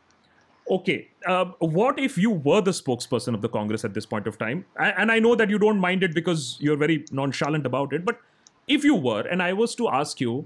Okay, 0.70 1.08
uh, 1.26 1.46
what 1.60 1.98
if 1.98 2.18
you 2.18 2.32
were 2.32 2.60
the 2.60 2.72
spokesperson 2.72 3.34
of 3.34 3.42
the 3.42 3.48
Congress 3.48 3.86
at 3.86 3.94
this 3.94 4.06
point 4.06 4.28
of 4.28 4.38
time? 4.38 4.66
And 4.78 5.14
I 5.14 5.20
know 5.20 5.34
that 5.34 5.50
you 5.50 5.58
don't 5.58 5.80
mind 5.80 6.04
it 6.04 6.14
because 6.14 6.58
you're 6.60 6.76
very 6.76 7.06
nonchalant 7.10 7.66
about 7.66 7.94
it, 7.94 8.04
but 8.04 8.20
if 8.68 8.84
you 8.84 8.94
were, 8.94 9.22
and 9.22 9.42
I 9.42 9.54
was 9.54 9.76
to 9.76 9.88
ask 9.88 10.20
you, 10.20 10.46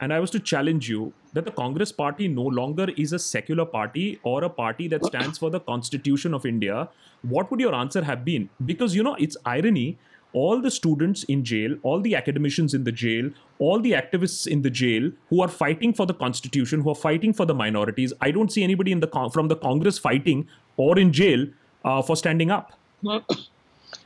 and 0.00 0.12
I 0.12 0.20
was 0.20 0.30
to 0.30 0.40
challenge 0.40 0.88
you 0.88 1.12
that 1.32 1.44
the 1.44 1.50
Congress 1.50 1.92
party 1.92 2.28
no 2.28 2.42
longer 2.42 2.88
is 2.96 3.12
a 3.12 3.18
secular 3.18 3.64
party 3.64 4.18
or 4.22 4.44
a 4.44 4.48
party 4.48 4.88
that 4.88 5.04
stands 5.04 5.38
for 5.38 5.50
the 5.50 5.60
Constitution 5.60 6.34
of 6.34 6.46
India, 6.46 6.88
what 7.22 7.50
would 7.50 7.60
your 7.60 7.74
answer 7.74 8.02
have 8.02 8.24
been? 8.24 8.48
Because, 8.64 8.94
you 8.94 9.02
know, 9.02 9.14
it's 9.14 9.36
irony. 9.44 9.98
All 10.32 10.60
the 10.60 10.70
students 10.70 11.22
in 11.24 11.44
jail, 11.44 11.76
all 11.84 12.00
the 12.00 12.16
academicians 12.16 12.74
in 12.74 12.82
the 12.82 12.90
jail, 12.90 13.30
all 13.60 13.80
the 13.80 13.92
activists 13.92 14.48
in 14.48 14.62
the 14.62 14.70
jail 14.70 15.12
who 15.30 15.40
are 15.40 15.48
fighting 15.48 15.94
for 15.94 16.06
the 16.06 16.14
Constitution, 16.14 16.80
who 16.80 16.90
are 16.90 16.96
fighting 16.96 17.32
for 17.32 17.46
the 17.46 17.54
minorities, 17.54 18.12
I 18.20 18.32
don't 18.32 18.50
see 18.50 18.64
anybody 18.64 18.90
in 18.90 18.98
the 18.98 19.30
from 19.32 19.46
the 19.46 19.54
Congress 19.54 19.96
fighting 19.96 20.48
or 20.76 20.98
in 20.98 21.12
jail 21.12 21.46
uh, 21.84 22.02
for 22.02 22.16
standing 22.16 22.50
up. 22.50 22.72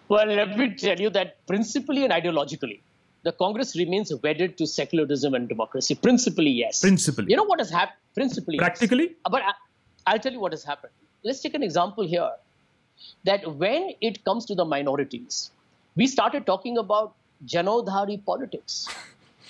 Well, 0.08 0.26
let 0.26 0.56
me 0.56 0.74
tell 0.74 0.98
you 0.98 1.10
that 1.10 1.46
principally 1.46 2.04
and 2.04 2.12
ideologically, 2.12 2.80
the 3.28 3.32
Congress 3.44 3.76
remains 3.76 4.10
wedded 4.26 4.56
to 4.58 4.66
secularism 4.66 5.34
and 5.38 5.48
democracy. 5.48 5.94
Principally, 6.08 6.50
yes. 6.50 6.80
Principally. 6.80 7.30
You 7.30 7.36
know 7.36 7.48
what 7.52 7.60
has 7.64 7.70
happened? 7.78 7.98
Principally. 8.14 8.58
Practically? 8.58 9.08
Yes. 9.08 9.32
But 9.34 9.42
I, 10.06 10.12
will 10.12 10.20
tell 10.26 10.32
you 10.32 10.40
what 10.40 10.52
has 10.52 10.64
happened. 10.64 10.92
Let's 11.24 11.40
take 11.40 11.54
an 11.54 11.62
example 11.62 12.06
here. 12.06 12.30
That 13.24 13.46
when 13.64 13.92
it 14.00 14.24
comes 14.24 14.46
to 14.46 14.54
the 14.54 14.64
minorities, 14.64 15.50
we 15.94 16.06
started 16.06 16.46
talking 16.46 16.78
about 16.78 17.14
Janeudhari 17.46 18.24
politics. 18.24 18.88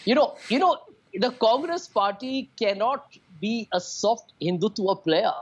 You 0.05 0.15
know, 0.17 0.37
you 0.49 0.59
know, 0.59 0.77
the 1.15 1.31
Congress 1.31 1.87
party 1.87 2.51
cannot 2.59 3.07
be 3.41 3.69
a 3.73 3.81
soft 3.81 4.33
Hindutva 4.43 5.03
player. 5.05 5.33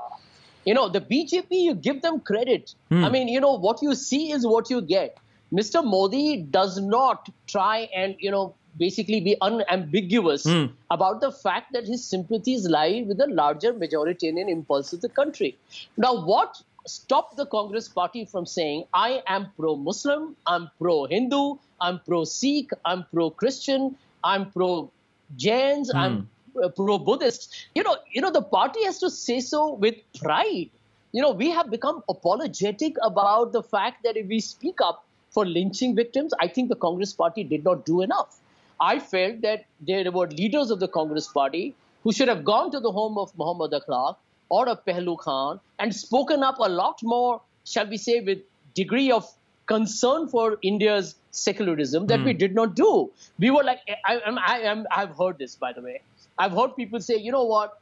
You 0.64 0.74
know, 0.74 0.88
the 0.88 1.00
BJP, 1.00 1.46
you 1.50 1.74
give 1.74 2.02
them 2.02 2.20
credit. 2.20 2.74
Hmm. 2.90 3.04
I 3.04 3.10
mean, 3.10 3.28
you 3.28 3.40
know, 3.40 3.54
what 3.54 3.82
you 3.82 3.94
see 3.94 4.30
is 4.32 4.46
what 4.46 4.68
you 4.68 4.80
get. 4.82 5.18
Mr. 5.52 5.84
Modi 5.84 6.38
does 6.38 6.78
not 6.80 7.28
try 7.46 7.88
and, 7.94 8.16
you 8.18 8.30
know, 8.30 8.54
basically 8.78 9.20
be 9.20 9.36
unambiguous 9.40 10.44
mm. 10.44 10.70
about 10.90 11.20
the 11.20 11.32
fact 11.32 11.72
that 11.72 11.86
his 11.86 12.04
sympathies 12.04 12.68
lie 12.68 13.04
with 13.06 13.18
the 13.18 13.26
larger 13.28 13.72
majoritarian 13.72 14.50
impulse 14.50 14.92
of 14.92 15.00
the 15.00 15.08
country. 15.08 15.56
Now, 15.96 16.24
what 16.24 16.62
stopped 16.86 17.36
the 17.36 17.46
Congress 17.46 17.88
party 17.88 18.24
from 18.24 18.46
saying, 18.46 18.84
I 18.92 19.22
am 19.26 19.48
pro 19.58 19.76
Muslim, 19.76 20.36
I'm 20.46 20.70
pro 20.78 21.06
Hindu, 21.06 21.56
I'm 21.80 22.00
pro 22.00 22.24
Sikh, 22.24 22.70
I'm 22.84 23.04
pro 23.12 23.30
Christian, 23.30 23.96
I'm 24.22 24.50
pro 24.50 24.90
Jains, 25.36 25.92
mm. 25.92 25.98
I'm 25.98 26.28
pro 26.76 26.98
Buddhist? 26.98 27.54
You 27.74 27.82
know, 27.82 27.96
you 28.10 28.20
know, 28.20 28.30
the 28.30 28.42
party 28.42 28.84
has 28.84 28.98
to 28.98 29.10
say 29.10 29.40
so 29.40 29.74
with 29.74 29.96
pride. 30.18 30.70
You 31.12 31.22
know, 31.22 31.32
we 31.32 31.50
have 31.50 31.70
become 31.70 32.02
apologetic 32.08 32.94
about 33.02 33.52
the 33.52 33.62
fact 33.62 34.02
that 34.04 34.16
if 34.16 34.26
we 34.26 34.40
speak 34.40 34.80
up, 34.82 35.05
for 35.36 35.44
lynching 35.44 35.94
victims, 35.94 36.32
I 36.40 36.48
think 36.48 36.70
the 36.70 36.76
Congress 36.82 37.12
party 37.12 37.44
did 37.44 37.62
not 37.62 37.84
do 37.84 38.00
enough. 38.00 38.38
I 38.80 38.98
felt 38.98 39.42
that 39.42 39.66
there 39.80 40.10
were 40.10 40.28
leaders 40.28 40.70
of 40.70 40.80
the 40.80 40.88
Congress 40.88 41.28
party 41.28 41.74
who 42.04 42.12
should 42.18 42.28
have 42.28 42.42
gone 42.44 42.70
to 42.70 42.80
the 42.80 42.92
home 42.98 43.18
of 43.18 43.36
Muhammad 43.42 43.74
Akhlaq 43.78 44.16
or 44.48 44.66
of 44.74 44.82
Pehlu 44.86 45.18
Khan 45.18 45.60
and 45.78 45.94
spoken 45.94 46.42
up 46.42 46.58
a 46.58 46.70
lot 46.70 47.02
more, 47.02 47.42
shall 47.66 47.86
we 47.86 47.98
say, 47.98 48.20
with 48.20 48.38
degree 48.74 49.10
of 49.10 49.30
concern 49.66 50.26
for 50.26 50.56
India's 50.62 51.14
secularism 51.32 52.06
that 52.06 52.20
mm. 52.20 52.26
we 52.30 52.32
hmm. 52.32 52.38
did 52.38 52.54
not 52.54 52.74
do. 52.74 52.90
We 53.38 53.50
were 53.50 53.64
like, 53.64 53.80
I, 54.06 54.20
am, 54.24 54.38
I 54.38 54.84
I've 54.90 55.16
heard 55.18 55.38
this, 55.38 55.54
by 55.54 55.72
the 55.74 55.82
way. 55.82 56.00
I've 56.38 56.52
heard 56.52 56.76
people 56.76 57.00
say, 57.00 57.16
you 57.16 57.32
know 57.32 57.44
what, 57.44 57.78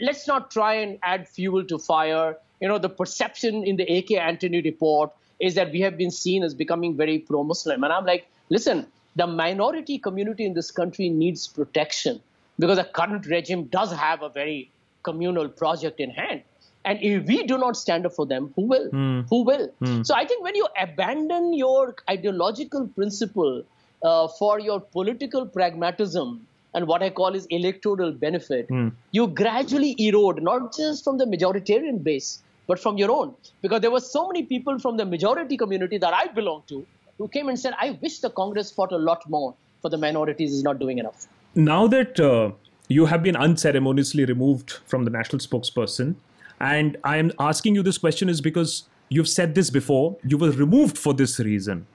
let's 0.00 0.26
not 0.26 0.50
try 0.50 0.74
and 0.74 0.98
add 1.02 1.28
fuel 1.28 1.64
to 1.64 1.78
fire. 1.78 2.36
You 2.60 2.68
know, 2.68 2.78
the 2.78 2.90
perception 2.90 3.62
in 3.64 3.76
the 3.76 3.86
AK 3.98 4.12
Antony 4.12 4.60
report 4.60 5.12
is 5.40 5.54
that 5.54 5.70
we 5.70 5.80
have 5.80 5.96
been 5.96 6.10
seen 6.10 6.42
as 6.42 6.54
becoming 6.54 6.96
very 6.96 7.18
pro 7.18 7.44
Muslim. 7.44 7.84
And 7.84 7.92
I'm 7.92 8.04
like, 8.04 8.26
listen, 8.48 8.86
the 9.16 9.26
minority 9.26 9.98
community 9.98 10.44
in 10.44 10.54
this 10.54 10.70
country 10.70 11.08
needs 11.08 11.46
protection 11.46 12.20
because 12.58 12.78
the 12.78 12.84
current 12.84 13.26
regime 13.26 13.64
does 13.64 13.92
have 13.92 14.22
a 14.22 14.28
very 14.28 14.70
communal 15.02 15.48
project 15.48 16.00
in 16.00 16.10
hand. 16.10 16.42
And 16.84 17.02
if 17.02 17.26
we 17.26 17.42
do 17.42 17.58
not 17.58 17.76
stand 17.76 18.06
up 18.06 18.12
for 18.12 18.26
them, 18.26 18.52
who 18.54 18.62
will? 18.62 18.90
Mm. 18.90 19.26
Who 19.28 19.42
will? 19.42 19.68
Mm. 19.82 20.06
So 20.06 20.14
I 20.14 20.24
think 20.24 20.42
when 20.42 20.54
you 20.54 20.66
abandon 20.80 21.52
your 21.52 21.96
ideological 22.08 22.86
principle 22.88 23.64
uh, 24.02 24.28
for 24.28 24.60
your 24.60 24.80
political 24.80 25.46
pragmatism 25.46 26.46
and 26.74 26.86
what 26.86 27.02
I 27.02 27.10
call 27.10 27.34
is 27.34 27.46
electoral 27.46 28.12
benefit, 28.12 28.68
mm. 28.68 28.92
you 29.10 29.26
gradually 29.26 29.96
erode 29.98 30.42
not 30.42 30.76
just 30.76 31.02
from 31.02 31.18
the 31.18 31.24
majoritarian 31.24 32.04
base, 32.04 32.40
but 32.66 32.78
from 32.78 32.98
your 32.98 33.10
own. 33.10 33.34
Because 33.62 33.80
there 33.80 33.90
were 33.90 34.00
so 34.00 34.26
many 34.26 34.42
people 34.42 34.78
from 34.78 34.96
the 34.96 35.04
majority 35.04 35.56
community 35.56 35.98
that 35.98 36.12
I 36.12 36.26
belong 36.28 36.62
to 36.68 36.86
who 37.18 37.28
came 37.28 37.48
and 37.48 37.58
said, 37.58 37.74
I 37.78 37.98
wish 38.02 38.18
the 38.20 38.30
Congress 38.30 38.70
fought 38.70 38.92
a 38.92 38.98
lot 38.98 39.28
more 39.28 39.54
for 39.82 39.88
the 39.88 39.98
minorities 39.98 40.52
is 40.52 40.62
not 40.62 40.78
doing 40.78 40.98
enough. 40.98 41.26
Now 41.54 41.86
that 41.86 42.20
uh, 42.20 42.52
you 42.88 43.06
have 43.06 43.22
been 43.22 43.36
unceremoniously 43.36 44.24
removed 44.24 44.78
from 44.86 45.04
the 45.04 45.10
national 45.10 45.40
spokesperson, 45.40 46.16
and 46.60 46.96
I 47.04 47.16
am 47.18 47.32
asking 47.38 47.74
you 47.74 47.82
this 47.82 47.98
question 47.98 48.28
is 48.28 48.40
because 48.40 48.84
you've 49.08 49.28
said 49.28 49.54
this 49.54 49.70
before, 49.70 50.16
you 50.24 50.38
were 50.38 50.50
removed 50.50 50.98
for 50.98 51.14
this 51.14 51.38
reason. 51.38 51.86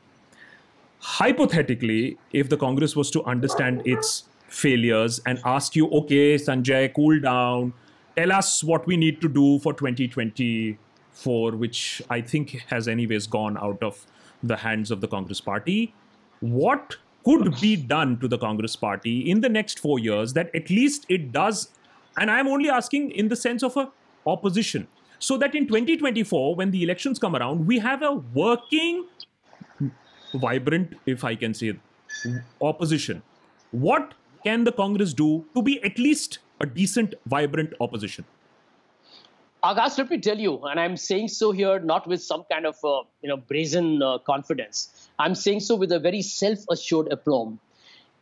Hypothetically, 1.00 2.18
if 2.32 2.50
the 2.50 2.58
Congress 2.58 2.96
was 2.96 3.10
to 3.12 3.24
understand 3.24 3.82
its 3.86 4.24
failures 4.48 5.20
and 5.26 5.42
ask 5.44 5.76
you, 5.76 5.90
okay, 5.90 6.36
Sanjay, 6.36 6.94
cool 6.94 7.20
down, 7.20 7.74
tell 8.16 8.32
us 8.32 8.64
what 8.64 8.86
we 8.88 8.98
need 8.98 9.22
to 9.22 9.30
do 9.30 9.60
for 9.60 9.74
2024, 9.74 11.52
which 11.52 12.02
I 12.10 12.22
think 12.22 12.64
has, 12.68 12.88
anyways, 12.88 13.28
gone 13.28 13.58
out 13.58 13.82
of 13.82 14.06
the 14.44 14.58
hands 14.58 14.92
of 14.92 15.02
the 15.02 15.08
Congress 15.08 15.42
party. 15.42 15.94
What 16.40 16.98
could 17.24 17.60
be 17.62 17.76
done 17.76 18.20
to 18.20 18.28
the 18.28 18.38
Congress 18.38 18.76
party 18.76 19.30
in 19.30 19.42
the 19.42 19.50
next 19.50 19.80
four 19.80 20.00
years 20.00 20.34
that 20.34 20.54
at 20.56 20.70
least 20.70 21.06
it 21.10 21.32
does? 21.32 21.70
And 22.18 22.32
I'm 22.32 22.48
only 22.48 22.70
asking 22.70 23.12
in 23.12 23.28
the 23.30 23.36
sense 23.36 23.64
of 23.64 23.78
a 23.78 23.92
opposition, 24.26 24.88
so 25.20 25.38
that 25.38 25.56
in 25.56 25.68
2024, 25.68 26.56
when 26.56 26.72
the 26.72 26.84
elections 26.84 27.20
come 27.20 27.36
around, 27.36 27.68
we 27.68 27.80
have 27.80 28.02
a 28.02 28.14
working, 28.14 29.06
vibrant, 30.34 30.96
if 31.06 31.24
I 31.24 31.36
can 31.36 31.54
say, 31.54 31.80
opposition. 32.60 33.22
What 33.72 34.14
can 34.44 34.64
the 34.64 34.72
Congress 34.72 35.14
do 35.14 35.46
to 35.54 35.62
be 35.62 35.82
at 35.84 36.00
least 36.00 36.40
a 36.62 36.66
decent, 36.66 37.16
vibrant 37.26 37.74
opposition? 37.80 38.26
Akash, 39.64 39.98
let 40.00 40.10
me 40.10 40.18
tell 40.18 40.40
you, 40.40 40.60
and 40.64 40.80
I'm 40.80 40.98
saying 40.98 41.28
so 41.28 41.52
here 41.52 41.80
not 41.80 42.08
with 42.08 42.24
some 42.24 42.44
kind 42.52 42.66
of 42.66 42.76
uh, 42.84 43.02
you 43.22 43.30
know 43.30 43.38
brazen 43.38 44.02
uh, 44.02 44.18
confidence. 44.20 45.10
I'm 45.20 45.36
saying 45.36 45.60
so 45.60 45.76
with 45.76 45.92
a 45.92 46.00
very 46.00 46.22
self-assured 46.24 47.12
aplomb. 47.12 47.60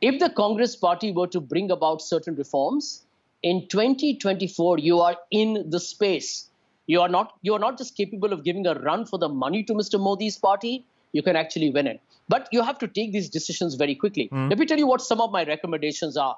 If 0.02 0.20
the 0.20 0.30
Congress 0.30 0.76
party 0.76 1.12
were 1.14 1.28
to 1.28 1.40
bring 1.40 1.72
about 1.72 2.02
certain 2.02 2.36
reforms, 2.36 3.06
in 3.44 3.68
2024 3.70 4.80
you 4.80 5.00
are 5.00 5.16
in 5.32 5.70
the 5.70 5.80
space. 5.80 6.50
You 6.88 7.00
are 7.02 7.08
not 7.08 7.34
you 7.42 7.54
are 7.54 7.60
not 7.60 7.78
just 7.78 7.96
capable 7.96 8.34
of 8.34 8.44
giving 8.44 8.68
a 8.68 8.74
run 8.74 9.06
for 9.06 9.18
the 9.18 9.30
money 9.30 9.64
to 9.64 9.74
Mr. 9.74 10.00
Modi's 10.00 10.38
party. 10.38 10.86
You 11.14 11.24
can 11.24 11.38
actually 11.38 11.72
win 11.72 11.88
it, 11.88 12.02
but 12.28 12.50
you 12.52 12.62
have 12.62 12.78
to 12.80 12.88
take 12.88 13.14
these 13.14 13.30
decisions 13.30 13.76
very 13.76 13.96
quickly. 13.96 14.30
Mm. 14.32 14.50
Let 14.50 14.60
me 14.60 14.66
tell 14.66 14.78
you 14.78 14.88
what 14.88 15.02
some 15.02 15.22
of 15.22 15.32
my 15.32 15.46
recommendations 15.46 16.18
are. 16.18 16.36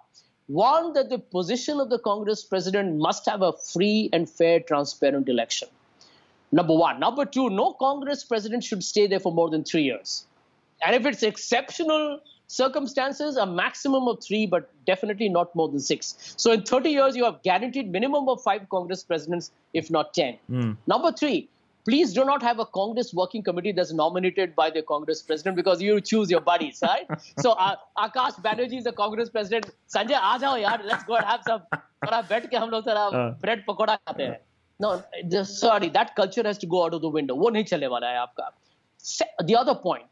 One, 0.47 0.93
that 0.93 1.09
the 1.09 1.19
position 1.19 1.79
of 1.79 1.89
the 1.89 1.99
Congress 1.99 2.43
president 2.43 2.97
must 2.97 3.25
have 3.27 3.41
a 3.41 3.53
free 3.53 4.09
and 4.11 4.29
fair, 4.29 4.59
transparent 4.59 5.29
election. 5.29 5.69
Number 6.51 6.75
one. 6.75 6.99
Number 6.99 7.25
two, 7.25 7.49
no 7.49 7.73
Congress 7.73 8.23
president 8.23 8.63
should 8.63 8.83
stay 8.83 9.07
there 9.07 9.19
for 9.19 9.31
more 9.31 9.49
than 9.49 9.63
three 9.63 9.83
years. 9.83 10.25
And 10.85 10.95
if 10.95 11.05
it's 11.05 11.23
exceptional 11.23 12.19
circumstances, 12.47 13.37
a 13.37 13.45
maximum 13.45 14.07
of 14.07 14.21
three, 14.21 14.45
but 14.45 14.69
definitely 14.85 15.29
not 15.29 15.55
more 15.55 15.69
than 15.69 15.79
six. 15.79 16.33
So 16.35 16.51
in 16.51 16.63
30 16.63 16.89
years, 16.89 17.15
you 17.15 17.23
have 17.23 17.41
guaranteed 17.43 17.91
minimum 17.91 18.27
of 18.27 18.41
five 18.41 18.67
Congress 18.69 19.03
presidents, 19.03 19.51
if 19.73 19.89
not 19.89 20.13
10. 20.13 20.37
Mm. 20.49 20.77
Number 20.85 21.13
three, 21.13 21.47
please 21.84 22.12
do 22.12 22.24
not 22.24 22.42
have 22.42 22.58
a 22.58 22.66
Congress 22.66 23.12
working 23.14 23.42
committee 23.42 23.72
that's 23.72 23.92
nominated 23.92 24.54
by 24.56 24.70
the 24.70 24.82
Congress 24.82 25.22
president 25.22 25.56
because 25.56 25.80
you 25.80 26.00
choose 26.00 26.30
your 26.30 26.40
buddies, 26.40 26.80
right? 26.82 27.06
so 27.40 27.52
uh, 27.52 27.76
Akash 27.98 28.40
Banerjee 28.42 28.78
is 28.78 28.84
the 28.84 28.92
Congress 28.92 29.30
president. 29.30 29.70
Sanjay, 29.96 30.18
aa 30.20 30.38
jao 30.38 30.56
yaar, 30.56 30.84
let's 30.84 31.04
go 31.04 31.16
and 31.16 31.24
have 31.34 31.42
some. 31.50 31.62
थोड़ा 32.04 32.20
बैठ 32.28 32.48
के 32.50 32.56
हम 32.56 32.70
लोग 32.70 32.86
थोड़ा 32.86 33.08
bread 33.42 33.64
pakora 33.66 33.94
खाते 33.96 34.22
हैं 34.22 34.38
no 34.84 34.88
sorry 35.50 35.88
that 35.92 36.10
culture 36.16 36.42
has 36.46 36.58
to 36.64 36.66
go 36.72 36.82
out 36.84 36.94
of 36.96 37.00
the 37.04 37.10
window 37.14 37.36
वो 37.42 37.50
नहीं 37.50 37.64
चलने 37.70 37.86
वाला 37.92 38.08
है 38.10 38.18
आपका 38.18 38.50
the 39.50 39.56
other 39.60 39.74
point 39.84 40.06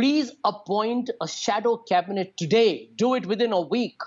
please 0.00 0.30
appoint 0.50 1.10
a 1.26 1.28
shadow 1.34 1.72
cabinet 1.90 2.36
today 2.42 2.88
do 3.02 3.14
it 3.18 3.26
within 3.32 3.56
a 3.58 3.60
week 3.74 4.06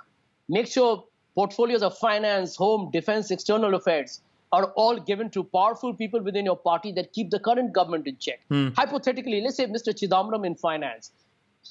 make 0.57 0.71
sure 0.75 1.03
portfolios 1.39 1.83
of 1.89 1.97
finance 1.97 2.55
home 2.63 2.89
defense 2.95 3.31
external 3.37 3.75
affairs 3.79 4.15
are 4.52 4.66
all 4.76 4.98
given 4.98 5.30
to 5.30 5.44
powerful 5.44 5.92
people 5.92 6.20
within 6.20 6.44
your 6.44 6.56
party 6.56 6.92
that 6.92 7.12
keep 7.12 7.30
the 7.30 7.38
current 7.38 7.72
government 7.72 8.06
in 8.06 8.16
check. 8.18 8.40
Hmm. 8.48 8.68
Hypothetically, 8.76 9.40
let's 9.40 9.56
say 9.56 9.66
Mr. 9.66 9.92
Chidambaram 9.92 10.46
in 10.46 10.54
finance, 10.54 11.10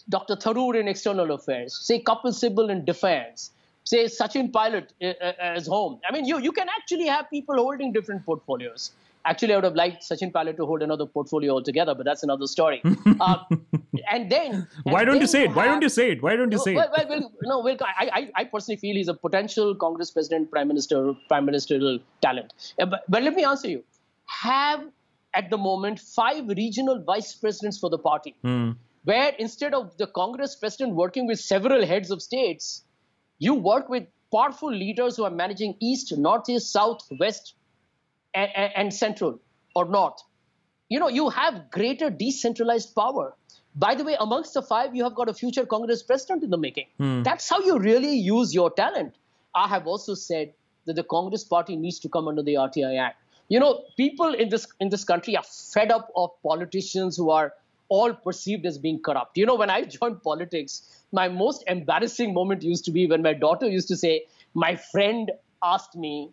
Dr. 0.09 0.35
Tharoor 0.35 0.79
in 0.79 0.87
external 0.87 1.31
affairs, 1.31 1.77
say 1.81 2.01
Kapil 2.01 2.33
Sibal 2.33 2.69
in 2.69 2.83
defense, 2.83 3.51
say 3.85 4.05
Sachin 4.05 4.51
Pilot 4.51 4.93
uh, 5.01 5.05
uh, 5.21 5.33
as 5.39 5.67
home. 5.67 5.99
I 6.07 6.11
mean, 6.11 6.25
you 6.25 6.39
you 6.39 6.51
can 6.51 6.67
actually 6.69 7.07
have 7.07 7.29
people 7.29 7.55
holding 7.55 7.93
different 7.93 8.25
portfolios. 8.25 8.91
Actually, 9.25 9.53
I 9.53 9.57
would 9.57 9.63
have 9.63 9.75
liked 9.75 10.03
Sachin 10.03 10.31
Pilot 10.31 10.55
to 10.57 10.65
hold 10.65 10.83
another 10.83 11.05
portfolio 11.05 11.53
altogether, 11.53 11.95
but 11.95 12.05
that's 12.05 12.21
another 12.21 12.45
story. 12.45 12.81
uh, 13.19 13.37
and 14.11 14.29
then, 14.29 14.67
why 14.83 15.03
don't 15.03 15.19
you 15.19 15.27
say 15.27 15.43
it? 15.45 15.55
Why 15.55 15.65
don't 15.65 15.81
you 15.81 15.89
say 15.89 16.11
it? 16.11 16.21
Why 16.21 16.35
don't 16.35 16.51
you 16.51 16.59
say 16.59 16.73
it? 16.73 16.75
Well, 16.75 16.91
well, 17.09 17.31
no, 17.43 17.59
well, 17.61 17.77
I, 17.81 18.09
I, 18.13 18.31
I 18.41 18.43
personally 18.45 18.77
feel 18.77 18.95
he's 18.95 19.07
a 19.07 19.15
potential 19.15 19.73
Congress 19.75 20.11
president, 20.11 20.51
prime 20.51 20.67
minister, 20.67 21.13
prime 21.27 21.45
ministerial 21.45 21.99
talent. 22.21 22.53
Uh, 22.79 22.85
but, 22.85 23.03
but 23.09 23.23
let 23.23 23.33
me 23.33 23.43
answer 23.43 23.67
you: 23.67 23.83
Have 24.27 24.85
at 25.33 25.49
the 25.49 25.57
moment 25.57 25.99
five 25.99 26.47
regional 26.47 27.03
vice 27.03 27.33
presidents 27.33 27.79
for 27.79 27.89
the 27.89 27.97
party, 27.97 28.35
mm. 28.43 28.75
where 29.03 29.33
instead 29.39 29.73
of 29.73 29.97
the 29.97 30.07
Congress 30.07 30.55
president 30.55 30.95
working 30.95 31.25
with 31.25 31.39
several 31.39 31.85
heads 31.85 32.11
of 32.11 32.21
states, 32.21 32.83
you 33.39 33.55
work 33.55 33.89
with 33.89 34.05
powerful 34.31 34.71
leaders 34.71 35.17
who 35.17 35.23
are 35.23 35.31
managing 35.31 35.75
east, 35.79 36.15
northeast, 36.17 36.71
south, 36.71 37.01
west, 37.19 37.55
and, 38.35 38.71
and, 38.75 38.93
central 38.93 39.39
or 39.75 39.85
north. 39.85 40.21
You 40.89 40.99
know, 40.99 41.07
you 41.07 41.29
have 41.29 41.71
greater 41.71 42.09
decentralized 42.09 42.93
power. 42.93 43.35
By 43.75 43.95
the 43.95 44.03
way, 44.03 44.15
amongst 44.19 44.53
the 44.53 44.61
five, 44.61 44.95
you 44.95 45.03
have 45.03 45.15
got 45.15 45.29
a 45.29 45.33
future 45.33 45.65
Congress 45.65 46.03
president 46.03 46.43
in 46.43 46.49
the 46.49 46.57
making. 46.57 46.87
Hmm. 46.97 47.23
That's 47.23 47.49
how 47.49 47.59
you 47.59 47.79
really 47.79 48.15
use 48.17 48.53
your 48.53 48.69
talent. 48.69 49.15
I 49.53 49.67
have 49.67 49.87
also 49.87 50.13
said 50.13 50.53
that 50.85 50.95
the 50.95 51.03
Congress 51.03 51.43
party 51.43 51.75
needs 51.75 51.99
to 51.99 52.09
come 52.09 52.27
under 52.27 52.43
the 52.43 52.55
RTI 52.55 52.99
Act. 52.99 53.17
You 53.47 53.59
know, 53.59 53.83
people 53.95 54.33
in 54.33 54.49
this 54.49 54.67
in 54.79 54.89
this 54.89 55.03
country 55.03 55.35
are 55.37 55.43
fed 55.43 55.91
up 55.91 56.11
of 56.15 56.31
politicians 56.41 57.15
who 57.15 57.29
are 57.29 57.53
all 57.89 58.13
perceived 58.13 58.65
as 58.65 58.77
being 58.77 59.01
corrupt. 59.01 59.37
You 59.37 59.45
know, 59.45 59.55
when 59.55 59.69
I 59.69 59.83
joined 59.97 60.23
politics, 60.23 61.05
my 61.11 61.27
most 61.29 61.63
embarrassing 61.67 62.33
moment 62.33 62.63
used 62.63 62.85
to 62.85 62.91
be 62.91 63.07
when 63.07 63.21
my 63.21 63.33
daughter 63.33 63.67
used 63.67 63.87
to 63.89 63.97
say, 63.97 64.25
My 64.53 64.75
friend 64.75 65.31
asked 65.63 65.95
me, 65.95 66.31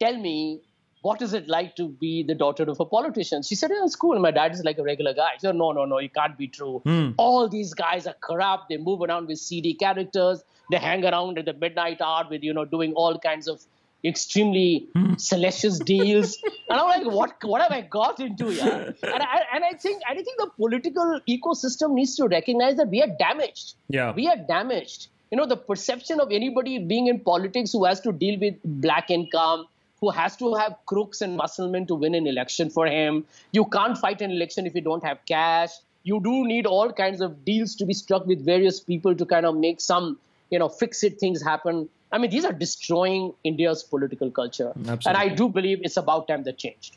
Tell 0.00 0.16
me, 0.16 0.62
what 1.02 1.22
is 1.22 1.32
it 1.32 1.48
like 1.48 1.76
to 1.76 1.88
be 1.88 2.22
the 2.22 2.34
daughter 2.34 2.64
of 2.64 2.80
a 2.80 2.84
politician? 2.84 3.42
She 3.42 3.54
said, 3.54 3.70
Yeah, 3.70 3.84
it's 3.84 3.96
cool. 3.96 4.18
My 4.18 4.30
dad 4.30 4.52
is 4.52 4.64
like 4.64 4.78
a 4.78 4.82
regular 4.82 5.14
guy. 5.14 5.30
She 5.34 5.40
said, 5.40 5.56
No, 5.56 5.72
no, 5.72 5.84
no, 5.84 5.98
it 5.98 6.14
can't 6.14 6.36
be 6.36 6.48
true. 6.48 6.82
Mm. 6.84 7.14
All 7.16 7.48
these 7.48 7.74
guys 7.74 8.06
are 8.06 8.16
corrupt. 8.20 8.68
They 8.68 8.76
move 8.76 9.02
around 9.02 9.28
with 9.28 9.38
CD 9.38 9.74
characters. 9.74 10.42
They 10.70 10.78
hang 10.78 11.04
around 11.04 11.38
at 11.38 11.46
the 11.46 11.54
midnight 11.54 12.00
hour 12.00 12.26
with, 12.28 12.42
you 12.42 12.52
know, 12.52 12.64
doing 12.64 12.92
all 12.94 13.18
kinds 13.18 13.48
of 13.48 13.62
extremely 14.04 14.88
salacious 15.16 15.78
deals. 15.78 16.38
And 16.70 16.78
I'm 16.78 16.86
like, 16.86 17.06
what 17.06 17.42
what 17.44 17.62
have 17.62 17.72
I 17.72 17.80
got 17.80 18.20
into 18.20 18.48
here? 18.48 18.94
And 19.02 19.22
I, 19.22 19.42
and 19.54 19.64
I 19.64 19.72
think 19.72 20.02
I 20.06 20.14
think 20.14 20.38
the 20.38 20.50
political 20.56 21.20
ecosystem 21.26 21.94
needs 21.94 22.14
to 22.16 22.28
recognize 22.28 22.76
that 22.76 22.88
we 22.88 23.00
are 23.02 23.08
damaged. 23.18 23.74
Yeah. 23.88 24.12
We 24.12 24.28
are 24.28 24.36
damaged. 24.36 25.08
You 25.30 25.38
know, 25.38 25.46
the 25.46 25.56
perception 25.56 26.20
of 26.20 26.30
anybody 26.30 26.78
being 26.78 27.06
in 27.06 27.20
politics 27.20 27.72
who 27.72 27.84
has 27.84 28.00
to 28.02 28.12
deal 28.12 28.38
with 28.38 28.54
black 28.64 29.10
income, 29.10 29.66
who 30.00 30.10
has 30.10 30.36
to 30.36 30.54
have 30.54 30.76
crooks 30.86 31.20
and 31.20 31.36
musclemen 31.36 31.86
to 31.86 31.94
win 31.94 32.14
an 32.14 32.26
election 32.26 32.70
for 32.70 32.86
him. 32.86 33.24
You 33.52 33.64
can't 33.64 33.98
fight 33.98 34.20
an 34.22 34.30
election 34.30 34.66
if 34.66 34.74
you 34.74 34.80
don't 34.80 35.04
have 35.04 35.18
cash. 35.26 35.70
You 36.04 36.20
do 36.20 36.46
need 36.46 36.66
all 36.66 36.92
kinds 36.92 37.20
of 37.20 37.44
deals 37.44 37.74
to 37.76 37.84
be 37.84 37.92
struck 37.92 38.26
with 38.26 38.44
various 38.44 38.80
people 38.80 39.14
to 39.14 39.26
kind 39.26 39.44
of 39.44 39.56
make 39.56 39.80
some, 39.80 40.18
you 40.50 40.58
know, 40.58 40.68
fix 40.68 41.02
it 41.02 41.18
things 41.18 41.42
happen 41.42 41.88
I 42.10 42.18
mean, 42.18 42.30
these 42.30 42.44
are 42.44 42.52
destroying 42.52 43.34
India's 43.44 43.82
political 43.82 44.30
culture. 44.30 44.72
Absolutely. 44.76 45.02
And 45.06 45.16
I 45.16 45.28
do 45.28 45.48
believe 45.48 45.80
it's 45.82 45.96
about 45.96 46.28
time 46.28 46.42
that 46.44 46.58
changed. 46.58 46.96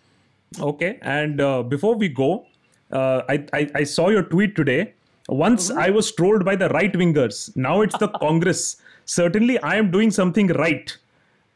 Okay. 0.60 1.00
And 1.02 1.42
uh, 1.42 1.64
before 1.64 1.96
we 1.96 2.10
go, 2.10 2.46
uh, 2.92 3.22
I, 3.30 3.46
I, 3.54 3.72
I, 3.76 3.84
saw 3.84 4.10
your 4.10 4.24
tweet 4.24 4.56
today. 4.56 4.94
Once 5.30 5.70
mm-hmm. 5.70 5.80
I 5.80 5.90
was 5.90 6.12
trolled 6.12 6.44
by 6.44 6.58
the 6.58 6.68
right 6.70 6.92
wingers. 6.92 7.56
Now 7.56 7.82
it's 7.82 7.98
the 7.98 8.08
Congress. 8.20 8.78
Certainly, 9.06 9.60
I 9.60 9.76
am 9.76 9.92
doing 9.92 10.12
something 10.12 10.48
right. 10.48 10.98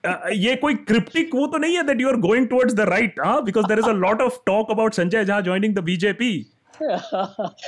Uh, 0.04 0.30
ये 0.32 0.54
कोई 0.56 0.74
cryptic 0.88 1.34
वो 1.34 1.46
तो 1.52 1.58
नहीं 1.58 1.76
है 1.76 1.84
that 1.86 1.98
you 2.00 2.08
are 2.08 2.16
going 2.16 2.48
towards 2.48 2.74
the 2.74 2.86
right 2.86 3.18
huh? 3.22 3.42
because 3.42 3.66
there 3.72 3.78
is 3.78 3.86
a 3.86 3.92
lot 3.92 4.22
of 4.26 4.38
talk 4.46 4.70
about 4.74 4.92
Sanjay 4.98 5.24
Jha 5.30 5.44
joining 5.44 5.74
the 5.74 5.82
BJP. 5.82 6.46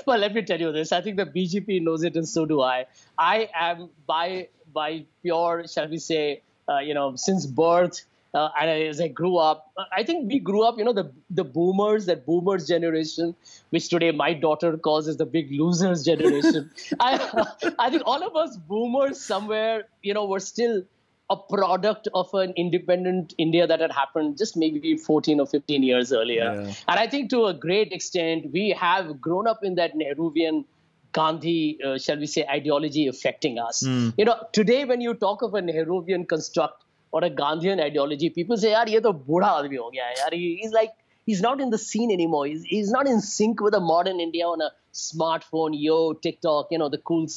well, 0.07 0.19
let 0.19 0.33
me 0.33 0.43
tell 0.43 0.59
you 0.59 0.73
this. 0.73 0.93
I 0.93 1.03
think 1.03 1.19
the 1.19 1.27
BJP 1.27 1.83
knows 1.83 2.03
it, 2.03 2.17
and 2.17 2.27
so 2.27 2.47
do 2.47 2.63
I. 2.63 2.87
I 3.19 3.51
am 3.55 3.91
by 4.07 4.49
by 4.73 5.05
pure, 5.23 5.67
shall 5.69 5.89
we 5.89 5.99
say, 5.99 6.43
uh, 6.69 6.79
you 6.79 6.95
know, 6.95 7.17
since 7.17 7.45
birth. 7.45 8.03
Uh, 8.35 8.49
and 8.59 8.71
as 8.71 8.99
I 8.99 9.09
grew 9.09 9.37
up, 9.37 9.71
I 9.95 10.03
think 10.03 10.33
we 10.33 10.39
grew 10.39 10.63
up, 10.63 10.79
you 10.79 10.85
know, 10.85 10.95
the 10.95 11.13
the 11.29 11.45
boomers, 11.45 12.07
that 12.07 12.25
boomers 12.25 12.67
generation, 12.67 13.35
which 13.69 13.91
today 13.91 14.11
my 14.11 14.33
daughter 14.33 14.79
calls 14.79 15.07
as 15.07 15.19
the 15.19 15.27
big 15.27 15.53
losers 15.53 16.03
generation. 16.03 16.71
I, 16.99 17.45
I 17.79 17.91
think 17.91 18.05
all 18.07 18.27
of 18.27 18.35
us 18.35 18.57
boomers 18.57 19.21
somewhere, 19.21 19.85
you 20.03 20.15
know, 20.15 20.25
were 20.25 20.41
still 20.41 20.83
a 21.30 21.36
product 21.36 22.08
of 22.14 22.34
an 22.34 22.54
independent 22.56 23.34
India 23.38 23.68
that 23.68 23.82
had 23.82 23.92
happened 23.92 24.38
just 24.38 24.56
maybe 24.56 24.96
14 24.96 25.40
or 25.42 25.46
15 25.46 25.84
years 25.84 26.14
earlier. 26.14 26.64
Yeah. 26.64 26.74
And 26.88 27.00
I 27.00 27.08
think 27.08 27.30
to 27.32 27.46
a 27.46 27.54
great 27.54 27.92
extent, 27.92 28.52
we 28.54 28.70
have 28.70 29.20
grown 29.20 29.48
up 29.48 29.64
in 29.64 29.76
that 29.76 29.94
Nehruvian 29.96 30.66
Gandhi, 31.12 31.80
uh, 31.84 31.98
shall 31.98 32.18
we 32.18 32.28
say, 32.28 32.46
ideology 32.50 33.08
affecting 33.08 33.60
us. 33.60 33.84
Mm. 33.84 34.14
You 34.18 34.26
know, 34.26 34.38
today 34.54 34.86
when 34.86 35.02
you 35.02 35.14
talk 35.16 35.42
of 35.42 35.54
a 35.54 35.62
Nehruvian 35.62 36.28
construct 36.28 36.84
or 37.12 37.24
a 37.24 37.30
Gandhian 37.30 37.82
ideology, 37.82 38.30
people 38.30 38.58
say, 38.58 38.72
"Yaar, 38.72 38.88
ye 38.88 39.02
to 39.02 39.14
budha 39.14 39.52
aadmi 39.58 39.78
ho 39.78 39.92
gaya 39.92 40.16
yaar." 40.22 40.34
He, 40.34 40.60
he's 40.62 40.72
like, 40.72 40.92
he's 41.28 41.42
not 41.42 41.62
in 41.62 41.70
the 41.70 41.78
scene 41.78 42.12
anymore. 42.12 42.46
He's, 42.48 42.64
he's 42.64 42.90
not 42.90 43.08
in 43.08 43.22
sync 43.22 43.62
with 43.62 43.76
a 43.76 43.80
modern 43.80 44.20
India 44.20 44.46
on 44.46 44.62
a 44.62 44.72
smartphone, 44.94 45.72
yo, 45.74 46.14
TikTok, 46.14 46.68
you 46.72 46.78
know, 46.78 46.90
the 46.90 46.98
cool, 46.98 47.28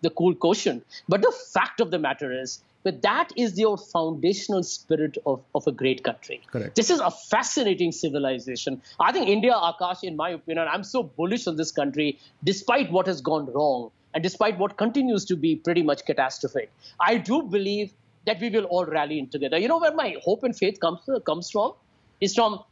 the 0.00 0.10
cool 0.10 0.34
quotient. 0.34 0.86
But 1.08 1.22
the 1.22 1.32
fact 1.52 1.80
of 1.80 1.90
the 1.90 1.98
matter 1.98 2.32
is, 2.32 2.62
but 2.82 3.02
that 3.02 3.30
is 3.36 3.58
your 3.58 3.76
foundational 3.76 4.62
spirit 4.62 5.18
of, 5.26 5.42
of 5.54 5.66
a 5.66 5.72
great 5.72 6.02
country. 6.02 6.40
Correct. 6.50 6.76
This 6.76 6.90
is 6.90 7.00
a 7.00 7.10
fascinating 7.10 7.92
civilization. 7.92 8.80
I 8.98 9.12
think 9.12 9.28
India, 9.28 9.52
Akash, 9.52 10.02
in 10.02 10.16
my 10.16 10.30
opinion, 10.30 10.66
I'm 10.70 10.84
so 10.84 11.02
bullish 11.02 11.46
on 11.46 11.56
this 11.56 11.72
country, 11.72 12.18
despite 12.44 12.90
what 12.90 13.06
has 13.06 13.20
gone 13.20 13.46
wrong 13.52 13.90
and 14.14 14.22
despite 14.22 14.58
what 14.58 14.76
continues 14.76 15.24
to 15.26 15.36
be 15.36 15.56
pretty 15.56 15.82
much 15.82 16.04
catastrophic. 16.06 16.72
I 16.98 17.18
do 17.18 17.42
believe 17.42 17.92
that 18.26 18.40
we 18.40 18.50
will 18.50 18.64
all 18.64 18.86
rally 18.86 19.18
in 19.18 19.28
together. 19.28 19.58
You 19.58 19.68
know 19.68 19.78
where 19.78 19.94
my 19.94 20.16
hope 20.22 20.42
and 20.42 20.56
faith 20.56 20.80
comes, 20.80 21.00
comes 21.26 21.50
from? 21.50 21.72
It's 22.20 22.34
from, 22.34 22.62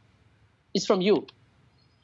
it's 0.73 0.85
from 0.85 1.01
you. 1.01 1.27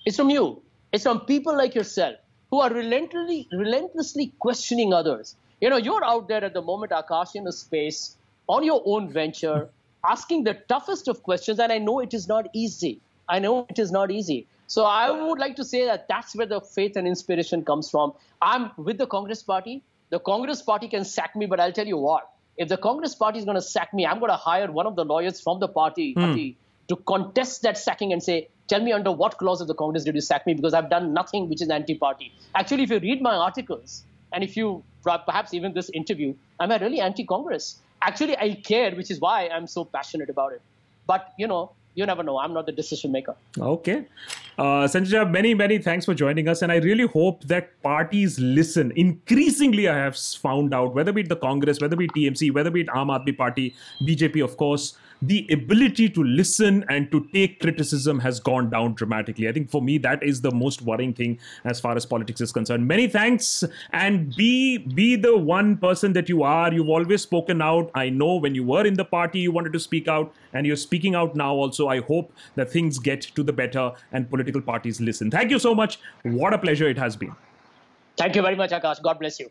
It's 0.05 0.17
from 0.17 0.29
you. 0.29 0.61
It's 0.91 1.03
from 1.03 1.21
people 1.21 1.57
like 1.57 1.75
yourself 1.75 2.15
who 2.49 2.59
are 2.59 2.71
relentlessly, 2.71 3.47
relentlessly 3.51 4.33
questioning 4.39 4.93
others 4.93 5.35
you 5.61 5.69
know, 5.69 5.77
you're 5.77 6.03
out 6.03 6.27
there 6.27 6.43
at 6.43 6.53
the 6.53 6.61
moment, 6.61 6.91
Akash, 6.91 7.35
in 7.35 7.47
a 7.47 7.51
space 7.51 8.17
on 8.47 8.63
your 8.63 8.81
own 8.85 9.09
venture, 9.09 9.69
asking 10.07 10.43
the 10.43 10.53
toughest 10.67 11.07
of 11.07 11.23
questions. 11.23 11.59
And 11.59 11.71
I 11.71 11.77
know 11.77 11.99
it 11.99 12.13
is 12.13 12.27
not 12.27 12.47
easy. 12.53 12.99
I 13.27 13.39
know 13.39 13.65
it 13.69 13.79
is 13.79 13.91
not 13.91 14.11
easy. 14.11 14.47
So 14.67 14.83
I 14.83 15.09
would 15.11 15.39
like 15.39 15.55
to 15.57 15.63
say 15.63 15.85
that 15.85 16.07
that's 16.07 16.35
where 16.35 16.45
the 16.45 16.61
faith 16.61 16.95
and 16.95 17.07
inspiration 17.07 17.63
comes 17.63 17.89
from. 17.89 18.13
I'm 18.41 18.71
with 18.77 18.97
the 18.97 19.07
Congress 19.07 19.43
Party. 19.43 19.83
The 20.09 20.19
Congress 20.19 20.61
Party 20.61 20.87
can 20.87 21.05
sack 21.05 21.35
me, 21.35 21.45
but 21.45 21.59
I'll 21.59 21.71
tell 21.71 21.87
you 21.87 21.97
what. 21.97 22.29
If 22.57 22.69
the 22.69 22.77
Congress 22.77 23.15
Party 23.15 23.39
is 23.39 23.45
going 23.45 23.55
to 23.55 23.61
sack 23.61 23.93
me, 23.93 24.05
I'm 24.05 24.19
going 24.19 24.31
to 24.31 24.37
hire 24.37 24.71
one 24.71 24.87
of 24.87 24.95
the 24.95 25.03
lawyers 25.03 25.41
from 25.41 25.59
the 25.59 25.67
party, 25.67 26.15
mm. 26.15 26.21
party 26.21 26.57
to 26.87 26.95
contest 26.95 27.63
that 27.63 27.77
sacking 27.77 28.13
and 28.13 28.21
say, 28.21 28.47
tell 28.67 28.81
me 28.81 28.91
under 28.91 29.11
what 29.11 29.37
clause 29.37 29.61
of 29.61 29.67
the 29.67 29.73
Congress 29.73 30.03
did 30.03 30.15
you 30.15 30.21
sack 30.21 30.45
me 30.45 30.53
because 30.53 30.73
I've 30.73 30.89
done 30.89 31.13
nothing 31.13 31.49
which 31.49 31.61
is 31.61 31.69
anti-party. 31.69 32.31
Actually, 32.53 32.83
if 32.83 32.91
you 32.91 32.99
read 32.99 33.21
my 33.21 33.35
articles 33.35 34.03
and 34.35 34.43
if 34.43 34.55
you 34.55 34.83
perhaps 35.03 35.53
even 35.53 35.73
this 35.73 35.89
interview, 35.89 36.35
I'm 36.59 36.71
a 36.71 36.77
really 36.77 36.99
anti-Congress. 36.99 37.79
Actually, 38.01 38.37
I 38.37 38.55
care, 38.55 38.91
which 38.95 39.09
is 39.09 39.19
why 39.19 39.47
I'm 39.47 39.65
so 39.65 39.85
passionate 39.85 40.29
about 40.29 40.51
it. 40.53 40.61
But 41.07 41.33
you 41.39 41.47
know, 41.47 41.71
you 41.95 42.05
never 42.05 42.23
know. 42.23 42.37
I'm 42.37 42.53
not 42.53 42.65
the 42.65 42.73
decision 42.73 43.11
maker. 43.11 43.35
Okay. 43.57 44.05
Uh, 44.57 44.83
Sanjay, 44.93 45.29
many, 45.31 45.53
many 45.53 45.77
thanks 45.77 46.05
for 46.05 46.13
joining 46.13 46.49
us. 46.49 46.61
And 46.61 46.71
I 46.71 46.77
really 46.77 47.07
hope 47.07 47.43
that 47.45 47.81
parties 47.81 48.37
listen. 48.39 48.91
Increasingly, 48.95 49.87
I 49.87 49.95
have 49.95 50.17
found 50.17 50.73
out, 50.73 50.93
whether 50.93 51.13
be 51.13 51.21
it 51.21 51.29
the 51.29 51.37
Congress, 51.37 51.79
whether 51.79 51.95
be 51.95 52.05
it 52.05 52.11
TMC, 52.11 52.53
whether 52.53 52.69
be 52.69 52.81
it 52.81 52.87
Aam 52.87 53.07
Aadmi 53.07 53.37
Party, 53.37 53.73
BJP, 54.01 54.43
of 54.43 54.57
course, 54.57 54.97
the 55.27 55.47
ability 55.51 56.09
to 56.09 56.23
listen 56.23 56.83
and 56.89 57.11
to 57.11 57.25
take 57.33 57.59
criticism 57.59 58.19
has 58.19 58.39
gone 58.39 58.69
down 58.69 58.93
dramatically. 58.93 59.47
I 59.47 59.51
think 59.51 59.69
for 59.69 59.81
me, 59.81 59.97
that 59.99 60.23
is 60.23 60.41
the 60.41 60.51
most 60.51 60.81
worrying 60.81 61.13
thing 61.13 61.39
as 61.63 61.79
far 61.79 61.95
as 61.95 62.05
politics 62.05 62.41
is 62.41 62.51
concerned. 62.51 62.87
Many 62.87 63.07
thanks 63.07 63.63
and 63.93 64.35
be 64.35 64.77
be 64.77 65.15
the 65.15 65.37
one 65.37 65.77
person 65.77 66.13
that 66.13 66.29
you 66.29 66.43
are. 66.43 66.73
You've 66.73 66.89
always 66.89 67.21
spoken 67.21 67.61
out. 67.61 67.91
I 67.95 68.09
know 68.09 68.35
when 68.35 68.55
you 68.55 68.63
were 68.63 68.85
in 68.85 68.95
the 68.95 69.05
party, 69.05 69.39
you 69.39 69.51
wanted 69.51 69.73
to 69.73 69.79
speak 69.79 70.07
out, 70.07 70.33
and 70.53 70.67
you're 70.67 70.75
speaking 70.75 71.15
out 71.15 71.35
now 71.35 71.53
also. 71.53 71.87
I 71.87 72.01
hope 72.01 72.33
that 72.55 72.71
things 72.71 72.99
get 72.99 73.21
to 73.21 73.43
the 73.43 73.53
better 73.53 73.91
and 74.11 74.29
political 74.29 74.61
parties 74.61 75.01
listen. 75.01 75.31
Thank 75.31 75.51
you 75.51 75.59
so 75.59 75.75
much. 75.75 75.99
What 76.23 76.53
a 76.53 76.57
pleasure 76.57 76.87
it 76.87 76.97
has 76.97 77.15
been. 77.15 77.35
Thank 78.17 78.35
you 78.35 78.41
very 78.41 78.55
much, 78.55 78.71
Akash. 78.71 79.01
God 79.01 79.19
bless 79.19 79.39
you. 79.39 79.49